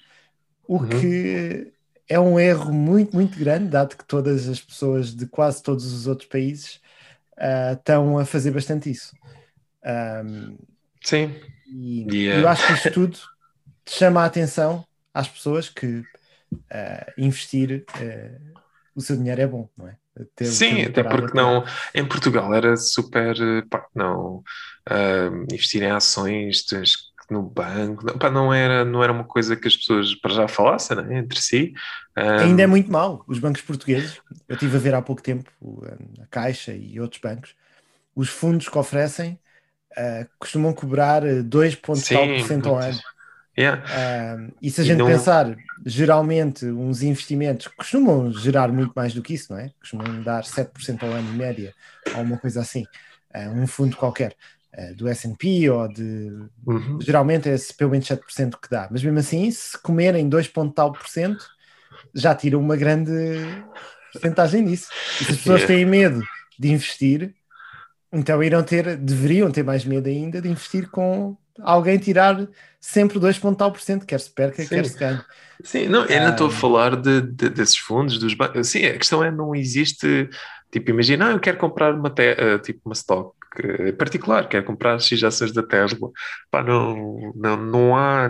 O 0.67 0.81
Uhum. 0.81 0.87
que 0.87 1.73
é 2.09 2.19
um 2.19 2.39
erro 2.39 2.73
muito, 2.73 3.15
muito 3.15 3.37
grande, 3.39 3.69
dado 3.69 3.97
que 3.97 4.05
todas 4.05 4.49
as 4.49 4.61
pessoas 4.61 5.15
de 5.15 5.27
quase 5.27 5.63
todos 5.63 5.93
os 5.93 6.07
outros 6.07 6.29
países 6.29 6.81
ah, 7.37 7.73
estão 7.73 8.17
a 8.19 8.25
fazer 8.25 8.51
bastante 8.51 8.91
isso. 8.91 9.15
Ahm, 9.85 10.57
sim, 11.03 11.33
e 11.65 12.09
eh, 12.29 12.39
eu 12.39 12.47
acho 12.47 12.65
que 12.65 12.73
isto 12.73 12.89
tudo 12.91 13.17
chama 13.87 14.21
a 14.23 14.25
atenção 14.25 14.87
às 15.13 15.27
pessoas 15.27 15.69
que 15.69 16.05
ah, 16.71 17.11
investir 17.17 17.85
ah, 17.95 18.59
o 18.95 19.01
seu 19.01 19.17
dinheiro 19.17 19.41
é 19.41 19.47
bom, 19.47 19.69
não 19.77 19.87
é? 19.87 19.97
Ter- 20.35 20.45
Sim, 20.45 20.83
até 20.83 21.03
porque 21.03 21.31
não, 21.35 21.63
em 21.95 22.05
Portugal 22.07 22.53
era 22.53 22.75
super, 22.75 23.35
eh, 23.41 23.61
pá, 23.69 23.87
não, 23.95 24.43
ah, 24.89 25.29
investir 25.51 25.81
em 25.83 25.91
ações 25.91 26.65
no 27.31 27.41
banco, 27.43 28.05
não, 28.05 28.17
pá, 28.19 28.29
não 28.29 28.53
era, 28.53 28.83
não 28.85 29.01
era 29.03 29.11
uma 29.13 29.23
coisa 29.25 29.55
que 29.55 29.67
as 29.67 29.75
pessoas 29.77 30.13
para 30.15 30.33
já 30.33 30.47
falassem, 30.47 30.97
né, 30.97 31.17
entre 31.19 31.39
si. 31.39 31.73
Ah, 32.15 32.45
Ainda 32.45 32.63
é 32.63 32.67
muito 32.67 32.91
mau. 32.91 33.23
Os 33.27 33.39
bancos 33.39 33.61
portugueses, 33.61 34.21
eu 34.47 34.53
estive 34.55 34.75
a 34.77 34.79
ver 34.79 34.93
há 34.95 35.01
pouco 35.01 35.21
tempo 35.21 35.51
a 36.21 36.25
Caixa 36.27 36.73
e 36.73 36.99
outros 36.99 37.21
bancos, 37.21 37.55
os 38.15 38.29
fundos 38.29 38.69
que 38.69 38.77
oferecem 38.77 39.39
ah, 39.97 40.27
costumam 40.39 40.73
cobrar 40.73 41.25
eh, 41.25 41.43
2 41.43 41.75
ponto 41.75 42.07
Sim, 42.07 42.11
tal 42.11 42.33
por 42.33 42.43
cento 42.43 42.69
ao 42.69 42.77
muitas. 42.77 42.79
ano. 42.79 43.03
Yeah, 43.57 43.83
Ah, 43.85 44.37
e 44.61 44.69
se 44.71 44.81
a 44.81 44.83
gente 44.83 44.97
não- 44.99 45.05
pensar, 45.05 45.55
geralmente, 45.85 46.65
uns 46.65 47.01
investimentos 47.01 47.67
costumam 47.67 48.31
gerar 48.31 48.71
muito 48.71 48.93
mais 48.95 49.13
do 49.13 49.21
que 49.21 49.33
isso, 49.33 49.51
não 49.53 49.59
é? 49.59 49.71
Costumam 49.79 50.21
dar 50.23 50.43
7% 50.45 51.03
ao 51.03 51.11
ano 51.11 51.29
em 51.29 51.37
média, 51.37 51.73
ou 52.15 52.21
uma 52.23 52.37
coisa 52.37 52.61
assim. 52.61 52.85
Ah, 53.33 53.49
um 53.49 53.67
fundo 53.67 53.95
qualquer, 53.97 54.35
ah, 54.75 54.93
do 54.95 55.07
S&P 55.07 55.69
ou 55.69 55.87
de... 55.91 56.29
uhum, 56.65 56.99
Geralmente 57.01 57.49
é 57.49 57.55
pelo 57.77 57.91
menos 57.91 58.07
7% 58.07 58.57
que 58.59 58.69
dá. 58.69 58.87
Mas 58.91 59.03
mesmo 59.03 59.19
assim, 59.19 59.49
se 59.51 59.77
comerem 59.81 60.27
2 60.29 60.47
ponto 60.47 60.73
tal 60.73 60.91
por 60.91 61.07
cento, 61.07 61.45
já 62.15 62.35
tiram 62.35 62.59
uma 62.59 62.75
grande 62.77 63.11
porcentagem 64.11 64.65
disso. 64.65 64.89
E 65.19 65.25
se 65.25 65.31
as 65.31 65.37
pessoas 65.37 65.61
Yeah. 65.61 65.67
têm 65.67 65.85
medo 65.85 66.21
de 66.59 66.71
investir, 66.71 67.33
então 68.11 68.43
irão 68.43 68.63
ter, 68.63 68.97
deveriam 68.97 69.51
ter 69.51 69.63
mais 69.63 69.85
medo 69.85 70.07
ainda 70.09 70.41
de 70.41 70.49
investir 70.49 70.89
com 70.89 71.37
alguém 71.61 71.97
tirar 71.97 72.47
sempre 72.79 73.19
2 73.19 73.37
ponto 73.39 73.57
tal 73.57 73.71
por 73.71 73.81
cento, 73.81 74.05
quer 74.05 74.19
se 74.19 74.29
perca, 74.31 74.65
Sim. 74.65 74.67
quer 74.67 74.85
se 74.85 74.97
ganhe. 74.97 75.23
Sim, 75.63 75.87
não, 75.87 76.05
eu 76.05 76.21
não 76.21 76.31
estou 76.31 76.47
a 76.47 76.49
Ah. 76.49 76.53
falar 76.53 76.95
de, 76.95 77.21
de- 77.21 77.49
desses 77.49 77.77
fundos, 77.77 78.19
dos 78.19 78.33
bancos. 78.33 78.67
Sim, 78.69 78.85
a 78.85 78.97
questão 78.97 79.23
é 79.23 79.31
não 79.31 79.55
existe, 79.55 80.29
tipo, 80.71 80.89
imagina, 80.91 81.29
ah, 81.29 81.31
eu 81.31 81.39
quero 81.39 81.57
comprar 81.57 81.93
uma, 81.93 82.09
te- 82.09 82.21
eh, 82.37 82.59
tipo, 82.59 82.81
uma 82.85 82.93
stock 82.93 83.35
eh, 83.59 83.91
particular, 83.91 84.47
quero 84.47 84.65
comprar 84.65 84.99
X 84.99 85.23
ações 85.23 85.51
da 85.51 85.63
Tesla. 85.63 86.09
Pá, 86.49 86.63
não, 86.63 87.33
não, 87.35 87.57
não 87.57 87.95
há... 87.95 88.29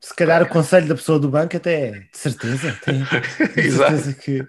Se 0.00 0.14
calhar 0.14 0.42
o 0.42 0.46
conselho 0.48 0.88
da 0.88 0.94
pessoa 0.94 1.18
do 1.18 1.28
banco 1.28 1.56
até 1.56 1.88
é, 1.88 1.90
de 1.92 2.18
certeza, 2.18 2.76
tem, 2.84 3.04
tem 3.54 3.64
Exato. 3.64 3.96
certeza 3.96 4.14
que 4.14 4.46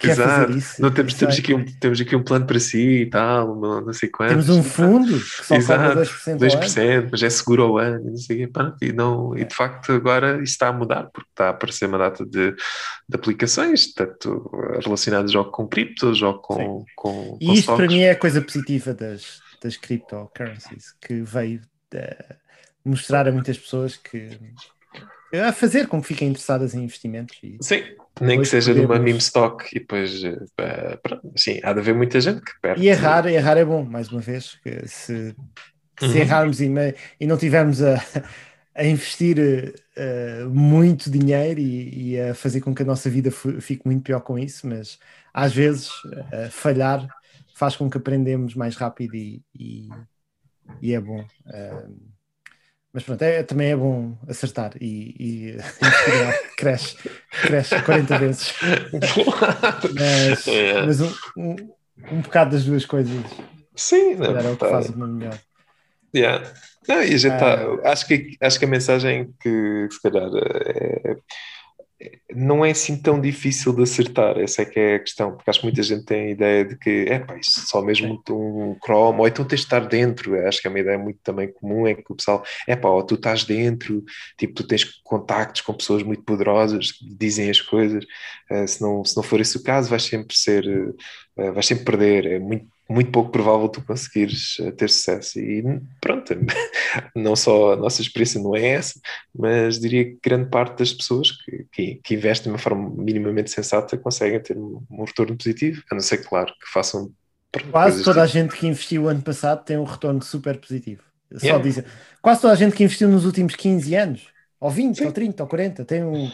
quer 0.00 0.10
Exato. 0.10 0.30
fazer 0.30 0.58
isso. 0.58 0.82
Não, 0.82 0.90
temos, 0.90 1.14
temos, 1.14 1.38
aqui 1.38 1.54
um, 1.54 1.64
temos 1.78 2.00
aqui 2.00 2.16
um 2.16 2.22
plano 2.22 2.46
para 2.46 2.58
si 2.58 3.02
e 3.02 3.06
tal, 3.10 3.54
não, 3.60 3.80
não 3.82 3.92
sei 3.92 4.08
quanto. 4.08 4.30
Temos 4.30 4.48
um 4.48 4.62
fundo 4.62 5.12
que 5.18 5.46
só 5.46 5.56
Exato, 5.56 6.00
2% 6.00 6.26
ao 6.28 6.32
ano. 6.32 6.40
2%, 6.40 7.08
mas 7.12 7.22
é 7.22 7.30
seguro 7.30 7.62
ao 7.64 7.78
ano, 7.78 8.00
e 8.08 8.10
não 8.10 8.16
sei 8.16 8.36
o 8.36 8.38
quê, 8.40 8.46
pá, 8.52 8.74
e, 8.80 8.92
não, 8.92 9.36
e 9.36 9.44
de 9.44 9.54
facto 9.54 9.92
agora 9.92 10.34
isso 10.42 10.52
está 10.52 10.68
a 10.68 10.72
mudar, 10.72 11.04
porque 11.12 11.28
está 11.30 11.46
a 11.46 11.50
aparecer 11.50 11.86
uma 11.86 11.98
data 11.98 12.24
de, 12.24 12.52
de 12.52 13.14
aplicações, 13.14 13.92
tanto 13.92 14.50
relacionadas 14.82 15.34
ou 15.34 15.44
com 15.44 15.68
criptos 15.68 16.22
ou 16.22 16.34
com, 16.38 16.84
com, 16.96 17.38
E 17.40 17.46
com 17.46 17.52
isto 17.52 17.66
para 17.66 17.84
stocks. 17.84 17.94
mim 17.94 18.00
é 18.00 18.10
a 18.12 18.16
coisa 18.16 18.40
positiva 18.40 18.94
das, 19.14 19.40
das 19.62 19.76
cryptocurrencies, 19.76 20.92
que 21.00 21.22
veio 21.22 21.60
eh, 21.92 22.36
mostrar 22.84 23.26
a 23.28 23.32
muitas 23.32 23.58
pessoas 23.58 23.96
que 23.96 24.28
a 25.32 25.52
fazer 25.52 25.88
com 25.88 26.00
que 26.00 26.08
fiquem 26.08 26.28
interessadas 26.28 26.74
em 26.74 26.84
investimentos. 26.84 27.36
E, 27.42 27.58
Sim, 27.60 27.82
nem 28.20 28.40
que 28.40 28.46
seja 28.46 28.72
numa 28.72 28.86
podemos- 28.86 29.04
meme 29.04 29.18
stock 29.18 29.64
e 29.74 29.80
depois, 29.80 30.22
eh, 30.22 30.96
pronto, 31.02 31.32
sim, 31.36 31.60
há 31.62 31.72
de 31.72 31.80
haver 31.80 31.94
muita 31.94 32.20
gente 32.20 32.40
que 32.40 32.52
perde. 32.60 32.82
e 32.82 32.88
errar, 32.88 33.26
errar 33.26 33.56
é 33.56 33.64
bom, 33.64 33.84
mais 33.84 34.10
uma 34.12 34.20
vez, 34.20 34.54
que 34.62 34.86
se, 34.86 35.34
se 35.98 36.06
Uhum. 36.06 36.16
errarmos 36.16 36.60
e, 36.60 36.68
e 37.20 37.26
não 37.26 37.36
tivermos 37.36 37.82
a, 37.82 37.96
a 38.74 38.84
investir 38.84 39.36
eh, 39.96 40.44
muito 40.48 41.10
dinheiro 41.10 41.58
e, 41.60 42.12
e 42.12 42.20
a 42.20 42.34
fazer 42.34 42.60
com 42.60 42.74
que 42.74 42.82
a 42.82 42.86
nossa 42.86 43.08
vida 43.10 43.30
fique 43.60 43.82
muito 43.86 44.02
pior 44.04 44.20
com 44.20 44.38
isso, 44.38 44.66
mas 44.68 44.98
às 45.32 45.52
vezes 45.52 45.90
eh, 46.32 46.48
falhar 46.50 47.08
faz 47.64 47.76
com 47.76 47.88
que 47.88 47.96
aprendemos 47.96 48.54
mais 48.54 48.76
rápido 48.76 49.14
e, 49.16 49.42
e, 49.54 49.88
e 50.82 50.92
é 50.94 51.00
bom. 51.00 51.24
Eh, 51.50 51.86
mas 52.92 53.02
pronto, 53.02 53.22
é, 53.22 53.42
também 53.42 53.70
é 53.70 53.76
bom 53.76 54.16
acertar 54.28 54.72
e, 54.80 55.14
e, 55.18 55.50
e 55.56 56.54
cresce, 56.56 56.96
cresce 57.42 57.82
40 57.82 58.18
vezes. 58.18 58.52
Mas, 59.94 60.46
É. 60.46 60.82
mas 60.86 61.00
um, 61.00 61.12
um, 61.36 61.56
um 62.12 62.20
bocado 62.20 62.50
das 62.52 62.64
duas 62.66 62.84
coisas 62.84 63.14
Sim, 63.74 64.16
calhar, 64.18 64.40
é 64.40 64.42
não, 64.42 64.52
o 64.52 64.56
que 64.56 64.60
tá- 64.60 64.68
faz 64.70 64.90
uma 64.90 65.06
melhor. 65.06 65.38
Yeah. 66.14 66.52
Não, 66.86 67.02
e 67.02 67.14
a 67.14 67.16
gente 67.16 67.38
tá, 67.38 67.54
Ah. 67.82 67.92
acho, 67.92 68.06
que, 68.06 68.36
acho 68.40 68.58
que 68.58 68.64
a 68.66 68.68
mensagem 68.68 69.34
que 69.40 69.88
se 69.90 70.02
calhar 70.02 70.28
é- 70.36 71.10
é- 71.12 71.16
não 72.34 72.64
é 72.64 72.70
assim 72.70 73.00
tão 73.00 73.20
difícil 73.20 73.74
de 73.74 73.82
acertar, 73.82 74.38
essa 74.38 74.62
é 74.62 74.64
que 74.64 74.78
é 74.78 74.94
a 74.96 74.98
questão, 75.00 75.36
porque 75.36 75.50
acho 75.50 75.60
que 75.60 75.66
muita 75.66 75.82
gente 75.82 76.04
tem 76.04 76.26
a 76.26 76.30
ideia 76.30 76.64
de 76.64 76.76
que 76.76 77.06
é 77.08 77.18
pá, 77.18 77.36
isto 77.36 77.60
só 77.60 77.82
mesmo 77.82 78.22
um 78.30 78.76
Chrome, 78.84 79.20
ou 79.20 79.28
então 79.28 79.44
tens 79.44 79.60
de 79.60 79.66
estar 79.66 79.80
dentro, 79.80 80.34
acho 80.46 80.60
que 80.60 80.66
é 80.66 80.70
uma 80.70 80.80
ideia 80.80 80.98
muito 80.98 81.18
também 81.22 81.52
comum, 81.52 81.86
é 81.86 81.94
que 81.94 82.10
o 82.10 82.16
pessoal, 82.16 82.44
é 82.66 82.74
pá, 82.76 82.88
ou 82.88 83.02
tu 83.02 83.14
estás 83.14 83.44
dentro, 83.44 84.02
tipo, 84.36 84.54
tu 84.54 84.66
tens 84.66 84.84
contactos 85.02 85.60
com 85.62 85.74
pessoas 85.74 86.02
muito 86.02 86.22
poderosas 86.22 86.92
que 86.92 87.04
dizem 87.16 87.50
as 87.50 87.60
coisas, 87.60 88.04
eh, 88.50 88.66
se, 88.66 88.82
não, 88.82 89.04
se 89.04 89.16
não 89.16 89.22
for 89.22 89.40
esse 89.40 89.56
o 89.56 89.62
caso, 89.62 89.90
vais 89.90 90.02
sempre 90.02 90.36
ser, 90.36 90.66
eh, 91.36 91.50
vais 91.50 91.66
sempre 91.66 91.84
perder, 91.84 92.26
é 92.26 92.38
muito 92.38 92.66
muito 92.88 93.10
pouco 93.10 93.30
provável 93.30 93.68
tu 93.68 93.82
conseguires 93.84 94.56
eh, 94.60 94.70
ter 94.72 94.90
sucesso. 94.90 95.38
E 95.40 95.62
pronto, 96.00 96.34
não 97.16 97.34
só 97.36 97.72
a 97.74 97.76
nossa 97.76 98.02
experiência 98.02 98.40
não 98.42 98.54
é 98.54 98.66
essa, 98.68 99.00
mas 99.34 99.80
diria 99.80 100.04
que 100.04 100.18
grande 100.22 100.50
parte 100.50 100.78
das 100.78 100.92
pessoas 100.92 101.32
que, 101.32 101.66
que, 101.72 101.94
que 101.96 102.14
investem 102.14 102.44
de 102.44 102.50
uma 102.50 102.58
forma 102.58 102.90
minimamente 103.02 103.50
sensata 103.50 103.96
conseguem 103.98 104.40
ter 104.42 104.56
um, 104.58 104.82
um 104.90 105.04
retorno 105.04 105.36
positivo, 105.36 105.82
a 105.90 105.94
não 105.94 106.02
ser, 106.02 106.18
claro, 106.18 106.52
que 106.52 106.70
façam 106.72 107.12
Quase 107.70 108.02
toda 108.02 108.22
a 108.22 108.26
gente 108.26 108.54
que 108.56 108.66
investiu 108.66 109.08
ano 109.08 109.22
passado 109.22 109.64
tem 109.64 109.76
um 109.78 109.84
retorno 109.84 110.22
super 110.22 110.58
positivo. 110.58 111.02
Só 111.36 111.46
Yeah. 111.46 111.64
dizem, 111.64 111.84
quase 112.20 112.40
toda 112.40 112.52
a 112.52 112.56
gente 112.56 112.76
que 112.76 112.84
investiu 112.84 113.08
nos 113.08 113.24
últimos 113.24 113.56
15 113.56 113.94
anos, 113.94 114.28
ou 114.60 114.70
20, 114.70 114.98
Sim. 114.98 115.06
ou 115.06 115.12
30, 115.12 115.42
ou 115.42 115.48
40, 115.48 115.84
tem 115.84 116.04
um 116.04 116.28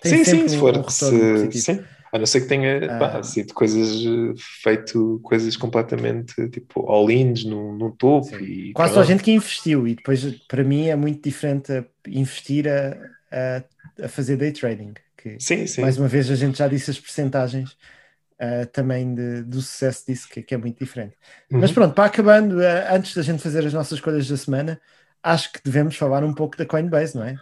tem 0.00 0.24
Sim, 0.24 0.24
sim, 0.24 0.48
se 0.48 0.56
for, 0.58 0.76
um 0.76 0.82
retorno 0.82 1.18
se- 1.18 1.32
positivo. 1.32 1.64
sim. 1.64 1.84
A 2.12 2.18
não 2.18 2.26
ser 2.26 2.42
que 2.42 2.48
tenha 2.48 2.78
Ah. 2.92 2.98
pá, 2.98 3.22
sido 3.22 3.54
coisas 3.54 3.90
eh, 4.04 4.34
feito 4.62 5.18
coisas 5.22 5.56
completamente 5.56 6.48
tipo 6.50 6.82
all-ins 6.90 7.44
no, 7.44 7.76
no 7.76 7.90
topo 7.92 8.26
Sim. 8.26 8.44
e 8.44 8.72
Quase 8.74 8.92
toda 8.94 9.04
a 9.04 9.08
gente 9.08 9.22
que 9.22 9.32
investiu, 9.32 9.88
e 9.88 9.94
depois 9.94 10.22
para 10.46 10.62
mim 10.62 10.88
é 10.88 10.96
muito 10.96 11.22
diferente 11.22 11.72
a 11.72 11.84
investir 12.06 12.66
a, 12.68 12.96
a, 14.00 14.04
a 14.04 14.08
fazer 14.08 14.36
day 14.36 14.52
trading. 14.52 14.92
Que, 15.16 15.36
Sim, 15.40 15.66
sim. 15.66 15.80
mais 15.80 15.96
uma 15.98 16.08
vez, 16.08 16.30
a 16.30 16.34
gente 16.34 16.58
já 16.58 16.68
disse 16.68 16.90
as 16.90 16.98
percentagens 17.00 17.76
ah, 18.38 18.66
também 18.66 19.14
de- 19.14 19.42
do 19.44 19.60
sucesso 19.62 20.04
disso, 20.06 20.28
que, 20.28 20.42
que 20.42 20.54
é 20.54 20.58
muito 20.58 20.78
diferente. 20.78 21.16
Mas 21.50 21.70
Uhum. 21.70 21.74
pronto, 21.74 21.94
para 21.94 22.04
acabando, 22.06 22.60
eh, 22.60 22.88
antes 22.94 23.14
da 23.14 23.22
gente 23.22 23.42
fazer 23.42 23.64
as 23.64 23.72
nossas 23.72 23.98
escolhas 23.98 24.28
da 24.28 24.36
semana, 24.36 24.80
acho 25.22 25.52
que 25.52 25.60
devemos 25.64 25.96
falar 25.96 26.24
um 26.24 26.34
pouco 26.34 26.56
da 26.56 26.66
Coinbase, 26.66 27.16
não 27.16 27.24
é? 27.24 27.36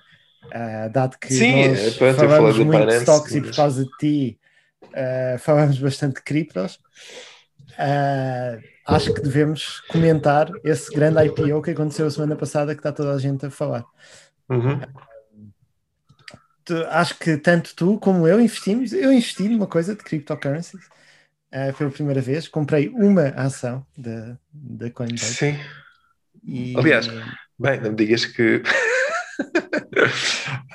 Ah, 0.52 0.88
dado 0.88 1.18
que 1.18 1.32
Sim, 1.32 1.68
nós 1.68 2.00
eu 2.00 2.14
falamos 2.14 2.58
muito 2.58 2.86
de 2.86 2.96
stocks 2.96 3.34
e 3.34 3.40
por 3.40 3.46
mas- 3.48 3.56
causa 3.56 3.84
de 3.84 3.90
ti, 3.98 4.38
Uh, 4.84 5.38
falamos 5.38 5.78
bastante 5.78 6.16
de 6.16 6.22
criptos. 6.22 6.78
Uh, 7.72 8.60
acho 8.86 9.14
que 9.14 9.20
devemos 9.20 9.80
comentar 9.88 10.50
esse 10.64 10.92
grande 10.92 11.24
IPO 11.26 11.62
que 11.62 11.70
aconteceu 11.70 12.06
a 12.06 12.10
semana 12.10 12.36
passada, 12.36 12.74
que 12.74 12.80
está 12.80 12.92
toda 12.92 13.14
a 13.14 13.18
gente 13.18 13.46
a 13.46 13.50
falar. 13.50 13.84
Uhum. 14.48 14.80
Tu- 16.64 16.84
acho 16.86 17.18
que 17.18 17.36
tanto 17.36 17.74
tu 17.74 17.98
como 17.98 18.26
eu 18.26 18.40
investimos. 18.40 18.92
Eu 18.92 19.12
investi 19.12 19.48
numa 19.48 19.66
coisa 19.66 19.94
de 19.94 20.02
cryptocurrencies 20.02 20.84
uh, 21.52 21.76
pela 21.76 21.90
primeira 21.90 22.20
vez. 22.20 22.48
Comprei 22.48 22.88
uma 22.88 23.28
ação 23.28 23.86
da, 23.96 24.36
da 24.52 24.90
Coinbase. 24.90 25.34
Sim. 25.34 25.58
E, 26.42 26.74
Aliás, 26.76 27.06
Bem, 27.60 27.78
não 27.78 27.90
me 27.90 27.96
digas 27.96 28.24
que. 28.24 28.62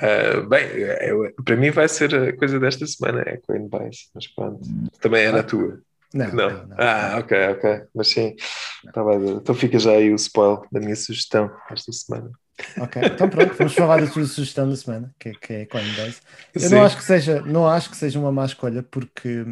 Ah, 0.02 0.42
bem, 0.50 0.62
é- 0.84 1.14
para 1.44 1.56
mim 1.56 1.72
vai 1.72 1.88
ser 1.88 2.14
a 2.16 2.36
coisa 2.36 2.60
desta 2.60 2.86
semana, 2.86 3.24
é 3.26 3.38
Coinbase, 3.38 4.10
mas 4.14 4.28
pronto. 4.28 4.62
Também 5.00 5.24
era 5.24 5.40
a 5.40 5.44
tua. 5.44 5.80
não, 6.14 6.28
Não. 6.34 6.50
não, 6.50 6.68
não. 6.68 6.76
Ah, 6.80 7.18
ok, 7.20 7.38
ok. 7.50 7.82
Mas 7.94 8.08
sim, 8.08 8.36
ver. 8.84 9.32
então 9.42 9.56
fica 9.56 9.80
já 9.80 9.92
aí 9.92 10.12
o 10.12 10.16
spoil 10.16 10.62
da 10.72 10.80
minha 10.80 10.96
sugestão 10.96 11.52
esta 11.70 11.92
semana. 11.92 12.32
Ok, 12.80 13.02
então 13.04 13.28
pronto, 13.30 13.54
vamos 13.54 13.74
falar 13.74 14.00
da 14.00 14.08
tua 14.08 14.24
sugestão 14.26 14.70
da 14.70 14.76
semana, 14.78 15.14
que, 15.20 15.34
que 15.34 15.54
é 15.54 15.66
Coinbase. 15.66 16.22
Eu 16.54 16.62
Sim. 16.62 16.70
não 16.76 16.84
acho 16.84 16.96
que 16.98 17.04
seja, 17.04 17.42
não 17.42 17.68
acho 17.68 17.90
que 17.90 17.98
seja 17.98 18.18
uma 18.18 18.32
má 18.32 18.46
escolha, 18.46 18.82
porque, 18.82 19.44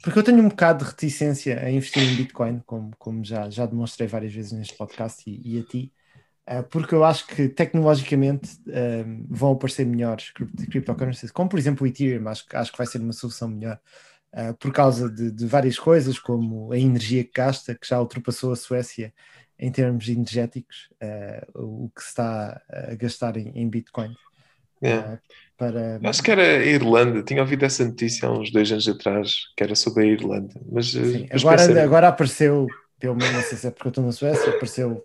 porque 0.00 0.18
eu 0.18 0.22
tenho 0.22 0.38
um 0.38 0.48
bocado 0.48 0.84
de 0.84 0.90
reticência 0.90 1.58
a 1.60 1.68
investir 1.70 2.04
em 2.04 2.14
Bitcoin, 2.14 2.62
como, 2.64 2.92
como 2.96 3.24
já, 3.24 3.50
já 3.50 3.66
demonstrei 3.66 4.06
várias 4.06 4.32
vezes 4.32 4.52
neste 4.52 4.76
podcast 4.76 5.28
e, 5.28 5.56
e 5.56 5.58
a 5.58 5.64
ti, 5.64 5.92
eh, 5.92 6.03
porque 6.70 6.94
eu 6.94 7.04
acho 7.04 7.26
que 7.26 7.48
tecnologicamente 7.48 8.50
eh, 8.68 9.04
vão 9.28 9.52
aparecer 9.52 9.86
melhores 9.86 10.30
crypt- 10.30 10.66
cryptocurrencies, 10.68 11.30
como 11.30 11.48
por 11.48 11.58
exemplo 11.58 11.84
o 11.84 11.86
Ethereum, 11.88 12.28
acho, 12.28 12.46
que- 12.46 12.56
acho 12.56 12.70
que 12.72 12.78
vai 12.78 12.86
ser 12.86 12.98
uma 13.00 13.12
solução 13.12 13.48
melhor. 13.48 13.80
eh, 14.34 14.52
por 14.54 14.72
causa 14.72 15.08
de, 15.10 15.30
de 15.32 15.46
várias 15.46 15.78
coisas, 15.78 16.18
como 16.18 16.72
a 16.72 16.78
energia 16.78 17.24
que 17.24 17.32
gasta, 17.34 17.74
que 17.74 17.86
já 17.88 18.00
ultrapassou 18.00 18.52
a 18.52 18.56
Suécia 18.56 19.14
em 19.58 19.70
termos 19.72 20.08
energéticos, 20.08 20.88
eh, 21.00 21.46
o 21.54 21.90
que 21.96 22.02
se 22.02 22.08
está 22.10 22.60
a 22.70 22.94
gastar 22.96 23.36
em, 23.38 23.50
em 23.56 23.68
Bitcoin. 23.70 24.14
Eh, 24.84 25.18
para, 25.58 26.00
Acho 26.04 26.22
que 26.22 26.30
era 26.30 26.42
a 26.42 26.64
Irlanda, 26.64 27.22
tinha 27.22 27.40
ouvido 27.42 27.64
essa 27.64 27.84
notícia 27.84 28.28
há 28.28 28.32
uns 28.32 28.52
dois 28.52 28.70
anos 28.70 28.86
atrás, 28.88 29.30
que 29.56 29.64
era 29.64 29.74
sobre 29.74 30.04
a 30.04 30.06
Irlanda. 30.06 30.54
Mas, 30.70 30.94
eh, 30.94 31.00
Sim, 31.02 31.26
agora, 31.32 31.62
pensei- 31.66 31.82
agora 31.82 32.08
apareceu, 32.08 32.78
pelo 32.98 33.14
menos 33.16 33.34
não 33.34 33.42
sei 33.42 33.58
se 33.58 33.66
é 33.66 33.70
porque 33.70 33.88
eu 33.88 33.90
estou 33.90 34.04
na 34.04 34.12
Suécia, 34.12 34.50
apareceu 34.50 35.04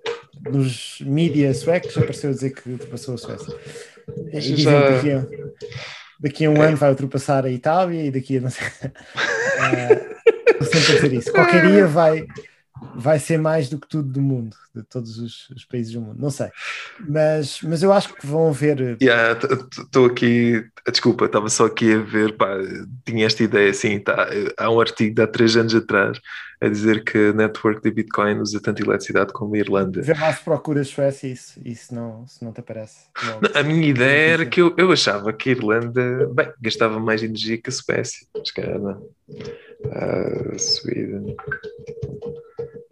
nos 0.49 0.99
mídias 1.01 1.57
suecos, 1.57 1.97
apareceu 1.97 2.29
a 2.29 2.33
dizer 2.33 2.51
que 2.51 2.69
ultrapassou 2.69 3.15
a 3.15 3.17
Suécia. 3.17 3.55
E 4.31 4.39
dizem 4.39 4.57
já- 4.57 4.81
que 4.87 4.93
daqui 4.93 5.11
a, 5.11 5.25
daqui 6.19 6.45
a 6.45 6.49
um 6.49 6.61
ano 6.61 6.77
vai 6.77 6.89
ultrapassar 6.89 7.45
a 7.45 7.49
Itália 7.51 8.05
e 8.05 8.11
daqui 8.11 8.37
a 8.37 8.41
não 8.41 8.49
sei. 8.49 8.67
Eh, 9.61 10.15
Estou 10.61 10.67
sempre 10.81 10.91
a 10.91 10.95
dizer 10.95 11.13
isso. 11.13 11.31
Qualquer 11.33 11.65
dia 11.67 11.85
vai, 11.85 12.25
vai 12.95 13.19
ser 13.19 13.37
mais 13.37 13.69
do 13.69 13.79
que 13.79 13.87
tudo 13.87 14.11
do 14.11 14.21
mundo, 14.21 14.55
de 14.75 14.83
todos 14.83 15.17
os, 15.17 15.49
os 15.49 15.65
países 15.65 15.93
do 15.93 16.01
mundo. 16.01 16.19
Não 16.19 16.29
sei. 16.29 16.49
Mas, 17.07 17.61
mas 17.61 17.83
eu 17.83 17.91
acho 17.91 18.13
que 18.13 18.25
vão 18.25 18.49
haver. 18.49 18.97
Estou 19.77 20.05
aqui, 20.05 20.63
desculpa, 20.89 21.25
estava 21.25 21.49
só 21.49 21.65
aqui 21.65 21.93
a 21.93 21.99
ver, 21.99 22.35
pá, 22.37 22.57
tinha 23.05 23.25
esta 23.25 23.43
ideia 23.43 23.69
assim, 23.69 23.99
tá, 23.99 24.29
há 24.57 24.69
um 24.69 24.79
artigo 24.79 25.15
de 25.15 25.21
há 25.21 25.27
três 25.27 25.55
anos 25.55 25.75
atrás 25.75 26.19
a 26.61 26.67
dizer 26.67 27.03
que 27.05 27.17
a 27.29 27.33
network 27.33 27.81
de 27.81 27.91
Bitcoin 27.91 28.39
usa 28.39 28.59
tanta 28.61 28.81
eletricidade 28.81 29.31
como 29.31 29.55
a 29.55 29.59
Irlanda. 29.59 30.01
Ver 30.01 30.19
lá 30.19 30.33
se 30.33 30.43
procuras 30.43 30.89
Suécia 30.89 31.27
e 31.27 31.35
se, 31.35 31.61
e 31.63 31.73
se 31.73 31.93
não, 31.95 32.27
se 32.27 32.43
não 32.43 32.51
te 32.51 32.59
aparece. 32.59 33.05
Não, 33.23 33.61
A 33.61 33.63
minha 33.63 33.87
ideia 33.87 34.33
era 34.33 34.45
que 34.45 34.59
eu, 34.59 34.73
eu 34.77 34.91
achava 34.91 35.31
que 35.31 35.49
a 35.49 35.51
Irlanda, 35.53 36.29
bem, 36.33 36.51
gastava 36.61 36.99
mais 36.99 37.23
energia 37.23 37.57
que 37.61 37.69
a 37.69 37.71
Suécia, 37.71 38.27
mas 38.35 38.51
calhar 38.51 38.77
não. 38.77 39.09
Ah, 39.91 40.57
Sweden. 40.57 41.35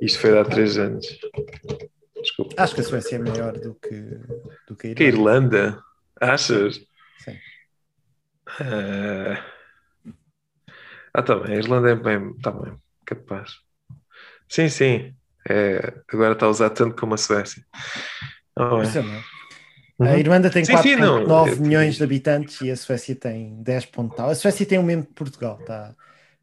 Isto 0.08 0.20
foi 0.20 0.40
há 0.40 0.44
três 0.46 0.78
anos. 0.78 1.06
Desculpa. 2.22 2.56
Acho 2.58 2.76
que 2.76 2.82
a 2.82 2.84
Suécia 2.84 3.16
é 3.18 3.20
maior 3.20 3.54
do 3.54 3.76
que, 3.76 4.02
do 4.68 4.76
que 4.76 4.88
a 4.92 4.96
Que 4.96 5.04
a 5.04 5.08
Irlanda. 5.08 5.58
Irlanda? 5.58 5.84
Achas? 6.22 6.80
Sim. 7.20 7.38
Ah, 8.60 9.44
ah, 11.14 11.22
tá 11.22 11.36
bem. 11.36 11.56
A 11.56 11.58
Irlanda 11.58 11.90
é 11.92 11.96
bem. 11.96 12.34
Tá 12.42 12.52
bem. 12.52 12.74
Capaz. 13.06 13.52
Sim, 14.50 14.70
sim. 14.70 15.14
É, 15.50 15.94
agora 16.12 16.34
está 16.34 16.46
a 16.46 16.50
usar 16.50 16.70
tanto 16.72 16.96
como 16.96 17.14
a 17.14 17.18
Suécia. 17.18 17.64
Ah. 18.56 18.82
Isso 18.84 18.98
é 18.98 19.02
não. 19.02 19.24
Uhum. 20.00 20.08
A 20.08 20.18
Irlanda 20.20 20.50
tem 20.50 20.64
Sim, 20.64 20.78
sim, 20.78 20.96
não. 20.96 21.26
4,9 21.26 21.52
Eu- 21.52 21.58
milhões 21.62 21.96
de 21.96 22.04
habitantes 22.04 22.62
e 22.62 22.70
a 22.70 22.76
Suécia 22.78 23.16
tem 23.16 23.62
10 23.64 23.86
ponto 23.88 24.16
tal. 24.16 24.30
A 24.30 24.36
Suécia 24.36 24.66
tem 24.66 24.78
o 24.78 24.84
mesmo 24.84 25.06
que 25.06 25.14
Portugal, 25.14 25.58
tá? 25.66 25.96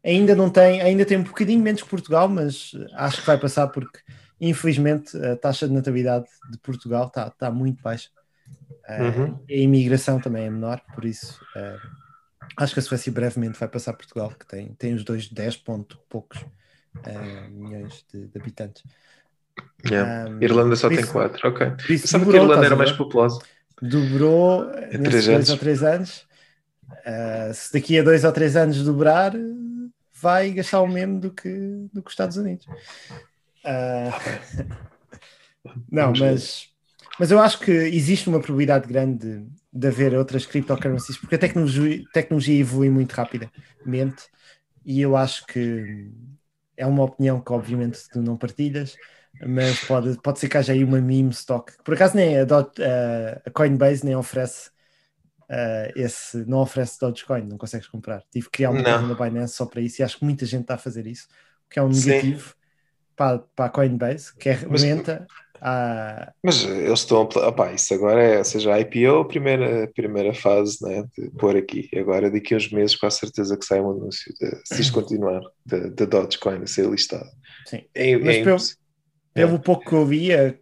Ainda 0.05 0.35
não 0.35 0.49
tem, 0.49 0.81
ainda 0.81 1.03
tem 1.05 1.17
um 1.17 1.23
bocadinho 1.23 1.61
menos 1.63 1.81
que 1.81 1.89
Portugal, 1.89 2.29
mas 2.29 2.71
acho 2.93 3.21
que 3.21 3.27
vai 3.27 3.39
passar 3.39 3.67
porque 3.69 3.99
infelizmente 4.39 5.17
a 5.17 5.35
taxa 5.35 5.67
de 5.67 5.73
natalidade 5.73 6.25
de 6.51 6.57
Portugal 6.59 7.07
está 7.07 7.29
tá 7.31 7.49
muito 7.51 7.81
baixa. 7.81 8.09
Eh, 8.87 9.01
Uhum. 9.03 9.39
A 9.49 9.53
imigração 9.53 10.19
também 10.19 10.45
é 10.45 10.49
menor, 10.49 10.79
por 10.93 11.03
isso 11.05 11.39
eh, 11.55 11.77
acho 12.57 12.73
que 12.73 12.79
a 12.79 12.83
Suécia 12.83 13.11
brevemente 13.11 13.59
vai 13.59 13.67
passar 13.67 13.93
Portugal, 13.93 14.29
que 14.39 14.45
tem, 14.45 14.73
tem 14.75 14.93
os 14.93 15.03
dois 15.03 15.27
10 15.27 15.57
ponto 15.57 15.97
poucos 16.07 16.45
eh, 17.03 17.47
milhões 17.49 18.05
de, 18.13 18.27
de 18.27 18.37
habitantes. 18.39 18.83
Yeah. 19.89 20.29
Um, 20.29 20.41
Irlanda 20.43 20.75
só 20.75 20.89
tem 20.89 20.99
isso- 20.99 21.11
quatro, 21.13 21.47
ok. 21.49 21.71
Por 21.71 21.91
isso 21.91 22.03
Pensava 22.03 22.25
que 22.25 22.37
a 22.37 22.41
Irlanda 22.41 22.65
era 22.65 22.75
mais 22.75 22.91
populosa. 22.91 23.39
dobrou 23.81 24.65
nesses 24.99 25.25
três 25.25 25.25
dois 25.25 25.49
ou 25.49 25.57
três 25.57 25.83
anos. 25.83 26.27
Uh, 27.07 27.53
se 27.53 27.73
daqui 27.73 27.97
a 27.99 28.03
dois 28.03 28.23
ou 28.23 28.31
três 28.31 28.55
anos 28.55 28.83
dobrar, 28.83 29.33
vai 30.25 30.51
gastar 30.53 30.81
o 30.81 30.87
mesmo 30.87 31.19
do 31.19 31.31
que, 31.33 31.49
do 31.93 32.01
que 32.01 32.07
os 32.09 32.13
Estados 32.13 32.37
Unidos. 32.37 32.67
Uh, 33.65 34.11
não, 35.91 36.13
mas, 36.13 36.67
mas 37.19 37.31
eu 37.31 37.39
acho 37.39 37.59
que 37.59 37.71
existe 37.71 38.29
uma 38.29 38.39
probabilidade 38.41 38.87
grande 38.87 39.41
de, 39.43 39.47
de 39.73 39.87
haver 39.87 40.13
outras 40.15 40.45
cryptocurrencies, 40.45 41.17
porque 41.17 41.35
a 41.35 41.39
tecnologia, 41.39 42.03
tecnologia 42.13 42.59
evolui 42.59 42.89
muito 42.89 43.13
rapidamente 43.13 44.27
e 44.85 45.01
eu 45.01 45.15
acho 45.17 45.45
que 45.47 46.11
é 46.77 46.85
uma 46.85 47.03
opinião 47.03 47.41
que 47.41 47.51
obviamente 47.53 47.99
tu 48.11 48.21
não 48.21 48.37
partilhas, 48.37 48.99
mas 49.41 49.79
pode, 49.81 50.19
pode 50.21 50.39
ser 50.39 50.49
que 50.49 50.57
haja 50.57 50.73
aí 50.73 50.83
uma 50.83 51.01
meme 51.01 51.31
stock. 51.31 51.73
Por 51.83 51.93
acaso 51.93 52.15
nem 52.15 52.39
a, 52.39 52.45
Dot- 52.45 52.81
a 53.45 53.51
Coinbase 53.51 54.05
nem 54.05 54.15
oferece 54.15 54.71
uh, 55.49 55.91
esse, 55.95 56.37
não 56.45 56.59
oferece 56.59 56.99
Dogecoin, 56.99 57.43
não 57.43 57.57
consegues 57.57 57.87
comprar. 57.87 58.23
Tive 58.31 58.45
que 58.45 58.51
criar 58.51 58.71
uma 58.71 58.83
conta 58.83 59.01
na 59.01 59.13
Binance 59.29 59.55
só 59.55 59.65
para 59.65 59.81
isso 59.81 60.01
e 60.01 60.03
acho 60.03 60.17
que 60.19 60.25
muita 60.25 60.45
gente 60.45 60.61
está 60.61 60.75
a 60.75 60.77
fazer 60.79 61.05
isso, 61.07 61.27
o 61.65 61.69
que 61.69 61.79
é 61.79 61.83
um 61.83 61.91
Sim. 61.93 62.09
negativo 62.09 62.53
para, 63.15 63.39
para 63.55 63.65
a 63.65 63.69
Coinbase, 63.69 64.35
que 64.35 64.49
é 64.49 64.59
Mas- 64.67 64.83
aumenta 64.83 65.25
a. 65.61 66.33
Mas 66.43 66.63
eles 66.65 66.99
estão 66.99 67.21
a. 67.21 67.47
Opá, 67.47 67.71
isso 67.73 67.93
agora 67.93 68.21
é, 68.21 68.37
ou 68.39 68.43
seja, 68.43 68.73
a 68.73 68.79
IPO, 68.81 69.21
a 69.21 69.25
primeira, 69.25 69.87
primeira 69.95 70.33
fase 70.33 70.77
né, 70.81 71.05
de 71.17 71.29
pôr 71.31 71.55
aqui. 71.55 71.89
Agora, 71.97 72.29
daqui 72.29 72.53
a 72.53 72.57
uns 72.57 72.69
meses, 72.71 72.95
com 72.95 73.07
a 73.07 73.11
certeza 73.11 73.57
que 73.57 73.65
sai 73.65 73.79
um 73.79 73.89
anúncio, 73.89 74.33
de, 74.39 74.51
se 74.65 74.81
isto 74.81 74.93
continuar, 74.93 75.41
da 75.65 76.05
Dogecoin 76.05 76.61
a 76.61 76.67
ser 76.67 76.89
listado. 76.89 77.29
Sim. 77.67 77.83
É, 77.95 78.17
Mas 78.17 78.35
é 78.35 78.43
pelo- 78.43 78.57
Pelo 79.33 79.59
pouco 79.59 79.89
que 79.89 79.93
eu 79.95 80.05
vi, 80.05 80.33
a, 80.33 80.53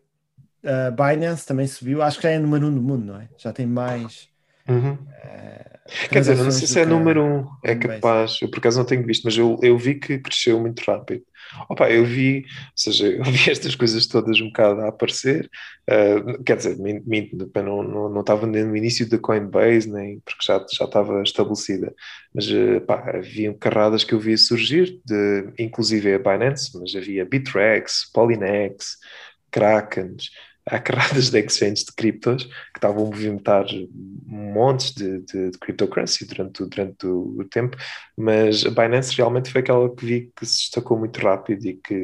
a 0.63 0.91
Binance 0.91 1.45
também 1.45 1.67
subiu, 1.67 2.01
acho 2.01 2.17
que 2.17 2.23
já 2.23 2.29
é 2.31 2.39
número 2.39 2.67
um 2.67 2.73
do 2.73 2.81
mundo, 2.81 3.05
não 3.05 3.19
é? 3.19 3.27
Já 3.37 3.51
tem 3.51 3.65
mais. 3.65 4.29
Uhum. 4.67 4.97
eh, 5.23 5.79
Quer 6.11 6.19
dizer, 6.21 6.37
não 6.37 6.51
sei 6.51 6.67
se 6.67 6.79
é 6.79 6.85
número 6.85 7.23
um, 7.23 7.47
é 7.63 7.75
capaz. 7.75 8.39
Eu 8.41 8.49
por 8.49 8.59
acaso 8.59 8.79
não 8.79 8.85
tenho 8.85 9.05
visto, 9.05 9.23
mas 9.25 9.37
eu, 9.37 9.59
eu 9.61 9.77
vi 9.77 9.95
que 9.95 10.17
cresceu 10.19 10.59
muito 10.59 10.79
rápido. 10.81 11.23
Opa, 11.69 11.89
eu 11.91 12.05
vi, 12.05 12.37
ou 12.37 12.43
seja, 12.75 13.07
eu 13.07 13.23
vi 13.25 13.49
estas 13.51 13.75
coisas 13.75 14.07
todas 14.07 14.39
um 14.39 14.47
bocado 14.47 14.81
a 14.81 14.87
aparecer. 14.89 15.49
ah, 15.89 16.41
quer 16.45 16.57
dizer, 16.57 16.77
min- 16.77 17.03
minto, 17.05 17.37
não, 17.55 17.83
não, 17.83 18.09
não 18.09 18.21
estava 18.21 18.47
nem 18.47 18.63
no 18.63 18.75
início 18.77 19.07
da 19.09 19.17
Coinbase, 19.19 19.91
nem 19.91 20.19
porque 20.21 20.45
já, 20.45 20.65
já 20.71 20.85
estava 20.85 21.21
estabelecida. 21.21 21.93
Mas 22.33 22.47
ah, 22.49 22.81
pá, 22.87 23.17
havia 23.17 23.53
carradas 23.55 24.03
que 24.03 24.13
eu 24.13 24.19
vi 24.19 24.37
surgir, 24.37 24.99
de, 25.05 25.53
inclusive 25.59 26.13
a 26.13 26.19
Binance, 26.19 26.71
mas 26.79 26.95
havia 26.95 27.25
Bitrex, 27.25 28.09
Polynex, 28.13 28.97
Krakens. 29.51 30.29
Há 30.65 30.79
carradas 30.79 31.29
de 31.29 31.39
exchanges 31.39 31.85
de 31.85 31.93
criptos 31.93 32.45
que 32.45 32.51
estavam 32.77 33.03
a 33.05 33.09
movimentar 33.09 33.65
montes 34.25 34.93
de, 34.93 35.19
de, 35.21 35.51
de 35.51 35.57
cryptocurrency 35.59 36.25
durante, 36.25 36.65
durante 36.65 37.05
o, 37.07 37.35
o 37.39 37.45
tempo, 37.49 37.77
mas 38.17 38.65
a 38.65 38.69
Binance 38.69 39.15
realmente 39.15 39.51
foi 39.51 39.61
aquela 39.61 39.93
que 39.95 40.05
vi 40.05 40.31
que 40.35 40.45
se 40.45 40.59
destacou 40.61 40.97
muito 40.97 41.19
rápido 41.21 41.65
e 41.65 41.75
que 41.75 41.95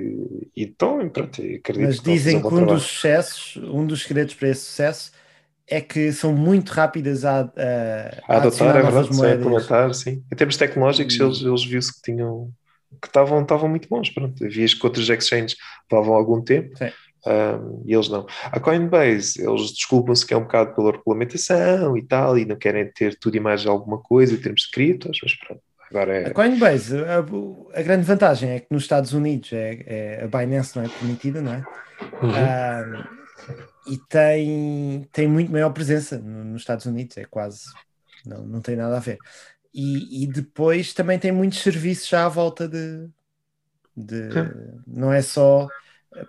e 0.55 0.64
então, 0.64 1.07
pronto, 1.10 1.41
acredito 1.41 1.97
Mas 1.97 2.01
que 2.03 2.12
a 2.12 2.18
dizem 2.18 2.41
que 2.41 2.53
um 2.53 2.66
trabalho. 2.66 2.66
dos 2.66 2.84
sucessos, 2.84 3.55
um 3.57 3.86
dos 3.86 4.03
segredos 4.03 4.34
para 4.34 4.49
esse 4.49 4.62
sucesso 4.66 5.12
é 5.68 5.82
que 5.82 6.12
são 6.14 6.34
muito 6.36 6.70
rápidas 6.72 7.26
a, 7.26 7.41
a, 8.30 8.38
a 8.38 8.38
adotar, 8.38 8.76
é 8.76 8.84
novas 8.84 8.84
verdade, 8.84 9.16
sem 9.16 9.34
moedas. 9.34 9.34
implementar, 9.34 9.93
sim. 9.93 10.24
Em 10.32 10.36
termos 10.36 10.57
tecnológicos, 10.57 11.20
E- 11.20 11.20
eles, 11.20 11.41
eles 11.41 11.64
viu-se 11.66 11.93
que 11.93 12.01
tinham 12.12 12.51
que 13.01 13.07
estavam, 13.07 13.41
estavam 13.41 13.70
muito 13.70 13.88
bons, 13.88 14.10
pronto. 14.10 14.43
Havias 14.43 14.74
que 14.74 14.86
outros 14.86 15.10
exchanges 15.10 15.55
levavam 15.91 16.16
algum 16.16 16.41
tempo 16.43 16.76
Sim. 16.78 16.93
Um, 17.26 17.84
e 17.86 17.93
eles 17.93 18.09
não. 18.09 18.26
A 18.43 18.59
Coinbase, 18.59 19.41
eles 19.41 19.72
desculpam-se 19.72 20.26
que 20.26 20.34
é 20.34 20.38
um 20.38 20.41
bocado 20.43 20.74
pela 20.76 20.91
regulamentação 20.91 21.97
e 21.97 22.01
tal, 22.05 22.38
e 22.38 22.45
não 22.45 22.55
querem 22.55 22.89
ter 22.91 23.17
tudo 23.20 23.36
e 23.36 23.39
mais 23.39 23.65
alguma 23.65 23.97
coisa 23.99 24.34
em 24.34 24.38
termos 24.38 24.61
de 24.61 24.72
criptos, 24.72 25.20
mas 25.22 25.34
pronto. 25.36 25.61
agora 25.89 26.17
é. 26.17 26.28
A 26.28 26.34
Coinbase, 26.34 26.97
a, 26.97 27.17
a 27.80 27.82
grande 27.82 28.03
vantagem 28.05 28.51
é 28.51 28.59
que 28.59 28.67
nos 28.72 28.84
Estados 28.84 29.13
Unidos 29.13 29.51
é, 29.53 29.84
é- 29.86 30.24
a 30.24 30.28
Binance 30.28 30.76
não 30.76 30.84
é 30.86 30.89
permitida, 30.89 31.41
não 31.41 31.53
é? 31.53 31.63
Uhum. 32.22 33.03
E 33.88 33.97
tem, 34.07 35.07
tem 35.11 35.28
muito 35.28 35.51
maior 35.51 35.72
presença 35.72 36.17
no- 36.17 36.43
nos 36.45 36.61
Estados 36.61 36.86
Unidos, 36.86 37.17
é 37.17 37.26
quase, 37.26 37.63
não, 38.26 38.45
não 38.45 38.61
tem 38.61 38.76
nada 38.76 38.97
a 38.97 38.99
ver. 38.99 39.17
E, 39.74 40.24
e 40.24 40.28
depois 40.28 40.93
também 40.93 41.17
tem 41.20 41.32
muitos 41.32 41.59
serviços 41.59 42.07
já 42.07 42.26
à 42.26 42.30
volta 42.30 42.67
de, 42.67 43.07
de 43.95 44.30
não 44.88 45.11
é 45.11 45.22
só 45.22 45.67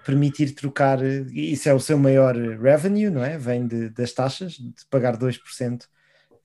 permitir 0.05 0.53
trocar, 0.55 1.01
isso 1.33 1.69
é 1.69 1.75
o 1.75 1.81
seu 1.81 1.99
maior 1.99 2.37
revenue, 2.37 3.11
não 3.11 3.25
é? 3.25 3.39
Vem 3.39 3.67
de- 3.67 3.91
das 3.91 4.13
taxas, 4.13 4.53
de 4.53 4.75
pagar 4.91 5.17
2% 5.17 5.89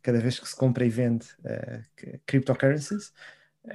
cada 0.01 0.19
vez 0.19 0.39
que 0.39 0.47
se 0.47 0.55
compra 0.55 0.85
e 0.85 0.89
vende 0.89 1.27
eh, 1.43 1.81
que- 1.97 2.19
cryptocurrencies, 2.25 3.11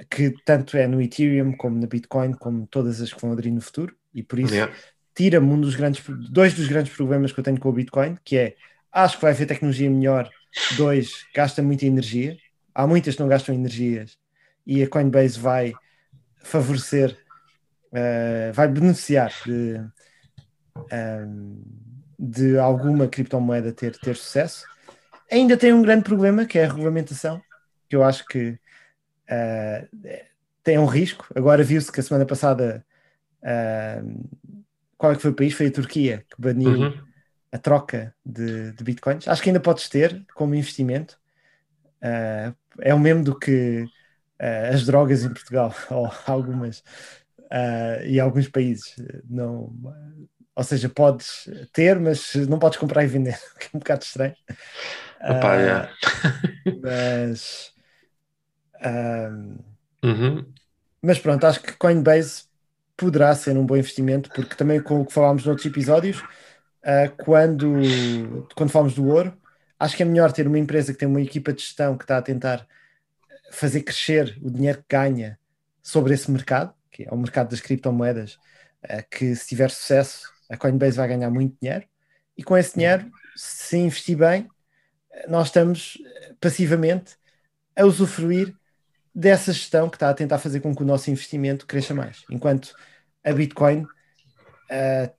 que 0.09 0.31
tanto 0.45 0.77
é 0.77 0.87
no 0.87 1.01
Ethereum 1.01 1.51
como 1.55 1.77
na 1.79 1.87
Bitcoin, 1.87 2.33
como 2.33 2.65
todas 2.67 3.01
as 3.01 3.13
que 3.13 3.21
vão 3.21 3.31
aderir 3.33 3.53
no 3.53 3.61
futuro, 3.61 3.95
e 4.13 4.23
por 4.23 4.39
isso 4.39 4.53
Yeah. 4.53 4.73
tira-me 5.15 5.47
um 5.47 5.59
dos 5.61 5.75
grandes, 5.75 6.01
dois 6.31 6.53
dos 6.53 6.67
grandes 6.67 6.95
problemas 6.95 7.31
que 7.31 7.39
eu 7.39 7.43
tenho 7.43 7.59
com 7.59 7.69
o 7.69 7.73
Bitcoin, 7.73 8.17
que 8.23 8.37
é 8.37 8.55
acho 8.91 9.17
que 9.17 9.21
vai 9.23 9.31
haver 9.31 9.47
tecnologia 9.47 9.89
melhor, 9.89 10.29
dois, 10.77 11.25
gasta 11.35 11.61
muita 11.61 11.85
energia, 11.85 12.37
há 12.73 12.87
muitas 12.87 13.15
que 13.15 13.21
não 13.21 13.27
gastam 13.29 13.53
energias, 13.55 14.17
e 14.65 14.81
a 14.83 14.89
Coinbase 14.89 15.39
vai 15.39 15.73
favorecer, 16.43 17.17
eh, 17.93 18.51
vai 18.53 18.67
beneficiar 18.67 19.39
de, 19.45 19.79
ehm, 20.89 21.61
de 22.19 22.57
alguma 22.59 23.07
criptomoeda 23.07 23.71
ter, 23.73 23.97
ter 23.97 24.15
sucesso. 24.15 24.69
Ainda 25.31 25.57
tem 25.57 25.73
um 25.73 25.81
grande 25.83 26.03
problema, 26.05 26.45
que 26.45 26.59
é 26.59 26.65
a 26.65 26.69
regulamentação, 26.69 27.43
que 27.89 27.95
eu 27.95 28.03
acho 28.03 28.25
que 28.27 28.59
eh, 29.29 29.87
tem 30.63 30.79
um 30.79 30.85
risco. 30.85 31.27
Agora 31.35 31.63
viu-se 31.63 31.91
que 31.91 31.99
a 31.99 32.03
semana 32.03 32.25
passada 32.25 32.85
ehm, 33.43 34.23
qual 34.97 35.13
é 35.13 35.15
que 35.15 35.21
foi 35.21 35.31
o 35.31 35.35
país? 35.35 35.53
Foi 35.53 35.67
a 35.67 35.71
Turquia 35.73 36.25
que 36.29 36.41
baniu 36.41 36.89
Uhum. 36.89 37.13
a 37.51 37.57
troca 37.59 38.15
de, 38.25 38.73
de 38.73 38.83
bitcoins. 38.83 39.27
Acho 39.27 39.43
que 39.43 39.49
ainda 39.49 39.59
podes 39.61 39.89
ter 39.89 40.25
como 40.33 40.55
investimento. 40.55 41.19
Ah, 42.01 42.53
é 42.79 42.93
o 42.93 42.99
mesmo 42.99 43.23
do 43.23 43.37
que 43.37 43.89
ah, 44.39 44.69
as 44.69 44.85
drogas 44.85 45.23
em 45.23 45.33
Portugal, 45.33 45.73
ou 45.91 46.09
algumas, 46.27 46.83
ah, 47.51 47.99
e 48.05 48.19
alguns 48.19 48.49
países. 48.49 48.95
Não, 49.29 49.73
ou 50.55 50.63
seja, 50.63 50.89
podes 50.89 51.49
ter, 51.73 51.99
mas 51.99 52.35
não 52.49 52.59
podes 52.59 52.79
comprar 52.79 53.03
e 53.03 53.07
vender, 53.07 53.39
que 53.59 53.67
é 53.67 53.69
um 53.75 53.79
bocado 53.79 54.03
estranho. 54.03 54.35
Ah, 55.19 55.55
yeah. 55.55 55.87
mas, 56.65 57.73
ah, 58.81 59.31
Uhum. 60.03 60.53
mas 61.01 61.19
pronto, 61.19 61.45
acho 61.45 61.61
que 61.61 61.73
Coinbase 61.77 62.43
poderá 62.97 63.33
ser 63.35 63.57
um 63.57 63.65
bom 63.65 63.75
investimento, 63.77 64.29
porque 64.31 64.55
também 64.55 64.81
com 64.81 65.01
o 65.01 65.05
que 65.05 65.13
falámos 65.13 65.45
noutros 65.45 65.65
episódios, 65.65 66.23
quando, 67.17 68.47
quando 68.55 68.69
falamos 68.71 68.93
do 68.93 69.05
ouro, 69.07 69.37
acho 69.79 69.95
que 69.95 70.03
é 70.03 70.05
melhor 70.05 70.31
ter 70.31 70.47
uma 70.47 70.59
empresa 70.59 70.93
que 70.93 70.99
tem 70.99 71.07
uma 71.07 71.21
equipa 71.21 71.53
de 71.53 71.61
gestão 71.61 71.97
que 71.97 72.03
está 72.03 72.17
a 72.17 72.21
tentar 72.21 72.67
fazer 73.51 73.83
crescer 73.83 74.37
o 74.41 74.51
dinheiro 74.51 74.79
que 74.79 74.85
ganha 74.89 75.39
sobre 75.83 76.13
esse 76.13 76.31
mercado, 76.31 76.73
que 76.91 77.03
é 77.03 77.11
o 77.11 77.17
mercado 77.17 77.49
das 77.49 77.61
criptomoedas, 77.61 78.37
ah, 78.83 79.01
que 79.01 79.35
se 79.35 79.47
tiver 79.47 79.69
sucesso, 79.71 80.31
a 80.49 80.57
Coinbase 80.57 80.97
vai 80.97 81.07
ganhar 81.07 81.29
muito 81.29 81.57
dinheiro, 81.61 81.85
e 82.37 82.43
com 82.43 82.57
esse 82.57 82.75
dinheiro, 82.75 83.09
se 83.35 83.77
investir 83.77 84.17
bem, 84.17 84.47
nós 85.27 85.47
estamos 85.47 85.97
eh, 86.05 86.33
passivamente 86.39 87.15
a 87.75 87.85
usufruir 87.85 88.55
dessa 89.13 89.51
gestão 89.53 89.89
que 89.89 89.95
está 89.95 90.09
a 90.09 90.13
tentar 90.13 90.39
fazer 90.39 90.61
com 90.61 90.75
que 90.75 90.83
o 90.83 90.85
nosso 90.85 91.11
investimento 91.11 91.67
cresça 91.67 91.93
mais. 91.93 92.23
Enquanto 92.29 92.73
a 93.23 93.33
Bitcoin 93.33 93.85
ah, 94.69 95.11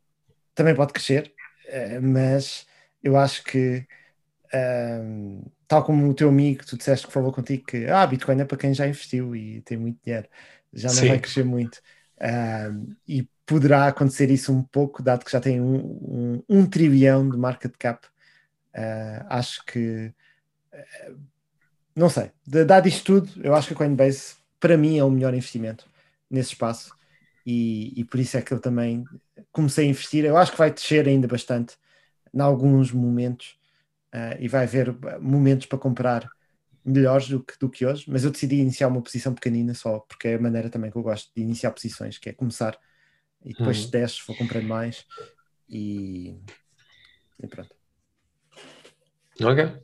também 0.55 0.75
pode 0.75 0.93
crescer, 0.93 1.33
ah, 1.69 2.01
mas 2.01 2.67
eu 3.03 3.17
acho 3.17 3.45
que, 3.45 3.87
ah, 4.53 5.01
tal 5.69 5.85
como 5.85 6.09
o 6.09 6.15
teu 6.15 6.29
amigo, 6.29 6.65
tu 6.67 6.77
disseste 6.77 7.07
que 7.07 7.13
falou 7.13 7.33
contigo 7.33 7.65
que 7.67 7.87
ah, 7.87 8.07
Bitcoin 8.07 8.41
é 8.41 8.45
para 8.45 8.59
quem 8.59 8.75
já 8.75 8.87
investiu 8.87 9.37
e 9.37 9.61
tem 9.63 9.77
muito 9.79 10.01
dinheiro, 10.05 10.29
já 10.73 10.89
não 10.89 10.95
Sim. 10.97 11.09
vai 11.09 11.19
crescer 11.19 11.45
muito. 11.45 11.81
E 13.07 13.29
poderá 13.45 13.89
acontecer 13.89 14.31
isso 14.31 14.53
um 14.53 14.63
pouco, 14.63 15.03
dado 15.03 15.25
que 15.25 15.33
já 15.33 15.41
tem 15.41 15.61
um, 15.61 15.77
um, 15.77 16.43
um 16.49 16.67
trilhão 16.67 17.29
de 17.29 17.37
market 17.37 17.75
cap. 17.79 18.07
Ah, 18.75 19.27
acho 19.29 19.65
que 19.67 20.13
não 21.95 22.09
sei, 22.09 22.31
dado 22.67 22.89
isto 22.89 23.05
tudo, 23.05 23.45
eu 23.45 23.55
acho 23.55 23.69
que 23.69 23.75
a 23.75 23.77
Coinbase 23.77 24.37
para 24.59 24.79
mim 24.79 24.99
é 24.99 25.05
o 25.05 25.11
melhor 25.11 25.35
investimento 25.35 25.87
nesse 26.31 26.51
espaço 26.51 26.95
e, 27.45 27.93
e 28.01 28.05
por 28.05 28.19
isso 28.19 28.37
é 28.37 28.43
que 28.43 28.53
eu 28.53 28.61
também 28.61 29.05
comecei 29.51 29.87
a 29.87 29.91
investir. 29.91 30.25
Eu 30.25 30.37
acho 30.39 30.53
que 30.53 30.59
vai 30.59 30.71
descer 30.71 31.07
ainda 31.07 31.29
bastante 31.29 31.77
em 32.33 32.41
alguns 32.41 32.93
momentos 32.93 33.59
ah, 34.11 34.37
e 34.39 34.49
vai 34.49 34.65
haver 34.65 34.95
momentos 35.21 35.67
para 35.67 35.79
comprar 35.79 36.31
melhores 36.85 37.29
do 37.29 37.43
que, 37.43 37.59
do 37.59 37.71
que 37.71 37.87
hoje, 37.87 38.05
mas 38.11 38.25
eu 38.25 38.31
decidi 38.31 38.57
iniciar 38.57 38.89
uma 38.89 39.03
posição 39.03 39.35
pequenina 39.35 39.75
só 39.75 40.01
porque 40.01 40.29
é 40.29 40.35
a 40.35 40.41
maneira 40.41 40.71
também 40.71 40.91
que 40.91 40.97
eu 40.99 41.03
gosto 41.03 41.33
de 41.35 41.43
iniciar 41.43 41.73
posições, 41.73 42.19
que 42.19 42.29
é 42.31 42.33
começar 42.33 42.79
e 43.45 43.55
depois 43.55 43.79
Uhum. 43.79 43.85
se 43.85 43.91
desce 43.93 44.23
vou 44.27 44.37
comprando 44.37 44.67
mais 44.69 45.07
e, 45.69 46.37
e 47.43 47.47
pronto. 47.49 47.77
Ok. 49.43 49.83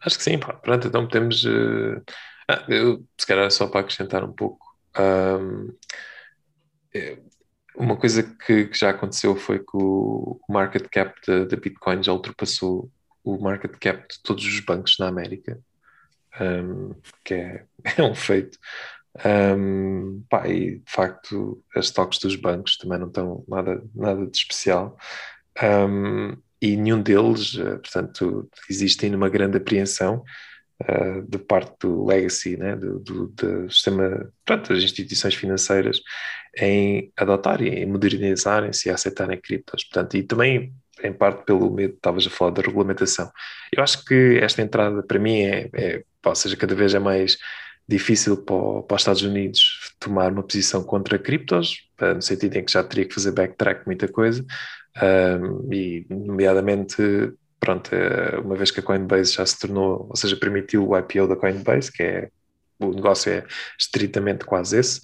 Acho 0.00 0.18
que 0.18 0.24
sim, 0.24 0.38
pá. 0.38 0.52
Pronto, 0.54 0.88
então 0.88 1.08
temos. 1.08 1.44
eh, 1.46 2.02
ah, 2.48 2.64
eu, 2.68 3.06
se 3.18 3.26
calhar, 3.26 3.50
só 3.50 3.66
para 3.68 3.80
acrescentar 3.80 4.24
um 4.24 4.32
pouco. 4.32 4.66
ahm, 4.96 5.68
eh, 6.94 7.18
uma 7.76 7.96
coisa 7.98 8.22
que, 8.22 8.66
que 8.68 8.78
já 8.78 8.90
aconteceu 8.90 9.36
foi 9.36 9.58
que 9.60 9.76
o, 9.76 10.40
o 10.48 10.52
market 10.52 10.88
cap 10.90 11.14
da 11.26 11.56
Bitcoin 11.56 12.02
já 12.02 12.12
ultrapassou 12.12 12.90
o 13.24 13.38
market 13.38 13.72
cap 13.80 14.02
de 14.08 14.22
todos 14.22 14.44
os 14.46 14.60
bancos 14.60 14.98
na 14.98 15.08
América, 15.08 15.60
ahm, 16.40 16.92
que 17.24 17.34
é, 17.34 17.64
é 17.98 18.02
um 18.02 18.14
feito. 18.14 18.58
Ahm, 19.24 20.22
pá, 20.28 20.48
e 20.48 20.78
de 20.78 20.92
facto, 20.92 21.62
as 21.76 21.86
stocks 21.86 22.18
dos 22.18 22.36
bancos 22.36 22.76
também 22.76 22.98
não 22.98 23.08
estão 23.08 23.44
nada, 23.48 23.82
nada 23.94 24.26
de 24.26 24.36
especial. 24.36 24.96
Um, 25.62 26.36
e 26.60 26.76
nenhum 26.76 27.02
deles, 27.02 27.56
eh, 27.58 27.76
portanto, 27.76 28.48
existe 28.70 29.04
ainda 29.04 29.18
uma 29.18 29.28
grande 29.28 29.58
apreensão 29.58 30.24
eh, 30.80 31.20
de 31.28 31.38
parte 31.38 31.74
do 31.80 32.04
legacy, 32.06 32.56
né, 32.56 32.74
do, 32.74 32.98
do, 33.00 33.26
do 33.28 33.70
sistema, 33.70 34.30
portanto, 34.44 34.74
das 34.74 34.82
instituições 34.82 35.34
financeiras 35.34 36.00
em 36.58 37.12
adotarem, 37.16 37.74
em 37.74 37.86
modernizarem-se 37.86 38.88
e 38.88 38.92
aceitarem 38.92 39.40
criptos. 39.40 39.84
Portanto, 39.84 40.16
e 40.16 40.22
também, 40.22 40.72
em 41.02 41.12
parte, 41.12 41.44
pelo 41.44 41.70
medo, 41.70 41.94
estavas 41.94 42.26
a 42.26 42.30
falar 42.30 42.52
da 42.52 42.62
regulamentação. 42.62 43.30
Eu 43.72 43.82
acho 43.82 44.04
que 44.04 44.38
esta 44.42 44.62
entrada, 44.62 45.02
para 45.02 45.18
mim, 45.18 45.42
é, 45.42 45.70
é 45.74 46.04
ou 46.30 46.34
seja, 46.34 46.56
cada 46.56 46.74
vez 46.74 46.94
é 46.94 46.98
mais 46.98 47.36
difícil 47.88 48.36
para, 48.38 48.82
para 48.82 48.94
os 48.96 49.02
Estados 49.02 49.22
Unidos 49.22 49.94
tomar 50.00 50.32
uma 50.32 50.42
posição 50.42 50.82
contra 50.84 51.18
criptos, 51.18 51.88
no 52.00 52.22
sentido 52.22 52.56
em 52.56 52.64
que 52.64 52.72
já 52.72 52.82
teria 52.82 53.06
que 53.06 53.14
fazer 53.14 53.32
backtrack 53.32 53.86
muita 53.86 54.08
coisa, 54.08 54.44
um, 55.02 55.72
e 55.72 56.06
nomeadamente, 56.08 56.96
pronto, 57.60 57.90
eh, 57.94 58.38
uma 58.38 58.56
vez 58.56 58.70
que 58.70 58.80
a 58.80 58.82
Coinbase 58.82 59.34
já 59.34 59.44
se 59.44 59.58
tornou, 59.58 60.06
ou 60.08 60.16
seja, 60.16 60.36
permitiu 60.36 60.88
o 60.88 60.98
IPO 60.98 61.26
da 61.28 61.36
Coinbase, 61.36 61.92
que 61.92 62.02
é 62.02 62.28
o 62.78 62.92
negócio 62.92 63.32
é 63.32 63.44
estritamente 63.78 64.44
quase 64.44 64.78
esse. 64.78 65.00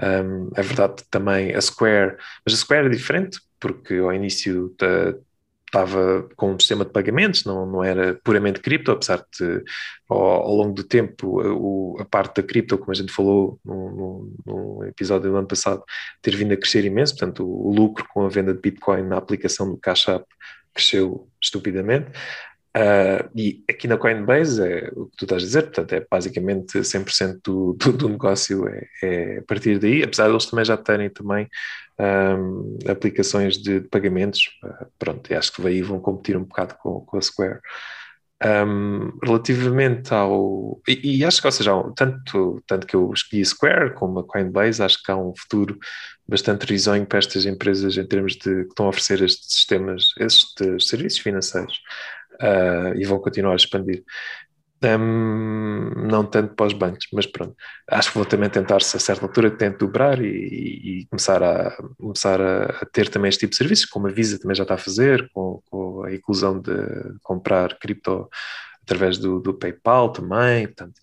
Um, 0.00 0.50
é 0.54 0.62
verdade 0.62 1.02
também 1.10 1.54
a 1.54 1.60
Square, 1.60 2.16
mas 2.44 2.54
a 2.54 2.56
Square 2.56 2.86
é 2.86 2.90
diferente, 2.90 3.40
porque 3.60 3.94
ao 3.96 4.12
início 4.12 4.74
da- 4.78 5.14
estava 5.68 6.28
com 6.36 6.52
um 6.52 6.58
sistema 6.58 6.84
de 6.84 6.90
pagamentos, 6.92 7.44
não, 7.44 7.66
não 7.66 7.84
era 7.84 8.18
puramente 8.24 8.60
cripto, 8.60 8.90
apesar 8.90 9.24
de 9.38 9.62
ao, 10.08 10.18
ao 10.18 10.54
longo 10.54 10.72
do 10.74 10.82
tempo 10.84 11.40
o- 11.40 11.96
a 12.00 12.04
parte 12.04 12.40
da 12.40 12.46
cripto, 12.46 12.78
como 12.78 12.90
a 12.90 12.94
gente 12.94 13.12
falou 13.12 13.60
no 13.64 14.84
episódio 14.86 15.30
do 15.30 15.36
ano 15.36 15.46
passado, 15.48 15.82
ter 16.22 16.34
vindo 16.34 16.52
a 16.52 16.56
crescer 16.56 16.84
imenso, 16.84 17.14
portanto 17.16 17.44
o, 17.44 17.68
o 17.68 17.72
lucro 17.74 18.06
com 18.12 18.24
a 18.24 18.28
venda 18.28 18.52
de 18.54 18.60
Bitcoin 18.60 19.02
na 19.02 19.16
aplicação 19.18 19.68
do 19.70 19.76
Cash 19.76 20.08
App 20.08 20.24
cresceu 20.74 21.28
estupidamente. 21.42 22.10
Ah, 22.80 23.28
e 23.34 23.64
aqui 23.68 23.88
na 23.88 23.96
Coinbase 23.98 24.62
é 24.62 24.90
o 24.94 25.06
que 25.06 25.16
tu 25.16 25.24
estás 25.24 25.42
a 25.42 25.46
dizer, 25.46 25.62
portanto 25.64 25.92
é 25.94 26.06
basicamente 26.08 26.84
100% 26.84 27.40
do, 27.44 27.72
do, 27.74 27.92
do 27.92 28.08
negócio 28.08 28.68
é, 28.68 28.86
é 29.02 29.38
a 29.38 29.42
partir 29.42 29.80
daí, 29.80 30.02
apesar 30.04 30.26
de 30.28 30.30
eles 30.32 30.46
também 30.46 30.64
já 30.64 30.76
terem 30.76 31.10
também 31.10 31.48
ahm, 31.98 32.78
aplicações 32.88 33.58
de, 33.58 33.80
de 33.80 33.88
pagamentos, 33.88 34.42
ah, 34.62 34.86
pronto, 34.96 35.34
acho 35.34 35.52
que 35.52 35.66
aí 35.66 35.82
vão 35.82 35.98
competir 36.00 36.36
um 36.36 36.44
bocado 36.44 36.76
com, 36.80 37.00
com 37.00 37.18
a 37.18 37.22
Square. 37.22 37.58
Um, 38.44 39.10
relativamente 39.24 40.14
ao. 40.14 40.80
E, 40.86 41.18
e 41.18 41.24
acho 41.24 41.40
que, 41.40 41.48
ou 41.48 41.52
seja, 41.52 41.74
um- 41.74 41.92
tanto, 41.92 42.62
tanto 42.68 42.86
que 42.86 42.94
eu 42.94 43.10
escolhi 43.12 43.44
Square 43.44 43.94
como 43.94 44.20
a 44.20 44.24
Coinbase, 44.24 44.80
acho 44.80 45.02
que 45.02 45.10
há 45.10 45.16
um 45.16 45.34
futuro 45.36 45.76
bastante 46.28 46.64
risonho 46.64 47.04
para 47.04 47.18
estas 47.18 47.44
empresas 47.46 47.96
em 47.96 48.06
termos 48.06 48.34
de 48.34 48.42
que 48.64 48.68
estão 48.68 48.86
a 48.86 48.90
oferecer 48.90 49.22
estes 49.22 49.52
sistemas, 49.52 50.10
estes 50.20 50.86
serviços 50.88 51.18
financeiros 51.18 51.80
uh, 52.40 52.94
e 52.96 53.04
vão 53.04 53.18
continuar 53.18 53.52
a 53.52 53.56
expandir. 53.56 54.04
Um, 54.82 55.90
não 56.08 56.24
tanto 56.24 56.54
para 56.54 56.66
os 56.66 56.72
bancos, 56.72 57.08
mas 57.12 57.26
pronto. 57.26 57.56
Acho 57.90 58.12
que 58.12 58.18
vou 58.18 58.24
também 58.24 58.48
tentar, 58.48 58.80
se 58.80 58.96
a 58.96 59.00
certa 59.00 59.24
altura, 59.24 59.50
tento 59.50 59.86
dobrar 59.86 60.22
e, 60.22 61.00
e 61.00 61.06
começar, 61.06 61.42
a, 61.42 61.76
começar 61.98 62.40
a, 62.40 62.64
a, 62.82 62.86
ter 62.86 63.08
também 63.08 63.28
este 63.28 63.40
tipo 63.40 63.50
de 63.50 63.56
serviços, 63.56 63.86
como 63.86 64.06
a 64.06 64.10
Visa 64.10 64.38
também 64.38 64.54
já 64.54 64.62
está 64.62 64.74
a 64.74 64.78
fazer, 64.78 65.28
com, 65.32 65.60
com 65.68 66.04
a 66.04 66.14
inclusão 66.14 66.60
de 66.60 66.72
comprar 67.22 67.76
cripto 67.78 68.28
através 68.82 69.18
do, 69.18 69.40
do 69.40 69.52
PayPal 69.52 70.12
também. 70.12 70.66
Portanto, 70.66 70.94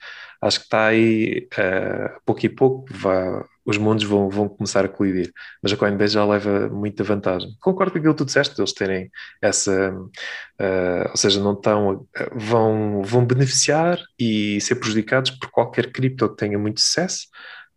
acho 0.41 0.59
que 0.59 0.65
está 0.65 0.86
aí, 0.88 1.47
uh, 1.53 2.21
pouco 2.25 2.45
e 2.45 2.49
pouco, 2.49 2.86
vai, 2.91 3.43
os 3.66 3.78
mundos 3.78 4.05
vão, 4.05 4.30
vão 4.30 4.47
começar 4.47 4.86
a 4.86 4.89
colidir. 4.89 5.34
Mas 5.61 5.74
a 5.74 5.78
Coinbase 5.78 6.13
já 6.13 6.26
leva 6.26 6.70
muita 6.70 7.03
vantagem. 7.03 7.55
Concordo 7.59 7.93
com 7.93 7.97
aquilo 7.97 8.13
que 8.13 8.18
tu 8.20 8.26
disseste, 8.26 8.59
eles 8.59 8.74
terem 8.74 9.09
essa, 9.41 9.91
uh, 9.91 11.09
ou 11.09 11.18
seja, 11.18 11.41
não 11.41 11.53
estão, 11.53 12.07
vão, 12.34 13.01
vão 13.01 13.26
beneficiar 13.26 13.99
e 14.20 14.61
ser 14.61 14.76
prejudicados 14.76 15.32
por 15.32 15.49
qualquer 15.49 15.91
cripto 15.91 16.30
que 16.30 16.38
tenha 16.38 16.59
muito 16.59 16.80
sucesso. 16.80 17.28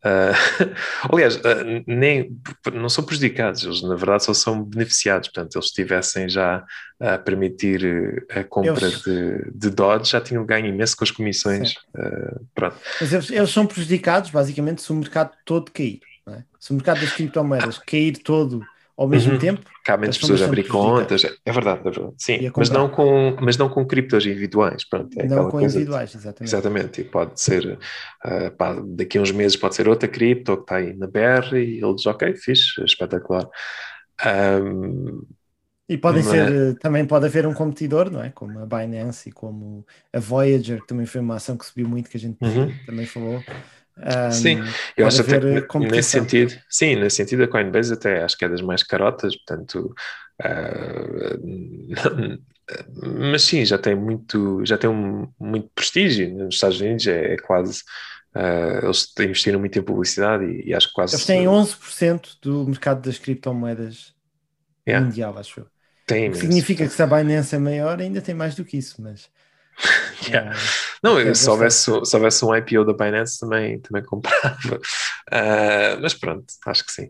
Uh, 0.04 0.74
aliás, 1.12 1.36
uh, 1.36 1.84
nem, 1.86 2.30
não 2.72 2.88
são 2.88 3.04
prejudicados, 3.04 3.64
eles 3.64 3.82
na 3.82 3.96
verdade 3.96 4.24
só 4.24 4.34
são 4.34 4.62
beneficiados. 4.62 5.28
Portanto, 5.28 5.56
eles 5.56 5.66
estivessem 5.66 6.28
já 6.28 6.64
a 7.00 7.18
permitir 7.18 8.24
a 8.30 8.44
compra 8.44 8.86
eles... 8.86 9.02
de, 9.02 9.50
de 9.52 9.70
Dodge, 9.70 10.10
já 10.10 10.20
tinham 10.20 10.44
ganho 10.44 10.66
imenso 10.66 10.96
com 10.96 11.04
as 11.04 11.10
comissões. 11.10 11.74
Uh, 11.96 12.46
pronto. 12.54 12.76
Mas 13.00 13.12
eles, 13.12 13.30
eles, 13.30 13.50
são 13.50 13.66
prejudicados 13.66 14.30
basicamente 14.30 14.82
se 14.82 14.92
o 14.92 14.96
mercado 14.96 15.32
todo 15.44 15.70
cair. 15.70 16.00
É? 16.28 16.42
Se 16.60 16.70
o 16.70 16.74
mercado 16.74 17.00
das 17.00 17.12
criptomoedas 17.12 17.78
cair 17.78 18.18
todo 18.18 18.62
ao 18.98 19.06
mesmo 19.06 19.34
uhum. 19.34 19.38
tempo. 19.38 19.60
Cabe 19.84 20.00
menos 20.02 20.18
pessoas 20.18 20.42
a 20.42 20.46
abrir 20.46 20.66
contas, 20.66 21.24
é 21.24 21.52
verdade, 21.52 21.80
é 21.80 21.82
verdade. 21.84 22.14
Sim, 22.18 22.50
mas 22.56 22.68
não, 22.68 22.88
com, 22.88 23.36
mas 23.40 23.56
não 23.56 23.68
com 23.68 23.86
criptos 23.86 24.26
individuais. 24.26 24.84
Pronto, 24.84 25.08
é 25.20 25.24
não 25.24 25.48
com 25.48 25.60
individuais, 25.60 26.12
exatamente. 26.12 26.50
Exatamente, 26.50 27.00
e 27.00 27.04
pode 27.04 27.40
ser, 27.40 27.78
uh, 28.24 28.50
pá, 28.58 28.76
daqui 28.84 29.16
a 29.16 29.22
uns 29.22 29.30
meses 29.30 29.56
pode 29.56 29.76
ser 29.76 29.88
outra 29.88 30.08
cripto 30.08 30.56
que 30.56 30.62
está 30.62 30.76
aí 30.76 30.92
na 30.94 31.06
BR 31.06 31.54
e 31.54 31.80
eles, 31.80 32.04
ok, 32.06 32.34
fixe, 32.34 32.82
espetacular. 32.84 33.48
Um, 34.26 35.22
e 35.88 35.96
podem 35.96 36.22
mas... 36.24 36.32
ser, 36.32 36.78
também 36.80 37.06
pode 37.06 37.24
haver 37.24 37.46
um 37.46 37.54
competidor, 37.54 38.10
não 38.10 38.22
é? 38.22 38.30
Como 38.30 38.58
a 38.58 38.66
Binance 38.66 39.28
e 39.28 39.32
como 39.32 39.86
a 40.12 40.18
Voyager, 40.18 40.80
que 40.80 40.88
também 40.88 41.06
foi 41.06 41.20
uma 41.20 41.36
ação 41.36 41.56
que 41.56 41.64
subiu 41.64 41.88
muito, 41.88 42.10
que 42.10 42.16
a 42.16 42.20
gente 42.20 42.36
uhum. 42.42 42.70
também 42.84 43.06
falou. 43.06 43.42
Um, 43.98 44.30
sim, 44.30 44.60
eu 44.96 45.06
acho 45.06 45.22
até 45.22 45.60
que 45.60 45.78
nesse 45.78 46.10
sentido, 46.10 46.54
sim, 46.68 46.94
nesse 46.96 47.16
sentido 47.16 47.42
a 47.42 47.48
Coinbase 47.48 47.92
até 47.92 48.22
acho 48.22 48.38
que 48.38 48.44
é 48.44 48.48
das 48.48 48.62
mais 48.62 48.82
carotas, 48.82 49.34
portanto, 49.36 49.92
uh, 50.42 52.38
mas 53.28 53.42
sim, 53.42 53.64
já 53.64 53.76
tem 53.76 53.94
muito, 53.96 54.64
já 54.64 54.78
tem 54.78 54.88
um, 54.88 55.28
muito 55.38 55.68
prestígio 55.74 56.32
nos 56.32 56.54
Estados 56.54 56.80
Unidos, 56.80 57.06
é, 57.08 57.34
é 57.34 57.36
quase, 57.38 57.82
uh, 58.36 58.84
eles 58.84 59.12
investiram 59.18 59.58
muito 59.58 59.78
em 59.78 59.82
publicidade 59.82 60.44
e, 60.44 60.68
e, 60.68 60.74
acho 60.74 60.88
que 60.88 60.94
quase... 60.94 61.16
Eles 61.16 61.26
têm 61.26 61.46
11% 61.46 62.36
do 62.40 62.66
mercado 62.66 63.02
das 63.02 63.18
criptomoedas 63.18 64.14
yeah. 64.86 65.04
mundial, 65.04 65.36
acho 65.38 65.60
eu. 65.60 65.66
Tem, 66.06 66.32
significa 66.32 66.86
que 66.86 66.92
se 66.92 67.02
a 67.02 67.06
Binance 67.06 67.54
é 67.54 67.58
maior, 67.58 68.00
ainda 68.00 68.22
tem 68.22 68.34
mais 68.34 68.54
do 68.54 68.64
que 68.64 68.78
isso, 68.78 69.02
mas... 69.02 69.28
yeah. 70.28 70.56
Não, 71.02 71.18
é 71.18 71.34
se, 71.34 71.48
houvesse, 71.48 71.90
se 72.04 72.16
houvesse 72.16 72.44
um 72.44 72.54
IPO 72.54 72.84
da 72.84 72.92
Binance 72.92 73.38
também, 73.38 73.78
também 73.80 74.02
comprava. 74.02 74.76
Uh, 74.76 76.00
mas 76.02 76.14
pronto, 76.14 76.46
acho 76.66 76.84
que 76.84 76.92
sim. 76.92 77.08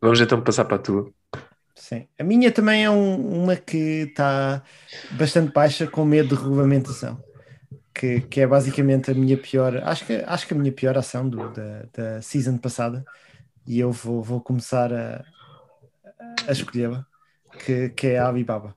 Vamos 0.00 0.20
então 0.20 0.40
passar 0.40 0.64
para 0.64 0.76
a 0.76 0.80
tua. 0.80 1.10
Sim. 1.74 2.06
A 2.18 2.24
minha 2.24 2.50
também 2.50 2.84
é 2.84 2.90
um, 2.90 3.42
uma 3.42 3.56
que 3.56 4.06
está 4.08 4.62
bastante 5.12 5.52
baixa 5.52 5.86
com 5.86 6.04
medo 6.04 6.34
de 6.36 6.42
regulamentação. 6.42 7.22
Que, 7.94 8.22
que 8.22 8.40
é 8.40 8.46
basicamente 8.46 9.10
a 9.10 9.14
minha 9.14 9.36
pior, 9.36 9.76
acho 9.84 10.06
que, 10.06 10.14
acho 10.26 10.46
que 10.46 10.54
a 10.54 10.56
minha 10.56 10.72
pior 10.72 10.96
ação 10.96 11.28
do, 11.28 11.50
da, 11.50 11.84
da 11.92 12.22
season 12.22 12.56
passada, 12.56 13.04
e 13.66 13.78
eu 13.78 13.92
vou, 13.92 14.22
vou 14.22 14.40
começar 14.40 14.90
a, 14.90 15.22
a 16.48 16.52
escolhê-la, 16.52 17.04
que, 17.66 17.90
que 17.90 18.06
é 18.06 18.18
a 18.18 18.28
Alibaba. 18.28 18.74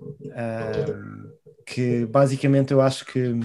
Uh, 0.00 1.32
que 1.66 2.06
basicamente 2.06 2.72
eu 2.72 2.80
acho 2.80 3.04
que 3.04 3.38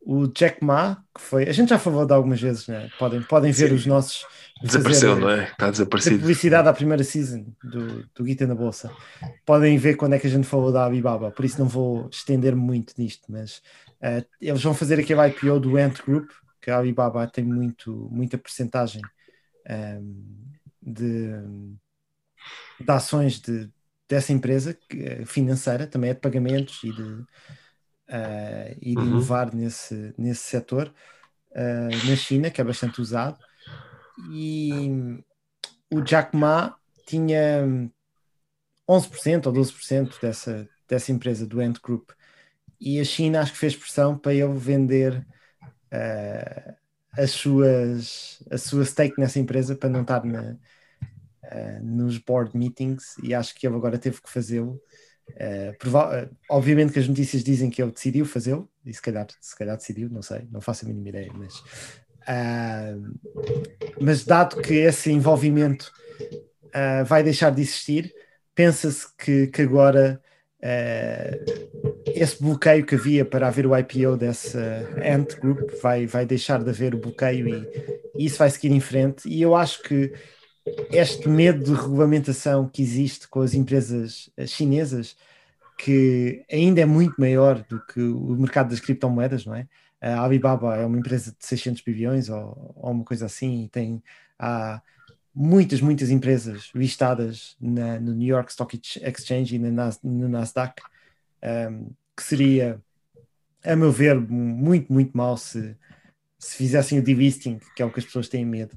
o 0.00 0.26
Jack 0.28 0.64
Ma, 0.64 1.04
que 1.14 1.20
foi. 1.20 1.48
A 1.48 1.52
gente 1.52 1.68
já 1.68 1.78
falou 1.78 2.06
de 2.06 2.14
algumas 2.14 2.40
vezes, 2.40 2.66
né? 2.68 2.88
podem, 2.98 3.20
podem 3.20 3.52
ver 3.52 3.68
Sim. 3.68 3.74
os 3.74 3.84
nossos. 3.84 4.24
Desapareceu, 4.62 5.10
fazer, 5.10 5.20
não 5.20 5.30
é? 5.30 5.44
Está 5.44 5.70
desaparecido. 5.70 6.18
publicidade 6.20 6.68
à 6.68 6.72
primeira 6.72 7.04
season 7.04 7.46
do, 7.62 8.08
do 8.14 8.24
Guita 8.24 8.46
na 8.46 8.54
Bolsa. 8.54 8.90
Podem 9.44 9.76
ver 9.76 9.96
quando 9.96 10.14
é 10.14 10.18
que 10.18 10.26
a 10.26 10.30
gente 10.30 10.46
falou 10.46 10.72
da 10.72 10.84
Alibaba, 10.84 11.30
por 11.30 11.44
isso 11.44 11.58
não 11.58 11.68
vou 11.68 12.08
estender 12.10 12.56
muito 12.56 12.94
nisto, 12.96 13.30
mas 13.30 13.58
uh, 14.02 14.24
eles 14.40 14.62
vão 14.62 14.74
fazer 14.74 14.98
aquele 14.98 15.28
IPO 15.28 15.60
do 15.60 15.76
Ant 15.76 16.02
Group, 16.04 16.30
que 16.60 16.70
a 16.70 16.78
Alibaba 16.78 17.26
tem 17.26 17.44
muito, 17.44 18.08
muita 18.10 18.38
percentagem 18.38 19.02
um, 19.68 19.72
ehm, 19.72 20.02
de, 20.82 21.28
de 22.80 22.90
ações 22.90 23.38
de, 23.40 23.70
dessa 24.08 24.32
empresa 24.32 24.76
eh, 24.90 25.24
financeira, 25.24 25.86
também 25.86 26.10
é 26.10 26.14
de 26.14 26.20
pagamentos 26.20 26.82
e 26.82 26.92
de 26.92 27.24
uh, 28.08 28.76
e 28.80 28.94
de 28.94 28.98
uhum. 28.98 29.06
inovar 29.06 29.54
nesse, 29.54 30.14
nesse 30.16 30.42
setor 30.42 30.92
uh, 31.52 32.08
na 32.08 32.16
China, 32.16 32.50
que 32.50 32.60
é 32.60 32.64
bastante 32.64 33.00
usado. 33.00 33.38
E 34.32 35.22
o 35.90 36.00
Jack 36.00 36.36
Ma 36.36 36.76
tinha 37.06 37.64
11% 38.88 39.46
ou 39.46 39.52
12% 39.52 40.20
dessa, 40.20 40.68
dessa 40.88 41.12
empresa, 41.12 41.46
do 41.46 41.60
Ant 41.60 41.78
Group. 41.82 42.10
E 42.80 43.00
a 43.00 43.04
China 43.04 43.40
acho 43.40 43.52
que 43.52 43.58
fez 43.58 43.76
pressão 43.76 44.16
para 44.16 44.34
ele 44.34 44.54
vender 44.54 45.26
uh, 45.92 46.74
as 47.12 47.30
suas, 47.30 48.42
a 48.50 48.58
sua 48.58 48.84
stake 48.84 49.20
nessa 49.20 49.38
empresa 49.38 49.74
para 49.74 49.88
não 49.88 50.02
estar 50.02 50.24
na, 50.24 50.56
uh, 51.52 51.84
nos 51.84 52.18
board 52.18 52.56
meetings 52.56 53.16
e 53.22 53.34
acho 53.34 53.54
que 53.54 53.66
ele 53.66 53.76
agora 53.76 53.98
teve 53.98 54.20
que 54.22 54.30
fazê-lo 54.30 54.80
Uh, 55.36 56.34
obviamente 56.48 56.92
que 56.92 56.98
as 56.98 57.08
notícias 57.08 57.44
dizem 57.44 57.70
que 57.70 57.82
ele 57.82 57.92
decidiu 57.92 58.24
fazê-lo, 58.24 58.68
e 58.84 58.92
se 58.92 59.00
calhar, 59.00 59.26
se 59.40 59.56
calhar 59.56 59.76
decidiu, 59.76 60.08
não 60.08 60.22
sei, 60.22 60.48
não 60.50 60.60
faço 60.60 60.84
a 60.84 60.88
mínima 60.88 61.08
ideia, 61.10 61.30
mas, 61.34 61.58
uh, 62.26 63.14
mas 64.00 64.24
dado 64.24 64.60
que 64.60 64.74
esse 64.74 65.10
envolvimento 65.10 65.92
uh, 66.66 67.04
vai 67.04 67.22
deixar 67.22 67.50
de 67.50 67.60
existir, 67.60 68.12
pensa-se 68.54 69.06
que, 69.16 69.48
que 69.48 69.62
agora 69.62 70.20
esse 72.04 72.42
bloqueio 72.42 72.84
que 72.84 72.96
havia 72.96 73.24
para 73.24 73.46
haver 73.46 73.64
o 73.64 73.78
IPO 73.78 74.16
dessa 74.16 74.58
Ant 75.06 75.38
Group 75.38 75.70
vai, 75.80 76.04
vai 76.04 76.26
deixar 76.26 76.64
de 76.64 76.68
haver 76.68 76.96
o 76.96 76.98
bloqueio 76.98 77.48
e, 77.48 77.68
e 78.18 78.24
isso 78.26 78.38
vai 78.38 78.50
seguir 78.50 78.72
em 78.72 78.80
frente. 78.80 79.28
E 79.28 79.40
eu 79.40 79.54
acho 79.54 79.80
que 79.84 80.12
este 80.90 81.28
medo 81.28 81.64
de 81.64 81.72
regulamentação 81.72 82.68
que 82.68 82.82
existe 82.82 83.28
com 83.28 83.40
as 83.40 83.54
empresas 83.54 84.30
eh, 84.36 84.46
chinesas, 84.46 85.16
que 85.78 86.44
ainda 86.50 86.80
é 86.80 86.84
muito 86.84 87.14
maior 87.18 87.64
do 87.68 87.80
que 87.86 88.00
o 88.00 88.36
mercado 88.36 88.70
das 88.70 88.80
criptomoedas, 88.80 89.46
não 89.46 89.54
é? 89.54 89.68
A 90.00 90.22
Alibaba 90.22 90.76
é 90.76 90.84
uma 90.84 90.98
empresa 90.98 91.30
de 91.30 91.44
600 91.44 91.82
bilhões 91.82 92.28
ou, 92.28 92.74
ou 92.76 92.90
uma 92.90 93.04
coisa 93.04 93.26
assim, 93.26 93.64
e 93.64 93.68
tem 93.68 94.02
há 94.38 94.80
muitas, 95.34 95.80
muitas 95.80 96.10
empresas 96.10 96.70
listadas 96.74 97.56
na, 97.60 97.98
no 98.00 98.12
New 98.12 98.28
York 98.28 98.50
Stock 98.50 98.76
Exchange 98.76 99.56
e 99.56 99.58
no 99.58 100.28
Nasdaq, 100.28 100.82
um, 100.82 101.46
ehm, 101.46 101.86
que 102.16 102.22
seria, 102.22 102.80
a 103.64 103.76
meu 103.76 103.92
ver, 103.92 104.20
muito, 104.20 104.92
muito 104.92 105.16
mal 105.16 105.36
se, 105.36 105.76
se 106.38 106.56
fizessem 106.56 106.98
o 106.98 107.02
delisting, 107.02 107.60
que 107.74 107.82
é 107.82 107.84
o 107.84 107.90
que 107.90 108.00
as 108.00 108.04
pessoas 108.04 108.28
têm 108.28 108.44
medo. 108.44 108.76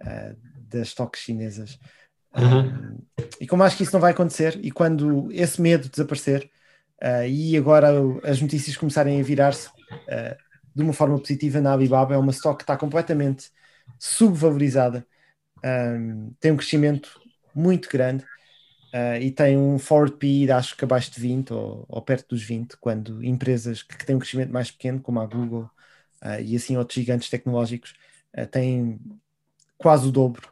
Uh, 0.00 0.36
das 0.68 0.88
stocks 0.88 1.20
chinesas. 1.22 1.78
Uhum. 2.36 2.60
Um, 2.60 2.98
e 3.40 3.46
como 3.46 3.62
acho 3.62 3.76
que 3.76 3.82
isso 3.82 3.92
não 3.92 4.00
vai 4.00 4.12
acontecer, 4.12 4.58
e 4.62 4.70
quando 4.70 5.28
esse 5.32 5.60
medo 5.60 5.88
desaparecer, 5.88 6.50
uh, 7.02 7.26
e 7.26 7.56
agora 7.56 7.88
as 8.24 8.40
notícias 8.40 8.76
começarem 8.76 9.20
a 9.20 9.24
virar-se 9.24 9.68
uh, 9.68 10.36
de 10.74 10.82
uma 10.82 10.92
forma 10.92 11.18
positiva 11.18 11.60
na 11.60 11.72
Alibaba, 11.72 12.14
é 12.14 12.18
uma 12.18 12.30
stock 12.32 12.58
que 12.58 12.64
está 12.64 12.76
completamente 12.76 13.50
subvalorizada, 13.98 15.06
um, 15.64 16.32
tem 16.38 16.52
um 16.52 16.56
crescimento 16.56 17.20
muito 17.54 17.88
grande. 17.88 18.24
Uh, 18.88 19.20
e 19.20 19.30
tem 19.30 19.54
um 19.58 19.78
forward 19.78 20.16
PE 20.16 20.50
acho 20.50 20.74
que 20.74 20.82
abaixo 20.82 21.10
de 21.10 21.20
20 21.20 21.52
ou, 21.52 21.84
ou 21.86 22.00
perto 22.00 22.28
dos 22.30 22.42
20, 22.42 22.74
quando 22.78 23.22
empresas 23.22 23.82
que, 23.82 23.94
que, 23.94 24.06
têm 24.06 24.16
um 24.16 24.18
crescimento 24.18 24.50
mais 24.50 24.70
pequeno, 24.70 24.98
como 24.98 25.20
a 25.20 25.26
Google 25.26 25.70
uh, 26.24 26.40
e 26.42 26.56
assim 26.56 26.74
outros 26.74 26.94
gigantes 26.94 27.28
tecnológicos, 27.28 27.92
uh, 28.34 28.46
têm 28.46 28.98
quase 29.76 30.08
o 30.08 30.10
dobro 30.10 30.48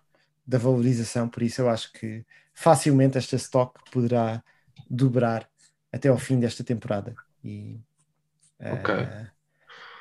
da 0.46 0.58
valorização, 0.58 1.28
por 1.28 1.42
isso 1.42 1.60
eu 1.60 1.68
acho 1.68 1.92
que 1.92 2.24
facilmente 2.54 3.18
esta 3.18 3.36
stock 3.36 3.78
poderá 3.90 4.42
dobrar 4.88 5.48
até 5.92 6.08
ao 6.08 6.18
fim 6.18 6.38
desta 6.38 6.62
temporada 6.62 7.14
e, 7.42 7.80
okay. 8.60 9.04
uh, 9.04 9.30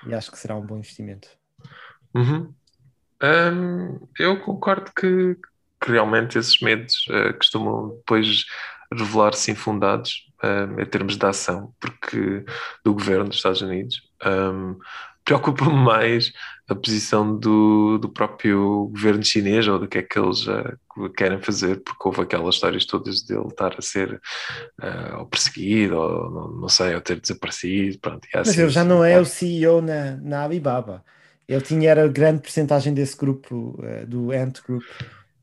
e 0.07 0.13
acho 0.13 0.31
que 0.31 0.37
será 0.37 0.55
um 0.55 0.65
bom 0.65 0.77
investimento. 0.77 1.27
Uhum. 2.13 2.53
Um, 3.23 4.07
eu 4.19 4.39
concordo 4.41 4.91
que, 4.95 5.35
que, 5.81 5.91
realmente 5.91 6.37
esses 6.37 6.59
medos 6.61 7.07
uh, 7.07 7.33
costumam 7.37 7.95
depois 7.95 8.45
revelar-se 8.91 9.51
infundados. 9.51 10.31
um, 10.43 10.79
em 10.79 10.85
termos 10.85 11.17
de 11.17 11.25
ação, 11.25 11.73
porque 11.79 12.45
do 12.83 12.93
governo 12.93 13.25
dos 13.25 13.37
Estados 13.37 13.61
Unidos. 13.61 14.01
Um, 14.25 14.77
Preocupa-me 15.25 15.73
mais 15.73 16.31
a 16.69 16.75
posição 16.75 17.37
do, 17.37 17.97
do 17.97 18.09
próprio 18.09 18.87
governo 18.93 19.23
chinês 19.23 19.67
ou 19.67 19.79
do 19.79 19.87
que 19.87 19.97
é 19.99 20.03
que 20.03 20.19
eles 20.19 20.47
uh, 20.47 21.09
querem 21.17 21.41
fazer, 21.41 21.83
porque 21.83 22.07
houve 22.07 22.21
aquelas 22.21 22.55
histórias 22.55 22.85
todas 22.85 23.23
dele 23.23 23.47
estar 23.47 23.75
a 23.77 23.81
ser 23.81 24.21
uh, 24.81 25.17
ou 25.19 25.25
perseguido, 25.27 25.97
ou 25.97 26.31
não, 26.31 26.51
não, 26.61 26.69
sei, 26.69 26.95
ou 26.95 27.01
ter 27.01 27.19
desaparecido. 27.19 27.99
Pronto, 27.99 28.27
Mas 28.43 28.49
assim, 28.49 28.61
ele 28.61 28.69
já 28.69 28.83
não 28.83 29.03
é 29.03 29.19
o 29.19 29.25
CEO 29.25 29.81
na, 29.81 30.17
na 30.17 30.43
Alibaba. 30.43 31.03
Ele 31.47 31.61
tinha 31.61 31.89
era 31.89 32.07
grande 32.07 32.41
porcentagem 32.41 32.93
desse 32.93 33.15
grupo, 33.17 33.79
uh, 33.81 34.05
do 34.07 34.31
Ant 34.31 34.61
Group, 34.63 34.83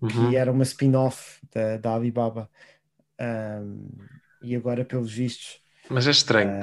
que 0.09 0.18
Uhum. 0.18 0.37
era 0.37 0.51
uma 0.53 0.64
spin-off 0.64 1.41
da, 1.55 1.76
da 1.78 1.95
Alibaba. 1.95 2.51
Um, 3.20 3.89
e 4.43 4.57
agora, 4.57 4.85
pelos 4.85 5.12
vistos, 5.12 5.61
Mas 5.91 6.07
é 6.07 6.11
estranho. 6.11 6.61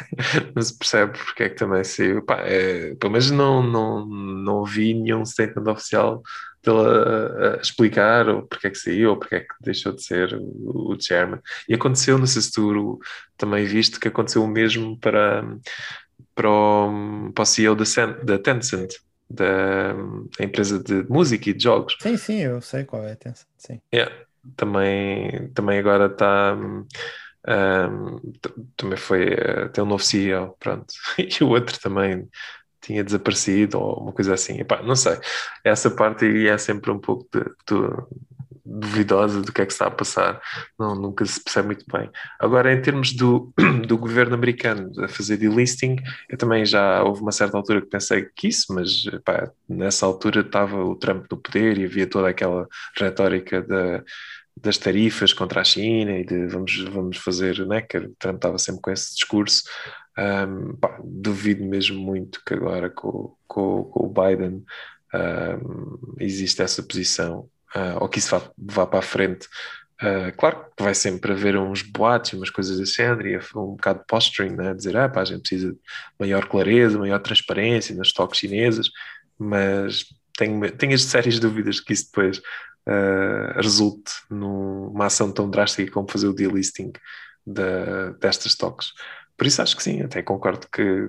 não 0.54 0.62
se 0.62 0.76
percebe 0.76 1.18
porque 1.18 1.42
é 1.44 1.48
que 1.48 1.56
também 1.56 1.84
saiu. 1.84 2.22
Pá, 2.22 2.40
é, 2.40 2.94
pelo 2.94 3.12
menos 3.12 3.30
não, 3.30 3.62
não, 3.62 4.06
não 4.06 4.64
vi 4.64 4.94
nenhum 4.94 5.24
statement 5.24 5.70
oficial 5.70 6.22
dele 6.62 6.78
a, 6.78 7.60
explicar 7.60 8.28
ou 8.28 8.42
porque 8.42 8.66
é 8.66 8.70
que 8.70 8.78
saiu 8.78 9.10
ou 9.10 9.16
porque 9.18 9.36
é 9.36 9.40
que 9.40 9.54
deixou 9.60 9.92
de 9.92 10.02
ser 10.02 10.34
o, 10.34 10.92
o 10.92 11.00
chairman. 11.00 11.40
E 11.68 11.74
aconteceu, 11.74 12.18
não 12.18 12.26
sei 12.26 12.42
se 12.42 12.52
tu 12.52 12.98
também 13.36 13.64
viste 13.64 14.00
que 14.00 14.08
aconteceu 14.08 14.42
o 14.42 14.48
mesmo 14.48 14.98
para, 14.98 15.44
para, 16.34 16.50
o, 16.50 17.32
para 17.34 17.42
o 17.42 17.46
CEO 17.46 17.74
da, 17.74 17.84
da 18.22 18.38
Tencent, 18.38 18.94
da, 19.28 19.94
empresa 20.40 20.82
de 20.82 21.04
música 21.08 21.50
e 21.50 21.54
de 21.54 21.64
jogos. 21.64 21.96
sim, 22.00 22.16
sim, 22.16 22.42
eu 22.42 22.60
sei 22.60 22.84
qual 22.84 23.04
é 23.04 23.10
a 23.10 23.12
atenção. 23.14 23.46
Sim. 23.56 23.80
Yeah, 23.92 24.14
também, 24.56 25.50
também 25.54 25.78
agora 25.78 26.06
está. 26.06 26.56
T- 28.40 28.54
também 28.76 28.96
foi. 28.98 29.24
eh, 29.34 29.68
tem 29.68 29.82
um 29.84 29.86
novo 29.86 30.02
CEO, 30.02 30.56
pronto. 30.58 30.86
E 31.40 31.44
o 31.44 31.48
outro 31.48 31.78
também 31.80 32.28
tinha 32.82 33.04
desaparecido 33.04 33.78
ou 33.80 34.02
uma 34.02 34.12
coisa 34.12 34.34
assim. 34.34 34.60
Epá, 34.60 34.82
não 34.82 34.96
sei. 34.96 35.18
Essa 35.64 35.90
parte 35.90 36.26
é 36.48 36.58
sempre 36.58 36.90
um 36.90 36.98
pouco 37.00 37.28
de- 37.32 37.44
de- 37.44 38.26
duvidosa 38.68 39.42
do 39.42 39.52
que 39.52 39.62
é 39.62 39.66
que 39.66 39.72
está 39.72 39.86
a 39.86 39.90
passar. 39.90 40.40
Não, 40.78 40.94
nunca 40.96 41.24
se 41.24 41.42
percebe 41.42 41.68
muito 41.68 41.84
bem. 41.92 42.10
Agora, 42.40 42.72
em 42.72 42.82
termos 42.82 43.12
do, 43.14 43.52
do 43.86 43.96
governo 43.98 44.34
americano 44.34 44.90
a 45.04 45.08
fazer 45.08 45.36
delisting, 45.36 45.96
eu 46.28 46.36
também 46.36 46.66
já 46.66 47.02
houve 47.04 47.22
uma 47.22 47.32
certa 47.32 47.56
altura 47.56 47.80
que 47.80 47.88
pensei 47.88 48.26
que 48.36 48.48
isso, 48.48 48.74
mas 48.74 49.04
nessa 49.68 50.06
altura 50.06 50.40
estava 50.40 50.84
o 50.84 50.96
Trump 50.96 51.26
no 51.30 51.36
poder 51.40 51.78
e 51.78 51.84
havia 51.84 52.06
toda 52.08 52.28
aquela 52.28 52.66
retórica 52.98 53.62
da, 53.62 54.02
das 54.60 54.78
tarifas 54.78 55.32
contra 55.32 55.60
a 55.60 55.64
China 55.64 56.12
e 56.12 56.24
de 56.24 56.46
vamos, 56.46 56.78
vamos 56.84 57.16
fazer, 57.18 57.66
né, 57.66 57.82
que 57.82 58.00
Trump 58.18 58.36
estava 58.36 58.58
sempre 58.58 58.80
com 58.80 58.90
esse 58.90 59.14
discurso. 59.14 59.64
Um, 60.18 60.74
pá, 60.76 60.98
duvido 61.04 61.62
mesmo 61.64 62.00
muito 62.00 62.42
que 62.44 62.54
agora 62.54 62.88
com, 62.88 63.36
com, 63.46 63.84
com 63.84 64.06
o 64.06 64.08
Biden 64.08 64.64
um, 65.14 66.14
existe 66.18 66.62
essa 66.62 66.82
posição 66.82 67.50
uh, 67.74 67.98
ou 68.00 68.08
que 68.08 68.18
isso 68.18 68.30
vá, 68.30 68.50
vá 68.56 68.86
para 68.86 69.00
a 69.00 69.02
frente. 69.02 69.46
Uh, 70.02 70.34
claro 70.36 70.66
que 70.76 70.82
vai 70.82 70.94
sempre 70.94 71.32
haver 71.32 71.56
uns 71.56 71.82
boatos, 71.82 72.32
umas 72.34 72.50
coisas 72.50 72.78
desse 72.78 72.96
género, 72.96 73.28
e 73.28 73.36
um 73.54 73.76
bocado 73.76 74.00
de 74.00 74.06
posturing, 74.06 74.54
né? 74.54 74.74
dizer 74.74 74.96
ah, 74.96 75.08
pá, 75.08 75.22
a 75.22 75.24
gente 75.24 75.40
precisa 75.40 75.72
de 75.72 75.78
maior 76.18 76.46
clareza, 76.46 76.98
maior 76.98 77.18
transparência 77.18 77.94
nas 77.94 78.08
stocks 78.08 78.38
chinesas, 78.38 78.90
mas 79.38 80.04
tenho, 80.36 80.70
tenho 80.72 80.94
as 80.94 81.02
sérias 81.02 81.38
dúvidas 81.40 81.80
que 81.80 81.92
isso 81.92 82.06
depois 82.06 82.40
uh, 82.88 83.60
resulte 83.60 84.12
numa 84.30 85.06
ação 85.06 85.32
tão 85.32 85.50
drástica 85.50 85.90
como 85.92 86.10
fazer 86.10 86.28
o 86.28 86.34
delisting 86.34 86.92
da, 87.46 88.10
destas 88.12 88.52
stocks. 88.52 88.92
Por 89.36 89.46
isso 89.46 89.62
acho 89.62 89.76
que 89.76 89.82
sim, 89.82 90.02
até 90.02 90.22
concordo 90.22 90.66
que, 90.72 91.08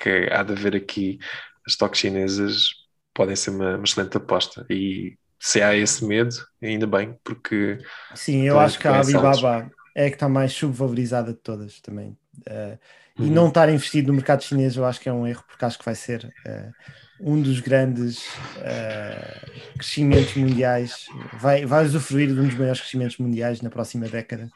que 0.00 0.28
há 0.32 0.42
de 0.42 0.52
haver 0.52 0.76
aqui 0.76 1.18
as 1.66 1.72
stocks 1.74 2.00
chinesas 2.00 2.68
podem 3.14 3.36
ser 3.36 3.50
uma, 3.50 3.76
uma 3.76 3.84
excelente 3.84 4.16
aposta 4.16 4.64
e 4.70 5.16
se 5.40 5.62
há 5.62 5.74
esse 5.76 6.04
medo, 6.04 6.34
ainda 6.62 6.86
bem, 6.86 7.16
porque 7.24 7.78
Sim, 8.14 8.42
eu 8.42 8.58
acho 8.58 8.78
que 8.78 8.88
a. 8.88 8.98
Alibaba 9.00 9.70
é 9.94 10.08
que 10.08 10.16
está 10.16 10.28
mais 10.28 10.52
subvalorizada 10.52 11.32
de 11.32 11.38
todas 11.40 11.80
também. 11.80 12.10
Uh, 12.48 12.78
E 13.20 13.28
Uhum. 13.28 13.30
não 13.30 13.48
estar 13.48 13.68
investido 13.68 14.08
no 14.08 14.14
mercado 14.14 14.44
chinês 14.44 14.76
eu 14.76 14.84
acho 14.84 15.00
que 15.00 15.08
é 15.08 15.12
um 15.12 15.26
erro, 15.26 15.42
porque 15.48 15.64
acho 15.64 15.76
que 15.78 15.84
vai 15.84 15.94
ser 15.96 16.32
uh, 16.46 16.72
um 17.20 17.40
dos 17.40 17.60
grandes 17.60 18.26
uh, 18.58 19.74
crescimentos 19.74 20.34
mundiais, 20.36 21.06
vai, 21.40 21.66
vai 21.66 21.84
usufruir 21.84 22.28
de 22.32 22.40
um 22.40 22.46
dos 22.46 22.54
maiores 22.56 22.80
crescimentos 22.80 23.18
mundiais 23.18 23.60
na 23.60 23.70
próxima 23.70 24.08
década, 24.08 24.50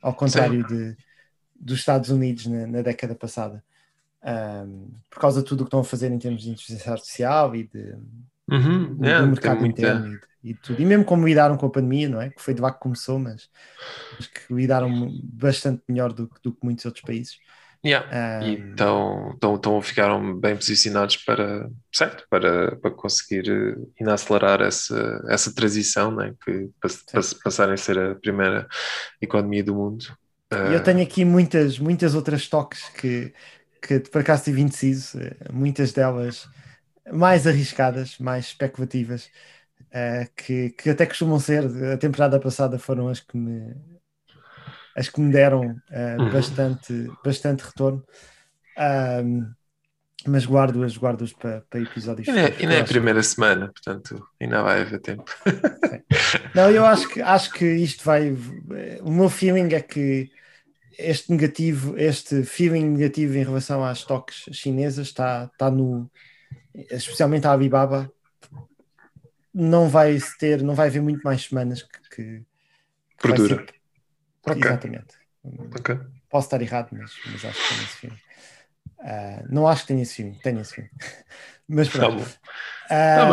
ao 0.00 0.14
contrário 0.14 0.64
de, 0.66 0.96
dos 1.54 1.78
Estados 1.78 2.10
Unidos 2.10 2.46
na, 2.46 2.66
na 2.66 2.82
década 2.82 3.14
passada. 3.14 3.62
Um, 4.24 4.90
por 5.10 5.20
causa 5.20 5.40
de 5.40 5.48
tudo 5.48 5.60
o 5.60 5.64
que 5.64 5.68
estão 5.68 5.80
a 5.80 5.84
fazer 5.84 6.10
em 6.10 6.18
termos 6.18 6.42
de 6.42 6.50
inteligência 6.50 6.92
artificial 6.92 7.54
e 7.54 7.64
de, 7.64 7.94
Uhum, 8.48 8.94
do, 8.96 9.06
é, 9.06 9.20
do 9.20 9.26
mercado 9.28 9.60
muita- 9.60 9.82
interno 9.82 10.20
e, 10.42 10.50
e 10.50 10.54
tudo. 10.54 10.80
E 10.80 10.84
mesmo 10.84 11.04
como 11.04 11.26
lidaram 11.26 11.56
com 11.56 11.66
a 11.66 11.70
pandemia, 11.70 12.08
não 12.08 12.20
é? 12.20 12.30
Que 12.30 12.40
foi 12.40 12.54
de 12.54 12.60
lá 12.60 12.72
que 12.72 12.80
começou, 12.80 13.18
mas 13.18 13.48
acho 14.18 14.30
que 14.32 14.54
lidaram 14.54 15.10
bastante 15.22 15.82
melhor 15.88 16.12
do, 16.12 16.30
do 16.42 16.52
que 16.52 16.64
muitos 16.64 16.84
outros 16.84 17.04
países. 17.04 17.38
Yeah. 17.84 18.06
E 18.38 18.52
Um, 18.52 18.72
então, 18.72 19.32
então, 19.34 19.54
então 19.54 19.82
ficaram 19.82 20.38
bem 20.38 20.54
posicionados 20.56 21.16
para, 21.18 21.68
certo, 21.92 22.24
para, 22.28 22.76
para 22.76 22.90
conseguir 22.90 23.48
eh, 23.50 23.74
ainda 23.98 24.14
acelerar 24.14 24.60
essa, 24.60 25.22
essa 25.30 25.54
transição, 25.54 26.10
né? 26.14 26.34
que 26.44 26.68
pass- 26.80 27.32
passarem 27.42 27.74
a 27.74 27.76
ser 27.76 27.98
a 27.98 28.14
primeira 28.16 28.66
economia 29.20 29.64
do 29.64 29.74
mundo. 29.74 30.04
E 30.62 30.72
eu 30.72 30.82
tenho 30.82 31.02
aqui 31.02 31.24
muitas, 31.24 31.78
muitas 31.78 32.14
outras 32.14 32.48
toques 32.48 32.88
que, 32.90 33.32
que 33.80 34.00
por 34.00 34.20
acaso 34.20 34.44
tive 34.44 34.60
indeciso, 34.60 35.18
eh, 35.20 35.36
muitas 35.52 35.92
delas 35.92 36.48
mais 37.12 37.46
arriscadas, 37.46 38.18
mais 38.18 38.46
especulativas, 38.46 39.30
eh, 39.92 40.28
que, 40.36 40.70
que 40.70 40.90
até 40.90 41.06
costumam 41.06 41.40
ser, 41.40 41.64
a 41.92 41.98
temporada 41.98 42.40
passada 42.40 42.78
foram 42.78 43.08
as 43.08 43.20
que 43.20 43.36
me, 43.36 43.74
as 44.96 45.08
que 45.08 45.20
me 45.20 45.30
deram 45.32 45.60
Uhum. 45.92 46.30
bastante, 46.32 47.10
bastante 47.24 47.60
retorno. 47.64 48.02
Ahm, 48.76 49.52
mas 50.26 50.44
guardo-as, 50.44 50.96
guardo-as 50.98 51.32
para, 51.32 51.60
para 51.70 51.80
episódios 51.80 52.26
Ainda, 52.28 52.40
é- 52.40 52.44
futuros. 52.46 52.62
ainda 52.64 52.74
é 52.74 52.80
a 52.80 52.84
primeira 52.84 53.22
semana, 53.22 53.66
portanto, 53.68 54.26
ainda 54.40 54.62
vai 54.62 54.80
haver 54.80 55.00
tempo. 55.00 55.24
Não, 56.54 56.68
eu 56.70 56.84
acho 56.84 57.08
que, 57.08 57.20
acho 57.22 57.52
que 57.52 57.64
isto 57.64 58.02
vai. 58.04 58.34
O 59.02 59.10
meu 59.10 59.28
feeling 59.28 59.72
é 59.74 59.80
que 59.80 60.28
este 60.98 61.30
negativo, 61.30 61.94
este 61.96 62.42
feeling 62.42 62.84
negativo 62.88 63.36
em 63.36 63.44
relação 63.44 63.84
às 63.84 63.98
stocks 63.98 64.46
chinesas 64.52 65.06
está, 65.08 65.48
está 65.52 65.70
no. 65.70 66.10
Especialmente 66.90 67.46
a 67.46 67.52
Alibaba, 67.52 68.10
não 69.54 69.88
vai 69.88 70.18
ter, 70.38 70.62
não 70.62 70.74
vai 70.74 70.88
haver 70.88 71.02
muito 71.02 71.22
mais 71.22 71.42
semanas 71.44 71.82
que. 71.82 72.00
que, 72.16 72.38
que 72.40 72.46
Perdura. 73.28 73.66
Ser- 74.46 74.58
Ok. 74.58 74.66
Exatamente. 74.66 75.14
Ok. 75.44 75.98
Posso 76.28 76.46
estar 76.46 76.60
errado, 76.62 76.88
mas, 76.92 77.12
mas 77.32 77.44
acho 77.44 77.62
que 77.62 77.68
tenho 77.68 77.82
esse 77.84 77.96
feeling. 77.98 78.18
Ah, 79.00 79.42
não 79.48 79.66
acho 79.68 79.82
que 79.82 79.88
tenha 79.88 80.02
esse 80.02 80.14
feeling, 80.14 80.34
tenho 80.42 80.60
esse 80.60 80.74
feeling. 80.74 80.90
Mas 81.68 81.88
Tá 81.88 81.98
pronto. 81.98 82.24
bom. 82.24 82.24
Tá 82.88 83.28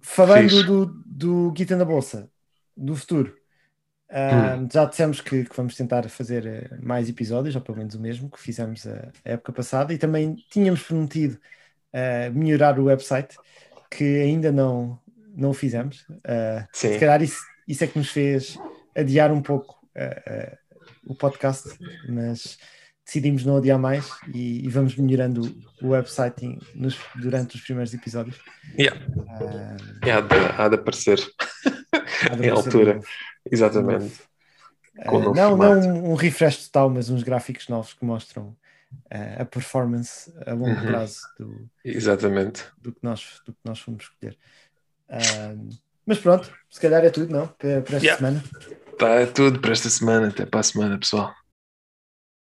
falando 0.00 0.62
do, 0.64 0.86
do 1.06 1.52
Guita 1.52 1.76
na 1.76 1.84
Bolsa, 1.84 2.28
do 2.76 2.96
futuro, 2.96 3.36
ahm, 4.10 4.64
Hum. 4.64 4.68
já 4.72 4.84
dissemos 4.86 5.20
que, 5.20 5.44
que 5.44 5.56
vamos 5.56 5.76
tentar 5.76 6.08
fazer 6.08 6.46
eh, 6.46 6.78
mais 6.82 7.08
episódios, 7.08 7.54
ou 7.54 7.60
pelo 7.62 7.78
menos 7.78 7.94
o 7.94 8.00
mesmo 8.00 8.30
que 8.30 8.40
fizemos 8.40 8.86
a, 8.86 9.12
a 9.24 9.30
época 9.30 9.52
passada, 9.52 9.92
e 9.92 9.98
também 9.98 10.34
tínhamos 10.50 10.82
prometido 10.82 11.38
eh, 11.92 12.30
melhorar 12.30 12.78
o 12.78 12.84
website, 12.84 13.36
que 13.90 14.04
ainda 14.22 14.50
não, 14.52 14.98
não 15.34 15.50
o 15.50 15.54
fizemos. 15.54 16.06
Sim. 16.72 16.92
se 16.94 16.98
calhar 16.98 17.22
isso, 17.22 17.40
isso 17.66 17.84
é 17.84 17.86
que 17.86 17.98
nos 17.98 18.10
fez 18.10 18.56
adiar 18.96 19.32
um 19.32 19.42
pouco 19.42 19.77
eh, 19.94 20.56
o 21.04 21.14
podcast, 21.14 21.68
mas 22.08 22.58
decidimos 23.04 23.44
não 23.44 23.56
adiar 23.56 23.78
mais 23.78 24.10
e, 24.34 24.64
e 24.66 24.68
vamos 24.68 24.94
melhorando 24.96 25.42
o, 25.82 25.88
website 25.88 26.58
nos- 26.74 26.98
durante 27.16 27.56
os 27.56 27.62
primeiros 27.62 27.92
episódios. 27.94 28.38
Yeah. 28.78 29.00
Ah, 29.30 29.76
E 30.06 30.10
há, 30.10 30.20
de, 30.20 30.34
há 30.58 30.68
de 30.68 30.74
aparecer 30.74 31.18
em 32.42 32.48
altura. 32.50 32.94
novo. 32.94 33.06
Exatamente. 33.50 34.20
Novo 35.06 35.32
não, 35.34 35.50
formato. 35.50 35.80
não 35.86 35.94
um, 36.04 36.10
um 36.10 36.14
refresh 36.14 36.66
total, 36.66 36.90
mas 36.90 37.08
uns 37.08 37.22
gráficos 37.22 37.68
novos 37.68 37.94
que 37.94 38.04
mostram 38.04 38.54
ah, 39.10 39.42
a 39.42 39.44
performance 39.44 40.32
a 40.46 40.52
longo 40.52 40.68
Uhum. 40.78 40.86
prazo 40.86 41.20
do, 41.38 41.70
Exatamente. 41.84 42.64
do, 42.78 42.92
que 42.92 42.98
nós, 43.02 43.40
do 43.46 43.52
que 43.52 43.60
nós 43.64 43.78
fomos 43.80 44.02
escolher. 44.04 44.36
Ah, 45.08 45.54
mas 46.04 46.18
pronto, 46.18 46.52
se 46.68 46.80
calhar 46.80 47.02
é 47.04 47.10
tudo, 47.10 47.32
não? 47.32 47.46
Para, 47.46 47.80
para 47.82 47.96
esta 47.96 48.06
Yeah. 48.06 48.16
semana. 48.16 48.42
Tá, 48.98 49.08
é 49.20 49.26
tudo 49.26 49.60
para 49.60 49.72
esta 49.72 49.88
semana. 49.88 50.28
Até 50.28 50.44
para 50.46 50.60
a 50.60 50.62
semana, 50.62 50.98
pessoal. 50.98 51.34